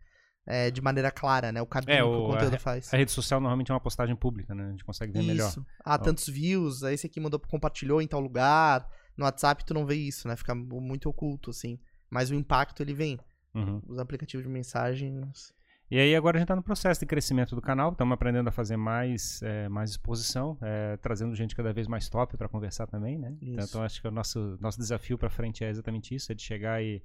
é, 0.46 0.70
de 0.70 0.82
maneira 0.82 1.12
clara, 1.12 1.52
né? 1.52 1.62
O 1.62 1.66
caminho 1.66 1.92
é, 1.92 1.98
que 1.98 2.04
o 2.04 2.28
conteúdo 2.28 2.56
a, 2.56 2.60
faz. 2.60 2.94
A 2.94 2.98
rede 2.98 3.12
social 3.12 3.40
normalmente 3.40 3.72
é 3.72 3.74
uma 3.74 3.80
postagem 3.80 4.16
pública, 4.16 4.54
né? 4.54 4.68
A 4.68 4.72
gente 4.72 4.84
consegue 4.84 5.12
ver 5.12 5.20
isso. 5.20 5.28
melhor. 5.28 5.54
Ah, 5.84 5.98
tantos 5.98 6.28
views, 6.28 6.84
aí 6.84 6.94
esse 6.94 7.08
aqui 7.08 7.20
mandou, 7.20 7.40
compartilhou 7.40 8.02
em 8.02 8.08
tal 8.08 8.20
lugar. 8.20 8.88
No 9.16 9.26
WhatsApp 9.26 9.64
tu 9.66 9.74
não 9.74 9.86
vê 9.86 9.96
isso, 9.96 10.28
né? 10.28 10.36
Fica 10.36 10.54
muito 10.56 11.10
oculto, 11.10 11.50
assim. 11.50 11.80
Mas 12.10 12.30
o 12.30 12.36
impacto, 12.36 12.82
ele 12.82 12.94
vem. 12.94 13.20
Uhum. 13.54 13.82
Os 13.88 14.00
aplicativos 14.00 14.46
de 14.46 14.52
mensagens... 14.52 15.54
E 15.92 16.00
aí 16.00 16.16
agora 16.16 16.38
a 16.38 16.40
gente 16.40 16.46
está 16.46 16.56
no 16.56 16.64
processo 16.64 17.00
de 17.02 17.06
crescimento 17.06 17.54
do 17.54 17.62
canal, 17.62 17.92
estamos 17.92 18.16
aprendendo 18.16 18.48
a 18.48 18.52
fazer 18.52 18.76
mais, 18.76 19.44
é, 19.44 19.70
mais 19.70 19.92
exposição, 19.92 20.58
é, 20.60 20.98
trazendo 20.98 21.36
gente 21.36 21.56
cada 21.56 21.72
vez 21.72 21.88
mais 21.88 22.10
top 22.10 22.36
para 22.36 22.50
conversar 22.50 22.88
também, 22.88 23.20
né? 23.20 23.36
Isso. 23.40 23.70
Então 23.70 23.84
acho 23.84 24.02
que 24.02 24.08
o 24.08 24.12
nosso, 24.12 24.58
nosso 24.60 24.80
desafio 24.80 25.20
para 25.20 25.30
frente 25.30 25.64
é 25.64 25.70
exatamente 25.70 26.16
isso, 26.16 26.32
é 26.32 26.36
de 26.36 26.42
chegar 26.42 26.82
e 26.82 27.04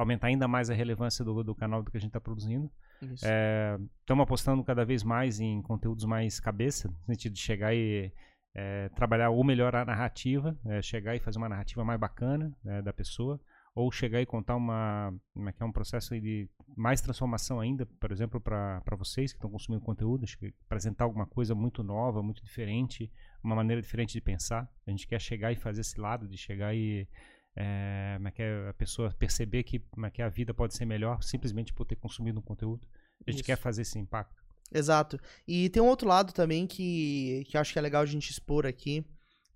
aumentar 0.00 0.28
ainda 0.28 0.48
mais 0.48 0.70
a 0.70 0.74
relevância 0.74 1.24
do, 1.24 1.42
do 1.44 1.54
canal 1.54 1.82
do 1.82 1.90
que 1.90 1.96
a 1.96 2.00
gente 2.00 2.10
está 2.10 2.20
produzindo. 2.20 2.70
Estamos 3.02 3.22
é, 3.22 3.78
apostando 4.22 4.64
cada 4.64 4.84
vez 4.84 5.02
mais 5.02 5.40
em 5.40 5.60
conteúdos 5.62 6.04
mais 6.04 6.40
cabeça, 6.40 6.88
no 6.88 7.14
sentido 7.14 7.34
de 7.34 7.40
chegar 7.40 7.74
e 7.74 8.12
é, 8.54 8.88
trabalhar 8.90 9.30
ou 9.30 9.44
melhorar 9.44 9.82
a 9.82 9.84
narrativa, 9.84 10.58
é, 10.66 10.82
chegar 10.82 11.14
e 11.16 11.20
fazer 11.20 11.38
uma 11.38 11.48
narrativa 11.48 11.84
mais 11.84 12.00
bacana 12.00 12.54
né, 12.64 12.82
da 12.82 12.92
pessoa, 12.92 13.40
ou 13.74 13.90
chegar 13.92 14.20
e 14.20 14.26
contar 14.26 14.56
uma, 14.56 15.14
como 15.32 15.48
é 15.48 15.52
que 15.52 15.62
é 15.62 15.66
um 15.66 15.72
processo 15.72 16.18
de 16.20 16.48
mais 16.76 17.00
transformação 17.00 17.60
ainda, 17.60 17.86
por 17.86 18.10
exemplo, 18.10 18.40
para 18.40 18.82
vocês 18.98 19.32
que 19.32 19.38
estão 19.38 19.50
consumindo 19.50 19.84
conteúdo, 19.84 20.24
apresentar 20.66 21.04
alguma 21.04 21.26
coisa 21.26 21.54
muito 21.54 21.82
nova, 21.82 22.22
muito 22.22 22.42
diferente, 22.42 23.12
uma 23.42 23.54
maneira 23.54 23.80
diferente 23.80 24.12
de 24.12 24.20
pensar. 24.20 24.68
A 24.86 24.90
gente 24.90 25.06
quer 25.06 25.20
chegar 25.20 25.52
e 25.52 25.56
fazer 25.56 25.82
esse 25.82 26.00
lado 26.00 26.28
de 26.28 26.36
chegar 26.36 26.74
e 26.74 27.08
é, 27.56 28.14
como 28.16 28.28
é 28.28 28.30
que 28.30 28.42
é 28.42 28.68
a 28.68 28.74
pessoa 28.74 29.10
perceber 29.12 29.62
que, 29.64 29.82
é 30.04 30.10
que 30.10 30.22
a 30.22 30.28
vida 30.28 30.54
pode 30.54 30.74
ser 30.74 30.84
melhor 30.84 31.22
simplesmente 31.22 31.72
por 31.72 31.84
ter 31.84 31.96
consumido 31.96 32.38
um 32.38 32.42
conteúdo. 32.42 32.86
A 33.26 33.30
gente 33.30 33.40
Isso. 33.40 33.46
quer 33.46 33.56
fazer 33.56 33.82
esse 33.82 33.98
impacto. 33.98 34.40
Exato. 34.72 35.18
E 35.46 35.68
tem 35.68 35.82
um 35.82 35.88
outro 35.88 36.08
lado 36.08 36.32
também 36.32 36.66
que, 36.66 37.44
que 37.48 37.56
eu 37.56 37.60
acho 37.60 37.72
que 37.72 37.78
é 37.78 37.82
legal 37.82 38.02
a 38.02 38.06
gente 38.06 38.30
expor 38.30 38.66
aqui, 38.66 39.04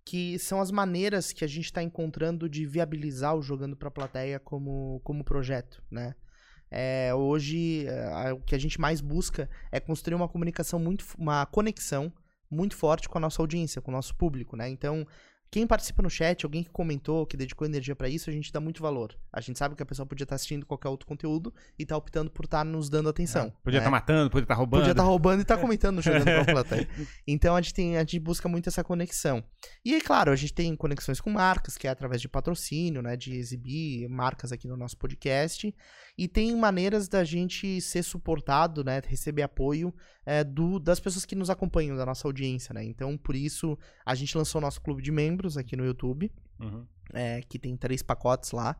que 0.04 0.38
são 0.38 0.60
as 0.60 0.70
maneiras 0.70 1.32
que 1.32 1.44
a 1.44 1.48
gente 1.48 1.66
está 1.66 1.82
encontrando 1.82 2.48
de 2.48 2.66
viabilizar 2.66 3.34
o 3.34 3.42
Jogando 3.42 3.76
para 3.76 3.88
a 3.88 3.92
Plateia 3.92 4.38
como, 4.38 5.00
como 5.04 5.24
projeto, 5.24 5.82
né? 5.90 6.14
É, 6.70 7.14
hoje, 7.14 7.86
é, 7.86 8.32
o 8.32 8.40
que 8.40 8.54
a 8.54 8.58
gente 8.58 8.80
mais 8.80 9.00
busca 9.00 9.48
é 9.70 9.78
construir 9.78 10.16
uma 10.16 10.28
comunicação 10.28 10.80
muito, 10.80 11.04
uma 11.16 11.46
conexão 11.46 12.12
muito 12.50 12.76
forte 12.76 13.08
com 13.08 13.16
a 13.16 13.20
nossa 13.20 13.40
audiência, 13.40 13.80
com 13.80 13.92
o 13.92 13.94
nosso 13.94 14.14
público, 14.16 14.56
né? 14.56 14.68
Então, 14.68 15.06
quem 15.54 15.68
participa 15.68 16.02
no 16.02 16.10
chat, 16.10 16.44
alguém 16.44 16.64
que 16.64 16.70
comentou, 16.70 17.24
que 17.24 17.36
dedicou 17.36 17.64
energia 17.64 17.94
para 17.94 18.08
isso, 18.08 18.28
a 18.28 18.32
gente 18.32 18.52
dá 18.52 18.58
muito 18.58 18.82
valor. 18.82 19.16
A 19.32 19.40
gente 19.40 19.56
sabe 19.56 19.76
que 19.76 19.82
a 19.84 19.86
pessoa 19.86 20.04
podia 20.04 20.24
estar 20.24 20.32
tá 20.32 20.34
assistindo 20.34 20.66
qualquer 20.66 20.88
outro 20.88 21.06
conteúdo 21.06 21.54
e 21.78 21.86
tá 21.86 21.96
optando 21.96 22.28
por 22.28 22.44
estar 22.44 22.58
tá 22.58 22.64
nos 22.64 22.90
dando 22.90 23.08
atenção. 23.08 23.46
É, 23.46 23.52
podia 23.62 23.78
estar 23.78 23.88
né? 23.88 23.96
tá 23.96 24.02
matando, 24.02 24.30
podia 24.30 24.42
estar 24.42 24.54
tá 24.54 24.58
roubando. 24.58 24.80
Podia 24.80 24.90
estar 24.90 25.02
tá 25.04 25.08
roubando 25.08 25.38
e 25.38 25.42
estar 25.42 25.54
tá 25.54 25.62
comentando, 25.62 26.02
jogando 26.02 26.44
pra. 26.44 26.64
Então 27.24 27.54
a 27.54 27.60
gente, 27.60 27.72
tem, 27.72 27.96
a 27.96 28.00
gente 28.00 28.18
busca 28.18 28.48
muito 28.48 28.68
essa 28.68 28.82
conexão. 28.82 29.44
E 29.84 29.94
é 29.94 30.00
claro, 30.00 30.32
a 30.32 30.36
gente 30.36 30.52
tem 30.52 30.74
conexões 30.74 31.20
com 31.20 31.30
marcas, 31.30 31.78
que 31.78 31.86
é 31.86 31.90
através 31.90 32.20
de 32.20 32.28
patrocínio, 32.28 33.00
né? 33.00 33.16
De 33.16 33.36
exibir 33.36 34.08
marcas 34.08 34.50
aqui 34.50 34.66
no 34.66 34.76
nosso 34.76 34.96
podcast. 34.96 35.72
E 36.18 36.26
tem 36.26 36.56
maneiras 36.56 37.06
da 37.06 37.22
gente 37.22 37.80
ser 37.80 38.02
suportado, 38.02 38.82
né? 38.82 39.00
Receber 39.06 39.42
apoio 39.42 39.94
é, 40.26 40.42
do, 40.42 40.78
das 40.78 40.98
pessoas 40.98 41.24
que 41.24 41.34
nos 41.34 41.50
acompanham, 41.50 41.96
da 41.96 42.06
nossa 42.06 42.26
audiência, 42.26 42.72
né? 42.72 42.82
Então, 42.84 43.16
por 43.16 43.36
isso, 43.36 43.78
a 44.04 44.14
gente 44.14 44.36
lançou 44.36 44.58
o 44.58 44.62
nosso 44.62 44.80
clube 44.80 45.02
de 45.02 45.12
membros 45.12 45.43
aqui 45.56 45.76
no 45.76 45.84
YouTube. 45.84 46.30
Uhum. 46.60 46.86
É, 47.12 47.42
que 47.42 47.58
tem 47.58 47.76
três 47.76 48.02
pacotes 48.02 48.52
lá. 48.52 48.76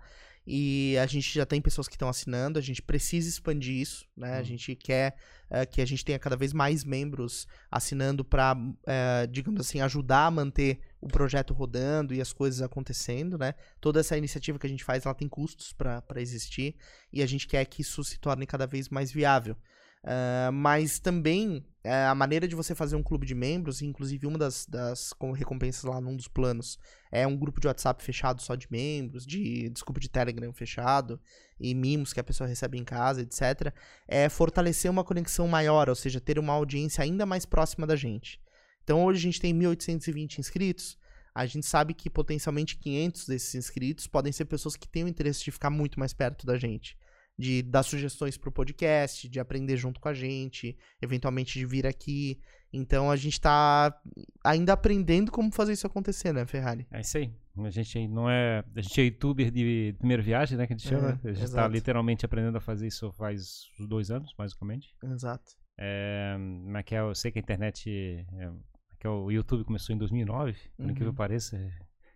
E 0.47 0.97
a 0.99 1.07
gente 1.07 1.35
já 1.35 1.47
tem 1.47 1.61
pessoas 1.61 1.89
que 1.89 1.95
estão 1.95 2.09
assinando, 2.09 2.59
a 2.59 2.63
gente 2.63 2.83
precisa 2.83 3.29
expandir 3.29 3.81
isso, 3.81 4.07
né? 4.15 4.35
Uhum. 4.35 4.41
A 4.41 4.43
gente 4.43 4.77
quer 4.77 5.17
é, 5.49 5.65
que 5.65 5.81
a 5.81 5.87
gente 5.87 6.05
tenha 6.05 6.19
cada 6.19 6.37
vez 6.37 6.53
mais 6.53 6.85
membros 6.85 7.47
assinando 7.71 8.23
para, 8.23 8.55
é, 8.87 9.27
digamos 9.27 9.61
assim, 9.61 9.81
ajudar 9.81 10.27
a 10.27 10.31
manter 10.31 10.81
o 11.01 11.09
projeto 11.09 11.55
rodando 11.55 12.13
e 12.15 12.21
as 12.21 12.31
coisas 12.31 12.61
acontecendo, 12.61 13.39
né? 13.39 13.55
Toda 13.81 14.01
essa 14.01 14.19
iniciativa 14.19 14.59
que 14.59 14.67
a 14.67 14.71
gente 14.71 14.85
faz, 14.85 15.07
ela 15.07 15.15
tem 15.15 15.29
custos 15.29 15.73
para 15.73 16.03
existir 16.21 16.77
e 17.11 17.23
a 17.23 17.27
gente 17.27 17.47
quer 17.47 17.65
que 17.65 17.81
isso 17.81 18.05
se 18.05 18.19
torne 18.19 18.47
cada 18.47 18.67
vez 18.67 18.91
mais 18.91 19.11
viável. 19.11 19.57
Uh, 20.05 20.53
mas 20.53 20.99
também 20.99 21.65
uh, 21.85 22.11
a 22.11 22.15
maneira 22.15 22.49
de 22.49 22.55
você 22.55 22.75
fazer 22.75 22.97
um 22.97 23.03
clube 23.03 23.27
de 23.27 23.35
membros, 23.35 23.83
inclusive 23.83 24.27
uma 24.27 24.39
das, 24.39 24.67
das 24.67 25.13
recompensas 25.35 25.85
lá 25.85 26.01
num 26.01 26.17
dos 26.17 26.29
planos, 26.29 26.79
é 27.13 27.27
um 27.27 27.37
grupo 27.37 27.61
de 27.61 27.67
WhatsApp 27.67 28.03
fechado 28.03 28.43
só 28.43 28.55
de 28.55 28.67
membros, 28.71 29.27
de 29.27 29.69
desculpa 29.71 30.01
de 30.01 30.09
Telegram 30.09 30.53
fechado, 30.53 31.21
e 31.59 31.75
mimos 31.75 32.13
que 32.13 32.21
a 32.21 32.25
pessoa 32.25 32.49
recebe 32.49 32.79
em 32.79 32.85
casa, 32.85 33.23
etc. 33.23 33.73
É 34.09 34.29
fortalecer 34.29 34.91
uma 34.91 35.05
conexão 35.05 35.47
maior, 35.47 35.89
ou 35.89 35.95
seja, 35.95 36.21
ter 36.21 36.39
uma 36.39 36.53
audiência 36.53 37.03
ainda 37.03 37.25
mais 37.25 37.47
próxima 37.47 37.87
da 37.87 37.97
gente. 37.97 38.41
Então 38.83 39.05
hoje 39.05 39.21
a 39.21 39.23
gente 39.23 39.41
tem 39.41 39.55
1.820 39.55 40.39
inscritos. 40.39 40.99
A 41.35 41.47
gente 41.47 41.67
sabe 41.67 41.95
que 41.95 42.09
potencialmente 42.09 42.77
500 42.77 43.27
desses 43.27 43.55
inscritos 43.55 44.07
podem 44.07 44.33
ser 44.33 44.45
pessoas 44.45 44.77
que 44.77 44.87
têm 44.87 45.05
o 45.05 45.09
interesse 45.09 45.43
de 45.43 45.51
ficar 45.51 45.71
muito 45.71 45.99
mais 45.99 46.13
perto 46.13 46.47
da 46.47 46.57
gente 46.57 46.97
de 47.39 47.63
dar 47.63 47.83
sugestões 47.83 48.37
pro 48.37 48.53
podcast, 48.53 49.29
de 49.29 49.41
aprender 49.41 49.77
junto 49.77 50.01
com 50.01 50.09
a 50.09 50.15
gente, 50.15 50.77
eventualmente 51.03 51.59
de 51.59 51.67
vir 51.67 51.87
aqui. 51.87 52.41
Então 52.73 53.11
a 53.11 53.17
gente 53.17 53.41
tá 53.41 53.97
ainda 54.45 54.73
aprendendo 54.73 55.31
como 55.31 55.53
fazer 55.53 55.73
isso 55.73 55.87
acontecer, 55.87 56.33
né, 56.33 56.45
Ferrari? 56.47 56.87
É 56.91 57.01
isso 57.01 57.19
aí. 57.19 57.33
A 57.57 57.71
gente 57.71 58.09
não 58.09 58.29
é. 58.29 58.65
A 58.75 58.81
gente 58.81 59.01
é 59.01 59.05
youtuber 59.05 59.51
de 59.51 59.95
primeira 59.99 60.23
viagem, 60.23 60.59
né? 60.59 60.67
Que 60.67 60.73
a 60.73 60.77
gente 60.77 60.89
chama. 60.89 61.21
É, 61.23 61.31
a 61.31 61.33
gente 61.33 61.45
está 61.45 61.69
literalmente 61.69 62.25
aprendendo 62.25 62.59
a 62.59 62.61
fazer 62.61 62.89
isso 62.89 63.13
faz 63.13 63.67
dois 63.89 64.11
anos, 64.11 64.35
basicamente. 64.37 64.89
Exato. 65.05 65.53
É, 65.79 66.37
mas 66.39 66.85
que 66.85 66.97
é, 66.97 67.01
eu 67.01 67.15
sei 67.15 67.31
que 67.31 67.39
a 67.39 67.43
internet. 67.43 67.89
É, 67.89 68.51
que 68.99 69.07
é 69.07 69.11
o 69.11 69.31
YouTube 69.31 69.65
começou 69.65 69.95
em 69.95 69.99
2009, 69.99 70.57
por 70.77 70.85
uhum. 70.85 70.91
incrível 70.91 71.13
que 71.13 71.17
pareça. 71.17 71.57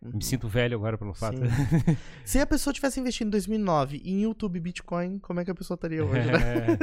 Uhum. 0.01 0.13
Me 0.15 0.23
sinto 0.23 0.47
velho 0.49 0.77
agora 0.77 0.97
pelo 0.97 1.13
fato. 1.13 1.41
Se 2.25 2.39
a 2.39 2.47
pessoa 2.47 2.73
tivesse 2.73 3.01
investido 3.01 3.29
em 3.29 3.31
2009 3.33 4.01
em 4.05 4.23
YouTube 4.23 4.61
Bitcoin, 4.61 5.19
como 5.19 5.41
é 5.41 5.45
que 5.45 5.51
a 5.51 5.55
pessoa 5.55 5.75
estaria 5.75 6.05
hoje, 6.05 6.31
né? 6.31 6.79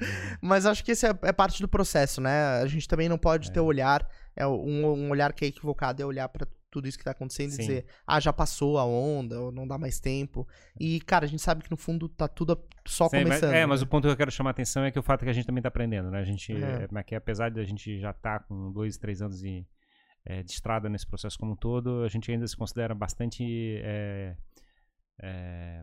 Mas 0.40 0.64
acho 0.64 0.84
que 0.84 0.92
esse 0.92 1.06
é, 1.06 1.10
é, 1.22 1.32
parte 1.32 1.60
do 1.60 1.68
processo, 1.68 2.20
né? 2.20 2.60
A 2.62 2.66
gente 2.66 2.86
também 2.86 3.08
não 3.08 3.18
pode 3.18 3.50
é. 3.50 3.52
ter 3.52 3.60
olhar, 3.60 4.08
é 4.34 4.46
um, 4.46 4.86
um, 4.86 5.10
olhar 5.10 5.32
que 5.32 5.44
é 5.44 5.48
equivocado, 5.48 6.02
é 6.02 6.06
olhar 6.06 6.28
para 6.28 6.46
tudo 6.70 6.86
isso 6.86 6.98
que 6.98 7.04
tá 7.04 7.12
acontecendo 7.12 7.50
Sim. 7.50 7.62
e 7.62 7.66
dizer, 7.66 7.86
ah, 8.06 8.20
já 8.20 8.32
passou 8.32 8.78
a 8.78 8.84
onda, 8.84 9.40
ou 9.40 9.50
não 9.50 9.66
dá 9.66 9.78
mais 9.78 9.98
tempo. 9.98 10.46
E, 10.78 11.00
cara, 11.00 11.24
a 11.24 11.28
gente 11.28 11.42
sabe 11.42 11.64
que 11.64 11.70
no 11.70 11.76
fundo 11.76 12.08
tá 12.08 12.28
tudo 12.28 12.58
só 12.86 13.08
Sim, 13.08 13.16
mas- 13.16 13.24
começando. 13.24 13.54
é, 13.54 13.66
mas 13.66 13.80
né? 13.80 13.86
o 13.86 13.88
ponto 13.88 14.06
que 14.06 14.12
eu 14.12 14.16
quero 14.16 14.30
chamar 14.30 14.50
a 14.50 14.52
atenção 14.52 14.84
é 14.84 14.90
que 14.90 14.98
o 14.98 15.02
fato 15.02 15.22
é 15.22 15.24
que 15.24 15.30
a 15.30 15.34
gente 15.34 15.46
também 15.46 15.62
tá 15.62 15.68
aprendendo, 15.68 16.10
né? 16.10 16.20
A 16.20 16.24
gente, 16.24 16.52
É. 16.52 16.86
é. 16.92 17.02
que 17.02 17.14
apesar 17.14 17.50
de 17.50 17.60
a 17.60 17.64
gente 17.64 17.98
já 17.98 18.10
estar 18.10 18.40
com 18.40 18.70
dois, 18.70 18.96
três 18.96 19.22
anos 19.22 19.40
de, 19.40 19.66
é, 20.24 20.42
de 20.42 20.50
estrada 20.52 20.88
nesse 20.88 21.06
processo 21.06 21.38
como 21.38 21.52
um 21.52 21.56
todo, 21.56 22.02
a 22.04 22.08
gente 22.08 22.30
ainda 22.30 22.46
se 22.46 22.56
considera 22.56 22.94
bastante 22.94 23.42
é, 23.82 24.36
é, 25.22 25.82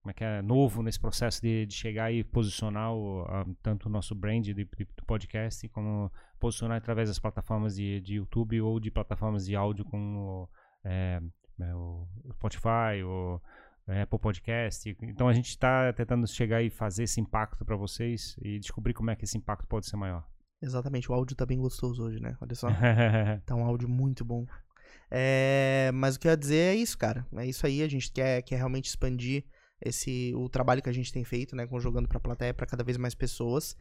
como 0.00 0.10
é 0.10 0.14
que 0.14 0.24
é, 0.24 0.42
novo 0.42 0.82
nesse 0.82 0.98
processo 1.00 1.40
de, 1.40 1.64
de 1.66 1.74
chegar 1.74 2.12
e 2.12 2.24
posicionar 2.24 2.92
o, 2.92 3.22
a- 3.22 3.46
tanto 3.62 3.86
o 3.88 3.92
nosso 3.92 4.14
brand 4.14 4.42
de- 4.44 4.52
de- 4.54 4.64
do 4.64 5.04
podcast 5.06 5.68
como 5.68 6.10
posicionar 6.40 6.76
através 6.78 7.08
das 7.08 7.18
plataformas 7.18 7.76
de, 7.76 8.00
de 8.00 8.14
YouTube 8.14 8.60
ou 8.60 8.80
de 8.80 8.90
plataformas 8.90 9.46
de 9.46 9.54
áudio 9.54 9.84
como 9.84 10.48
é, 10.84 11.20
é, 11.60 11.74
o 11.74 12.06
Spotify, 12.32 13.02
o 13.04 13.40
é, 13.86 14.02
Apple 14.02 14.18
Podcast. 14.18 14.96
Então 15.02 15.28
a 15.28 15.32
gente 15.32 15.48
está 15.50 15.92
tentando 15.92 16.26
chegar 16.26 16.62
e 16.62 16.70
fazer 16.70 17.04
esse 17.04 17.20
impacto 17.20 17.64
para 17.64 17.76
vocês 17.76 18.36
e 18.42 18.58
descobrir 18.58 18.94
como 18.94 19.10
é 19.10 19.16
que 19.16 19.24
esse 19.24 19.38
impacto 19.38 19.66
pode 19.68 19.86
ser 19.86 19.96
maior. 19.96 20.28
Exatamente, 20.62 21.10
o 21.10 21.14
áudio 21.14 21.34
tá 21.36 21.44
bem 21.44 21.58
gostoso 21.58 22.02
hoje, 22.04 22.20
né? 22.20 22.36
Olha 22.40 22.54
só. 22.54 22.68
Tá 23.44 23.54
um 23.54 23.64
áudio 23.64 23.88
muito 23.88 24.24
bom. 24.24 24.46
É, 25.10 25.90
mas 25.92 26.14
o 26.16 26.20
que 26.20 26.26
eu 26.26 26.30
ia 26.30 26.36
dizer 26.36 26.56
é 26.56 26.74
isso, 26.74 26.96
cara. 26.96 27.26
É 27.36 27.46
isso 27.46 27.66
aí, 27.66 27.82
a 27.82 27.88
gente 27.88 28.10
quer, 28.12 28.42
quer 28.42 28.56
realmente 28.56 28.86
expandir 28.88 29.44
esse 29.84 30.32
o 30.36 30.48
trabalho 30.48 30.80
que 30.80 30.88
a 30.88 30.92
gente 30.92 31.12
tem 31.12 31.24
feito, 31.24 31.56
né, 31.56 31.66
com 31.66 31.80
jogando 31.80 32.08
pra 32.08 32.20
plateia 32.20 32.54
para 32.54 32.66
cada 32.66 32.84
vez 32.84 32.96
mais 32.96 33.14
pessoas. 33.14 33.76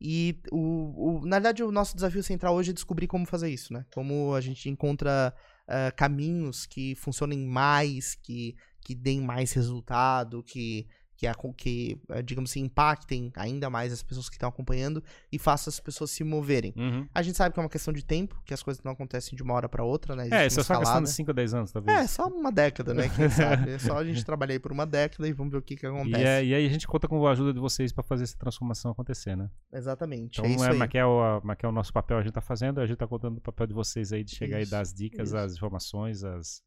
E 0.00 0.40
o, 0.50 1.20
o- 1.20 1.26
na 1.26 1.36
verdade 1.36 1.62
o 1.62 1.70
nosso 1.70 1.94
desafio 1.94 2.22
central 2.22 2.54
hoje 2.56 2.70
é 2.70 2.74
descobrir 2.74 3.06
como 3.06 3.24
fazer 3.24 3.48
isso, 3.48 3.72
né? 3.72 3.86
Como 3.94 4.34
a 4.34 4.40
gente 4.40 4.68
encontra 4.68 5.32
ah, 5.68 5.92
caminhos 5.92 6.66
que 6.66 6.94
funcionem 6.96 7.38
mais, 7.46 8.16
que, 8.16 8.56
que 8.80 8.94
deem 8.94 9.20
mais 9.20 9.52
resultado, 9.52 10.42
que 10.42 10.88
que, 11.24 11.26
a- 11.28 11.52
que 11.56 11.98
ah, 12.10 12.20
digamos 12.20 12.50
assim, 12.50 12.60
impactem 12.60 13.32
ainda 13.36 13.70
mais 13.70 13.92
as 13.92 14.02
pessoas 14.02 14.28
que 14.28 14.34
estão 14.36 14.48
acompanhando 14.48 15.02
e 15.32 15.38
façam 15.38 15.70
as 15.70 15.80
pessoas 15.80 16.10
se 16.10 16.22
moverem. 16.24 16.72
Uhum. 16.76 17.08
A 17.14 17.22
gente 17.22 17.36
sabe 17.36 17.52
que 17.54 17.60
é 17.60 17.62
uma 17.62 17.68
questão 17.68 17.92
de 17.92 18.04
tempo, 18.04 18.40
que 18.44 18.52
as 18.52 18.62
coisas 18.62 18.82
não 18.82 18.92
acontecem 18.92 19.36
de 19.36 19.42
uma 19.42 19.54
hora 19.54 19.68
pra 19.68 19.82
outra, 19.84 20.14
né? 20.14 20.24
É, 20.30 20.46
Existe 20.46 20.46
isso 20.46 20.60
é 20.60 20.62
só 20.64 20.78
questão 20.78 21.02
de 21.02 21.10
5 21.10 21.30
ou 21.30 21.34
10 21.34 21.54
anos, 21.54 21.72
talvez. 21.72 21.98
É, 21.98 22.06
só 22.06 22.26
uma 22.26 22.52
década, 22.52 22.92
né? 22.92 23.08
Quem 23.08 23.28
sabe? 23.30 23.70
É 23.70 23.78
só 23.78 23.98
a 23.98 24.04
gente 24.04 24.24
trabalhar 24.24 24.52
aí 24.52 24.58
por 24.58 24.72
uma 24.72 24.86
década 24.86 25.26
e 25.28 25.32
vamos 25.32 25.52
ver 25.52 25.58
o 25.58 25.62
que 25.62 25.76
que 25.76 25.86
E, 25.86 25.88
acontece. 25.88 26.22
é- 26.24 26.44
e 26.44 26.54
aí 26.54 26.66
a 26.66 26.68
gente 26.68 26.86
conta 26.86 27.08
com 27.08 27.26
a 27.26 27.30
ajuda 27.32 27.52
de 27.52 27.60
vocês 27.60 27.92
para 27.92 28.04
fazer 28.04 28.24
essa 28.24 28.36
transformação 28.36 28.90
acontecer, 28.90 29.36
né? 29.36 29.48
Exatamente. 29.72 30.40
Então, 30.40 30.50
é 30.50 30.54
isso 30.54 30.64
é, 30.64 30.70
aí. 30.70 30.76
mas 30.76 30.88
que 30.90 30.98
é, 30.98 31.04
o, 31.06 31.40
mas 31.42 31.56
que 31.56 31.64
é 31.64 31.68
o 31.68 31.72
nosso 31.72 31.92
papel, 31.92 32.18
a 32.18 32.22
gente 32.22 32.32
tá 32.32 32.40
fazendo, 32.40 32.80
a 32.80 32.86
gente 32.86 32.96
tá 32.98 33.06
contando 33.06 33.38
o 33.38 33.40
papel 33.40 33.66
de 33.66 33.74
vocês 33.74 34.12
aí 34.12 34.22
de 34.22 34.34
chegar 34.34 34.60
Isso, 34.60 34.68
e 34.68 34.70
dar 34.70 34.80
as 34.80 34.92
dicas, 34.92 35.28
isso. 35.28 35.36
as 35.36 35.54
informações, 35.54 36.22
as, 36.24 36.62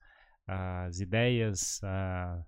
as 0.47 0.99
ideias, 0.99 1.80
a- 1.84 2.41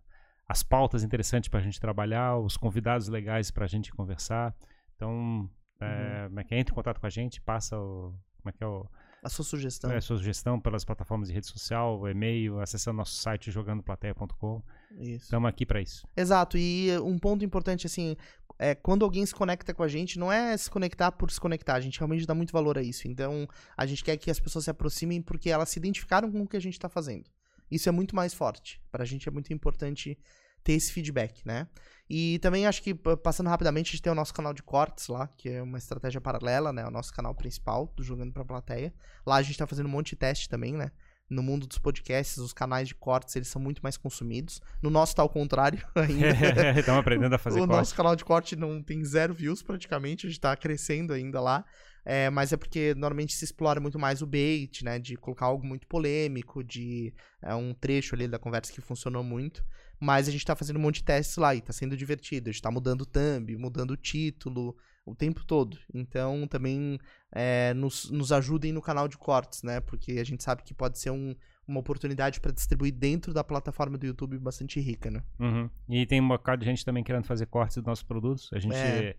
as 0.50 0.64
pautas 0.64 1.04
interessantes 1.04 1.48
pra 1.48 1.62
gente 1.62 1.80
trabalhar, 1.80 2.36
os 2.38 2.58
convidados 2.58 3.08
legais 3.08 3.52
pra 3.52 3.68
gente 3.68 3.92
conversar. 3.94 4.54
Então, 4.96 5.48
Uhum. 5.82 5.88
é, 5.88 6.26
como 6.28 6.40
é 6.40 6.44
que 6.44 6.56
é? 6.56 6.60
entre 6.60 6.74
em 6.74 6.76
contato 6.76 7.00
com 7.00 7.06
a 7.06 7.10
gente, 7.10 7.40
passa 7.40 7.78
o. 7.80 8.14
Como 8.42 8.50
é 8.50 8.52
que 8.52 8.64
é 8.64 8.68
o, 8.68 8.86
A 9.24 9.30
sua 9.30 9.46
sugestão. 9.46 9.92
é, 9.92 9.98
a 9.98 10.02
sua 10.02 10.18
sugestão 10.18 10.60
pelas 10.60 10.84
plataformas 10.84 11.28
de 11.30 11.34
rede 11.36 11.46
social, 11.48 12.08
e-mail, 12.10 12.60
acessando 12.60 12.98
nosso 12.98 13.16
site 13.16 13.52
jogandoplateia.com. 13.52 14.62
Estamos 15.00 15.48
aqui 15.50 15.66
pra 15.66 15.80
isso. 15.82 16.08
Exato. 16.18 16.58
E 16.58 16.98
um 17.00 17.18
ponto 17.20 17.46
importante, 17.46 17.86
assim, 17.86 18.16
é 18.58 18.74
quando 18.76 19.04
alguém 19.06 19.26
se 19.26 19.36
conecta 19.36 19.74
com 19.74 19.84
a 19.84 19.88
gente, 19.88 20.18
não 20.18 20.32
é 20.32 20.56
se 20.58 20.70
conectar 20.70 21.12
por 21.12 21.30
se 21.32 21.40
conectar. 21.40 21.76
A 21.76 21.82
gente 21.82 22.00
realmente 22.00 22.26
dá 22.26 22.34
muito 22.34 22.52
valor 22.52 22.78
a 22.78 22.82
isso. 22.82 23.08
Então, 23.08 23.48
a 23.78 23.86
gente 23.86 24.04
quer 24.04 24.18
que 24.18 24.32
as 24.32 24.40
pessoas 24.40 24.66
se 24.66 24.72
aproximem 24.72 25.22
porque 25.22 25.50
elas 25.50 25.70
se 25.70 25.80
identificaram 25.80 26.32
com 26.32 26.42
o 26.42 26.48
que 26.48 26.58
a 26.58 26.62
gente 26.62 26.80
tá 26.80 26.90
fazendo. 26.90 27.30
Isso 27.70 27.90
é 27.90 27.92
muito 27.92 28.16
mais 28.16 28.34
forte. 28.34 28.82
Pra 28.92 29.06
gente 29.06 29.28
é 29.28 29.32
muito 29.32 29.54
importante 29.54 30.18
ter 30.64 30.74
esse 30.74 30.92
feedback, 30.92 31.46
né? 31.46 31.68
E 32.10 32.40
também 32.40 32.66
acho 32.66 32.82
que, 32.82 32.94
passando 32.94 33.48
rapidamente, 33.48 33.90
a 33.90 33.92
gente 33.92 34.02
tem 34.02 34.12
o 34.12 34.16
nosso 34.16 34.34
canal 34.34 34.54
de 34.54 34.64
cortes 34.64 35.08
lá, 35.08 35.28
que 35.28 35.48
é 35.48 35.62
uma 35.62 35.78
estratégia 35.78 36.20
paralela, 36.20 36.74
né? 36.74 36.86
O 36.86 36.92
nosso 36.92 37.14
canal 37.14 37.36
principal 37.36 37.94
do 37.96 38.04
Jogando 38.04 38.34
Pra 38.34 38.44
Plateia. 38.44 38.94
Lá 39.26 39.36
a 39.36 39.42
gente 39.42 39.58
tá 39.58 39.68
fazendo 39.68 39.86
um 39.86 39.92
monte 39.92 40.10
de 40.12 40.16
teste 40.16 40.50
também, 40.50 40.74
né? 40.74 40.92
No 41.30 41.44
mundo 41.44 41.68
dos 41.68 41.78
podcasts, 41.78 42.40
os 42.40 42.52
canais 42.52 42.88
de 42.88 42.96
cortes, 42.96 43.36
eles 43.36 43.48
são 43.48 43.62
muito 43.62 43.82
mais 43.84 43.96
consumidos. 43.96 44.60
No 44.82 44.90
nosso 44.90 45.16
tá 45.16 45.22
ao 45.22 45.30
contrário 45.30 45.86
ainda. 45.94 46.72
Estamos 46.80 47.00
aprendendo 47.00 47.36
a 47.36 47.38
fazer 47.38 47.60
o 47.60 47.68
corte. 47.68 47.78
nosso 47.78 47.96
canal 47.96 48.16
de 48.16 48.26
corte 48.26 48.56
não 48.56 48.82
tem 48.82 49.04
zero 49.06 49.32
views 49.32 49.62
praticamente, 49.62 50.26
a 50.26 50.30
gente 50.30 50.40
tá 50.40 50.56
crescendo 50.56 51.14
ainda 51.14 51.40
lá. 51.40 51.64
É, 52.12 52.28
mas 52.32 52.52
é 52.52 52.58
porque 52.58 52.96
normalmente 52.96 53.34
se 53.34 53.46
explora 53.46 53.80
muito 53.80 54.00
mais 54.00 54.24
o 54.24 54.26
bait, 54.26 54.84
né? 54.84 54.98
De 54.98 55.16
colocar 55.16 55.46
algo 55.46 55.64
muito 55.64 55.86
polêmico, 55.86 56.64
de 56.64 57.14
é, 57.40 57.54
um 57.54 57.72
trecho 57.72 58.16
ali 58.16 58.28
da 58.28 58.40
conversa 58.40 58.74
que 58.74 58.82
funcionou 58.82 59.24
muito. 59.24 59.64
Mas 60.00 60.28
a 60.28 60.32
gente 60.32 60.44
tá 60.44 60.56
fazendo 60.56 60.78
um 60.78 60.82
monte 60.82 60.96
de 60.96 61.04
testes 61.04 61.38
lá 61.38 61.54
e 61.54 61.62
tá 61.62 61.72
sendo 61.72 61.96
divertido. 61.96 62.50
A 62.50 62.52
gente 62.52 62.62
tá 62.64 62.72
mudando 62.72 63.02
o 63.02 63.06
thumb, 63.06 63.56
mudando 63.58 63.92
o 63.92 63.98
título 63.98 64.76
o 65.06 65.14
tempo 65.14 65.44
todo. 65.46 65.78
Então 65.94 66.48
também 66.48 66.98
é, 67.32 67.74
nos, 67.76 68.10
nos 68.10 68.32
ajudem 68.32 68.72
no 68.72 68.82
canal 68.82 69.08
de 69.08 69.18
cortes, 69.18 69.62
né? 69.62 69.80
Porque 69.80 70.14
a 70.14 70.24
gente 70.24 70.44
sabe 70.44 70.64
que 70.64 70.74
pode 70.74 70.98
ser 70.98 71.12
um- 71.12 71.36
uma 71.68 71.80
oportunidade 71.80 72.40
para 72.40 72.52
distribuir 72.52 72.92
dentro 72.92 73.32
da 73.32 73.44
plataforma 73.44 73.96
do 74.00 74.06
YouTube 74.08 74.40
bastante 74.40 74.80
rica, 74.80 75.12
né? 75.12 75.22
Uhum. 75.40 75.70
E 75.88 76.06
tem 76.08 76.20
um 76.20 76.28
bocado 76.28 76.62
de 76.62 76.66
gente 76.66 76.84
também 76.84 77.04
querendo 77.04 77.26
fazer 77.26 77.46
cortes 77.46 77.76
dos 77.78 77.86
nossos 77.86 78.04
produtos. 78.04 78.50
A 78.52 78.58
gente, 78.58 78.76
É. 78.76 79.16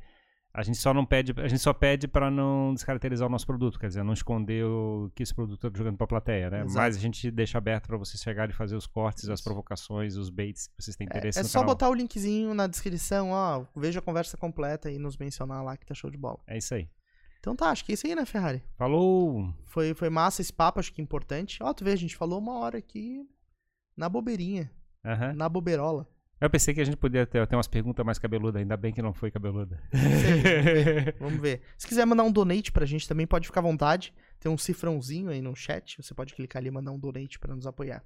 a 0.52 0.62
gente 0.62 0.78
só 0.78 0.92
não 0.92 1.06
pede, 1.06 1.32
a 1.40 1.46
gente 1.46 1.60
só 1.60 1.72
pede 1.72 2.08
para 2.08 2.30
não 2.30 2.74
descaracterizar 2.74 3.28
o 3.28 3.30
nosso 3.30 3.46
produto, 3.46 3.78
quer 3.78 3.86
dizer, 3.88 4.02
não 4.02 4.12
esconder 4.12 4.64
o 4.64 5.10
que 5.14 5.22
esse 5.22 5.34
produto 5.34 5.66
está 5.66 5.78
jogando 5.78 5.96
para 5.96 6.04
a 6.04 6.08
plateia, 6.08 6.50
né? 6.50 6.60
Exato. 6.62 6.74
Mas 6.74 6.96
a 6.96 6.98
gente 6.98 7.30
deixa 7.30 7.56
aberto 7.58 7.86
para 7.86 7.96
vocês 7.96 8.20
chegarem 8.20 8.52
e 8.52 8.56
fazer 8.56 8.74
os 8.74 8.86
cortes, 8.86 9.28
as 9.28 9.40
provocações, 9.40 10.16
os 10.16 10.28
baits 10.28 10.66
que 10.66 10.82
vocês 10.82 10.96
têm 10.96 11.06
interesse 11.06 11.38
É 11.38 11.42
no 11.42 11.48
só 11.48 11.60
canal. 11.60 11.74
botar 11.74 11.88
o 11.88 11.94
linkzinho 11.94 12.52
na 12.52 12.66
descrição, 12.66 13.30
ó, 13.30 13.64
veja 13.76 14.00
a 14.00 14.02
conversa 14.02 14.36
completa 14.36 14.90
e 14.90 14.98
nos 14.98 15.16
mencionar 15.16 15.62
lá 15.62 15.76
que 15.76 15.86
tá 15.86 15.94
show 15.94 16.10
de 16.10 16.18
bola. 16.18 16.40
É 16.46 16.58
isso 16.58 16.74
aí. 16.74 16.88
Então 17.38 17.54
tá, 17.56 17.70
acho 17.70 17.84
que 17.84 17.92
é 17.92 17.94
isso 17.94 18.06
aí, 18.06 18.14
né, 18.14 18.26
Ferrari? 18.26 18.62
Falou! 18.76 19.54
Foi, 19.64 19.94
foi 19.94 20.10
massa 20.10 20.42
esse 20.42 20.52
papo, 20.52 20.78
acho 20.80 20.92
que 20.92 21.00
é 21.00 21.04
importante. 21.04 21.58
Ó, 21.62 21.72
tu 21.72 21.84
vê, 21.84 21.92
a 21.92 21.96
gente 21.96 22.16
falou 22.16 22.38
uma 22.38 22.58
hora 22.58 22.76
aqui 22.76 23.26
na 23.96 24.08
bobeirinha, 24.08 24.70
na 25.34 25.48
boberola. 25.48 26.06
Eu 26.40 26.48
pensei 26.48 26.72
que 26.72 26.80
a 26.80 26.84
gente 26.84 26.96
podia 26.96 27.26
ter, 27.26 27.46
ter 27.46 27.54
umas 27.54 27.68
perguntas 27.68 28.04
mais 28.04 28.18
cabeludas, 28.18 28.60
ainda 28.60 28.76
bem 28.76 28.94
que 28.94 29.02
não 29.02 29.12
foi 29.12 29.30
cabeluda. 29.30 29.78
Vamos 31.20 31.38
ver. 31.38 31.60
Se 31.76 31.86
quiser 31.86 32.06
mandar 32.06 32.22
um 32.22 32.32
donate 32.32 32.72
pra 32.72 32.86
gente 32.86 33.06
também, 33.06 33.26
pode 33.26 33.46
ficar 33.46 33.60
à 33.60 33.62
vontade. 33.62 34.14
Tem 34.38 34.50
um 34.50 34.56
cifrãozinho 34.56 35.28
aí 35.28 35.42
no 35.42 35.54
chat, 35.54 36.02
você 36.02 36.14
pode 36.14 36.34
clicar 36.34 36.60
ali 36.60 36.68
e 36.68 36.70
mandar 36.70 36.92
um 36.92 36.98
donate 36.98 37.38
pra 37.38 37.54
nos 37.54 37.66
apoiar. 37.66 38.02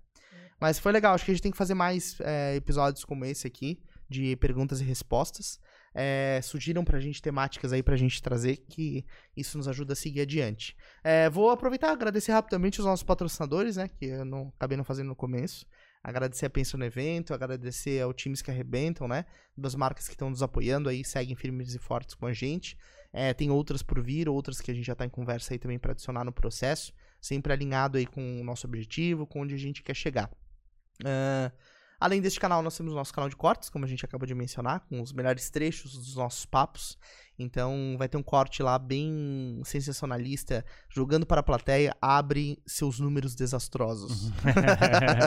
Mas 0.60 0.80
foi 0.80 0.90
legal, 0.90 1.14
acho 1.14 1.24
que 1.24 1.30
a 1.30 1.34
gente 1.34 1.42
tem 1.42 1.52
que 1.52 1.58
fazer 1.58 1.74
mais 1.74 2.18
é, 2.20 2.56
episódios 2.56 3.04
como 3.04 3.24
esse 3.24 3.46
aqui, 3.46 3.80
de 4.08 4.34
perguntas 4.36 4.80
e 4.80 4.84
respostas. 4.84 5.60
É, 5.94 6.40
surgiram 6.42 6.84
pra 6.84 6.98
gente 6.98 7.22
temáticas 7.22 7.72
aí 7.72 7.84
pra 7.84 7.94
gente 7.94 8.20
trazer, 8.20 8.56
que 8.68 9.04
isso 9.36 9.56
nos 9.56 9.68
ajuda 9.68 9.92
a 9.92 9.96
seguir 9.96 10.22
adiante. 10.22 10.76
É, 11.04 11.30
vou 11.30 11.50
aproveitar 11.50 11.88
e 11.88 11.92
agradecer 11.92 12.32
rapidamente 12.32 12.80
os 12.80 12.86
nossos 12.86 13.04
patrocinadores, 13.04 13.76
né, 13.76 13.88
que 13.88 14.06
eu 14.06 14.24
não 14.24 14.52
acabei 14.56 14.76
não 14.76 14.84
fazendo 14.84 15.08
no 15.08 15.16
começo. 15.16 15.64
Agradecer 16.04 16.44
a 16.44 16.50
Pensa 16.50 16.76
no 16.76 16.84
Evento, 16.84 17.32
agradecer 17.32 18.02
ao 18.02 18.12
times 18.12 18.42
que 18.42 18.50
arrebentam, 18.50 19.08
né? 19.08 19.24
Das 19.56 19.74
marcas 19.74 20.06
que 20.06 20.12
estão 20.12 20.28
nos 20.28 20.42
apoiando 20.42 20.90
aí, 20.90 21.02
seguem 21.02 21.34
firmes 21.34 21.74
e 21.74 21.78
fortes 21.78 22.14
com 22.14 22.26
a 22.26 22.32
gente. 22.34 22.76
É, 23.10 23.32
tem 23.32 23.50
outras 23.50 23.82
por 23.82 24.02
vir, 24.02 24.28
outras 24.28 24.60
que 24.60 24.70
a 24.70 24.74
gente 24.74 24.84
já 24.84 24.94
tá 24.94 25.06
em 25.06 25.08
conversa 25.08 25.54
aí 25.54 25.58
também 25.58 25.78
para 25.78 25.92
adicionar 25.92 26.22
no 26.22 26.32
processo, 26.32 26.92
sempre 27.18 27.54
alinhado 27.54 27.96
aí 27.96 28.04
com 28.04 28.38
o 28.38 28.44
nosso 28.44 28.66
objetivo, 28.66 29.26
com 29.26 29.40
onde 29.40 29.54
a 29.54 29.58
gente 29.58 29.82
quer 29.82 29.94
chegar. 29.94 30.30
Ah, 31.02 31.50
além 31.98 32.20
deste 32.20 32.40
canal, 32.40 32.62
nós 32.62 32.76
temos 32.76 32.92
o 32.92 32.96
nosso 32.96 33.12
canal 33.12 33.28
de 33.28 33.36
cortes, 33.36 33.68
como 33.68 33.84
a 33.84 33.88
gente 33.88 34.04
acabou 34.04 34.26
de 34.26 34.34
mencionar, 34.34 34.80
com 34.88 35.00
os 35.00 35.12
melhores 35.12 35.50
trechos 35.50 35.96
dos 35.96 36.14
nossos 36.16 36.44
papos. 36.44 36.98
Então 37.38 37.96
vai 37.98 38.08
ter 38.08 38.16
um 38.16 38.22
corte 38.22 38.62
lá 38.62 38.78
bem 38.78 39.60
sensacionalista, 39.64 40.64
jogando 40.88 41.26
para 41.26 41.40
a 41.40 41.42
plateia, 41.42 41.96
abre 42.00 42.58
seus 42.66 43.00
números 43.00 43.34
desastrosos. 43.34 44.30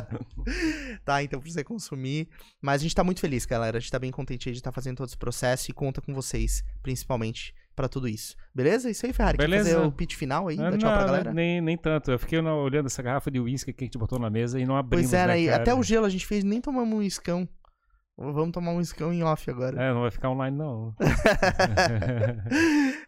tá, 1.03 1.22
então 1.22 1.39
pra 1.39 1.49
você 1.51 1.63
consumir. 1.63 2.30
Mas 2.61 2.82
a 2.82 2.84
gente 2.84 2.95
tá 2.95 3.03
muito 3.03 3.20
feliz, 3.20 3.45
galera. 3.45 3.78
A 3.78 3.80
gente 3.80 3.91
tá 3.91 3.99
bem 3.99 4.11
contente 4.11 4.51
de 4.51 4.57
estar 4.57 4.72
fazendo 4.72 4.97
todo 4.97 5.07
esse 5.07 5.18
processo 5.18 5.70
e 5.70 5.74
conta 5.74 6.01
com 6.01 6.13
vocês, 6.13 6.63
principalmente, 6.82 7.53
pra 7.78 7.88
tudo 7.88 8.08
isso. 8.08 8.36
Beleza? 8.54 8.90
Isso 8.90 9.06
aí, 9.06 9.14
Ferrari. 9.14 9.38
Beleza. 9.38 9.70
Quer 9.70 9.76
fazer 9.76 9.88
o 9.88 9.92
pitch 9.92 10.16
final 10.16 10.48
aí? 10.48 10.60
Ah, 10.60 10.72
Dá 10.72 10.78
tchau 10.78 10.92
pra 10.92 11.00
não, 11.00 11.06
galera? 11.06 11.34
Nem, 11.34 11.62
nem 11.62 11.78
tanto. 11.78 12.12
Eu 12.12 12.18
fiquei 12.18 12.40
olhando 12.40 12.88
essa 12.88 13.04
garrafa 13.04 13.30
de 13.30 13.40
uísque 13.40 13.72
que 13.72 13.84
a 13.84 13.86
gente 13.86 14.00
botou 14.00 14.18
na 14.18 14.32
mesa 14.32 14.60
e 14.60 14.66
não 14.66 14.76
abrimos, 14.76 15.12
Pois 15.12 15.14
é, 15.14 15.28
né, 15.28 15.34
né? 15.34 15.40
E 15.42 15.46
cara? 15.46 15.62
Até 15.62 15.76
o 15.76 15.84
gelo 15.84 16.08
a 16.08 16.10
gente 16.10 16.26
fez, 16.26 16.44
nem 16.44 16.60
tomamos 16.60 16.98
um 16.98 17.04
iscão. 17.04 17.48
Vamos 18.18 18.52
tomar 18.52 18.72
um 18.72 18.82
iscão 18.82 19.14
em 19.14 19.22
off 19.22 19.48
agora. 19.48 19.80
É, 19.80 19.94
não 19.94 20.02
vai 20.02 20.10
ficar 20.10 20.32
online, 20.32 20.58
não. 20.58 20.96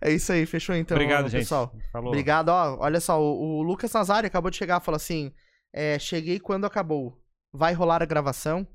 É, 0.01 0.11
isso 0.11 0.31
aí, 0.31 0.45
fechou 0.45 0.75
então, 0.75 0.95
Obrigado, 0.95 1.29
pessoal. 1.29 1.71
gente. 1.73 1.91
Falou. 1.91 2.09
Obrigado, 2.09 2.49
ó. 2.49 2.77
Olha 2.79 3.01
só, 3.01 3.19
o, 3.19 3.57
o 3.57 3.61
Lucas 3.63 3.91
Nazari 3.91 4.27
acabou 4.27 4.51
de 4.51 4.55
chegar 4.55 4.79
e 4.79 4.85
falou 4.85 4.95
assim: 4.95 5.33
é, 5.73 5.99
cheguei 5.99 6.39
quando 6.39 6.65
acabou. 6.65 7.19
Vai 7.51 7.73
rolar 7.73 8.01
a 8.01 8.05
gravação? 8.05 8.65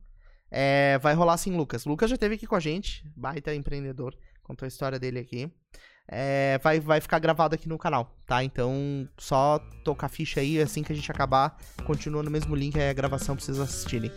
É, 0.50 0.98
vai 0.98 1.14
rolar 1.14 1.36
sim, 1.36 1.56
Lucas. 1.56 1.86
Lucas 1.86 2.10
já 2.10 2.14
esteve 2.14 2.34
aqui 2.34 2.46
com 2.46 2.56
a 2.56 2.60
gente, 2.60 3.02
baita 3.16 3.54
empreendedor, 3.54 4.14
contou 4.44 4.64
a 4.66 4.68
história 4.68 4.98
dele 4.98 5.18
aqui. 5.18 5.50
é, 6.06 6.58
vai, 6.62 6.78
vai 6.78 7.00
ficar 7.00 7.18
gravado 7.18 7.54
aqui 7.54 7.68
no 7.68 7.78
canal, 7.78 8.14
tá? 8.26 8.44
Então, 8.44 9.08
só 9.18 9.58
tocar 9.82 10.06
a 10.06 10.08
ficha 10.08 10.38
aí, 10.40 10.60
assim 10.60 10.82
que 10.82 10.92
a 10.92 10.94
gente 10.96 11.10
acabar, 11.10 11.56
continua 11.86 12.22
no 12.22 12.30
mesmo 12.30 12.54
link 12.54 12.78
aí 12.78 12.90
a 12.90 12.92
gravação 12.92 13.34
pra 13.34 13.44
vocês 13.44 13.58
assistirem. 13.58 14.12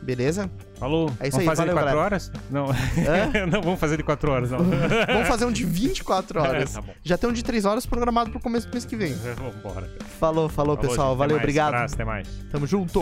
Beleza? 0.00 0.50
Falou. 0.78 1.10
É 1.18 1.28
isso 1.28 1.38
vamos 1.38 1.38
aí, 1.38 1.46
fazer 1.46 1.72
valeu, 1.72 1.74
de 1.74 1.80
4 1.80 1.86
galera. 1.86 1.98
horas? 2.00 2.32
Não. 2.50 2.66
Não, 3.50 3.62
vamos 3.62 3.80
fazer 3.80 3.96
de 3.96 4.02
4 4.02 4.30
horas, 4.30 4.50
não. 4.50 4.58
Vamos 5.08 5.26
fazer 5.28 5.46
um 5.46 5.52
de 5.52 5.64
24 5.64 6.40
horas. 6.42 6.72
tá 6.74 6.82
bom. 6.82 6.92
Já 7.02 7.16
tem 7.16 7.30
um 7.30 7.32
de 7.32 7.42
3 7.42 7.64
horas 7.64 7.86
programado 7.86 8.30
pro 8.30 8.38
começo 8.38 8.66
do 8.68 8.72
mês 8.72 8.84
que 8.84 8.96
vem. 8.96 9.14
Vamos 9.14 9.56
embora. 9.56 9.88
Falou, 10.20 10.46
falou, 10.50 10.76
pessoal. 10.76 11.10
gente, 11.12 11.18
Valeu, 11.18 11.36
mais. 11.36 11.42
obrigado. 11.44 11.68
Abraço, 11.74 11.94
até 11.94 12.04
mais. 12.04 12.28
Tamo 12.52 12.66
junto. 12.66 13.00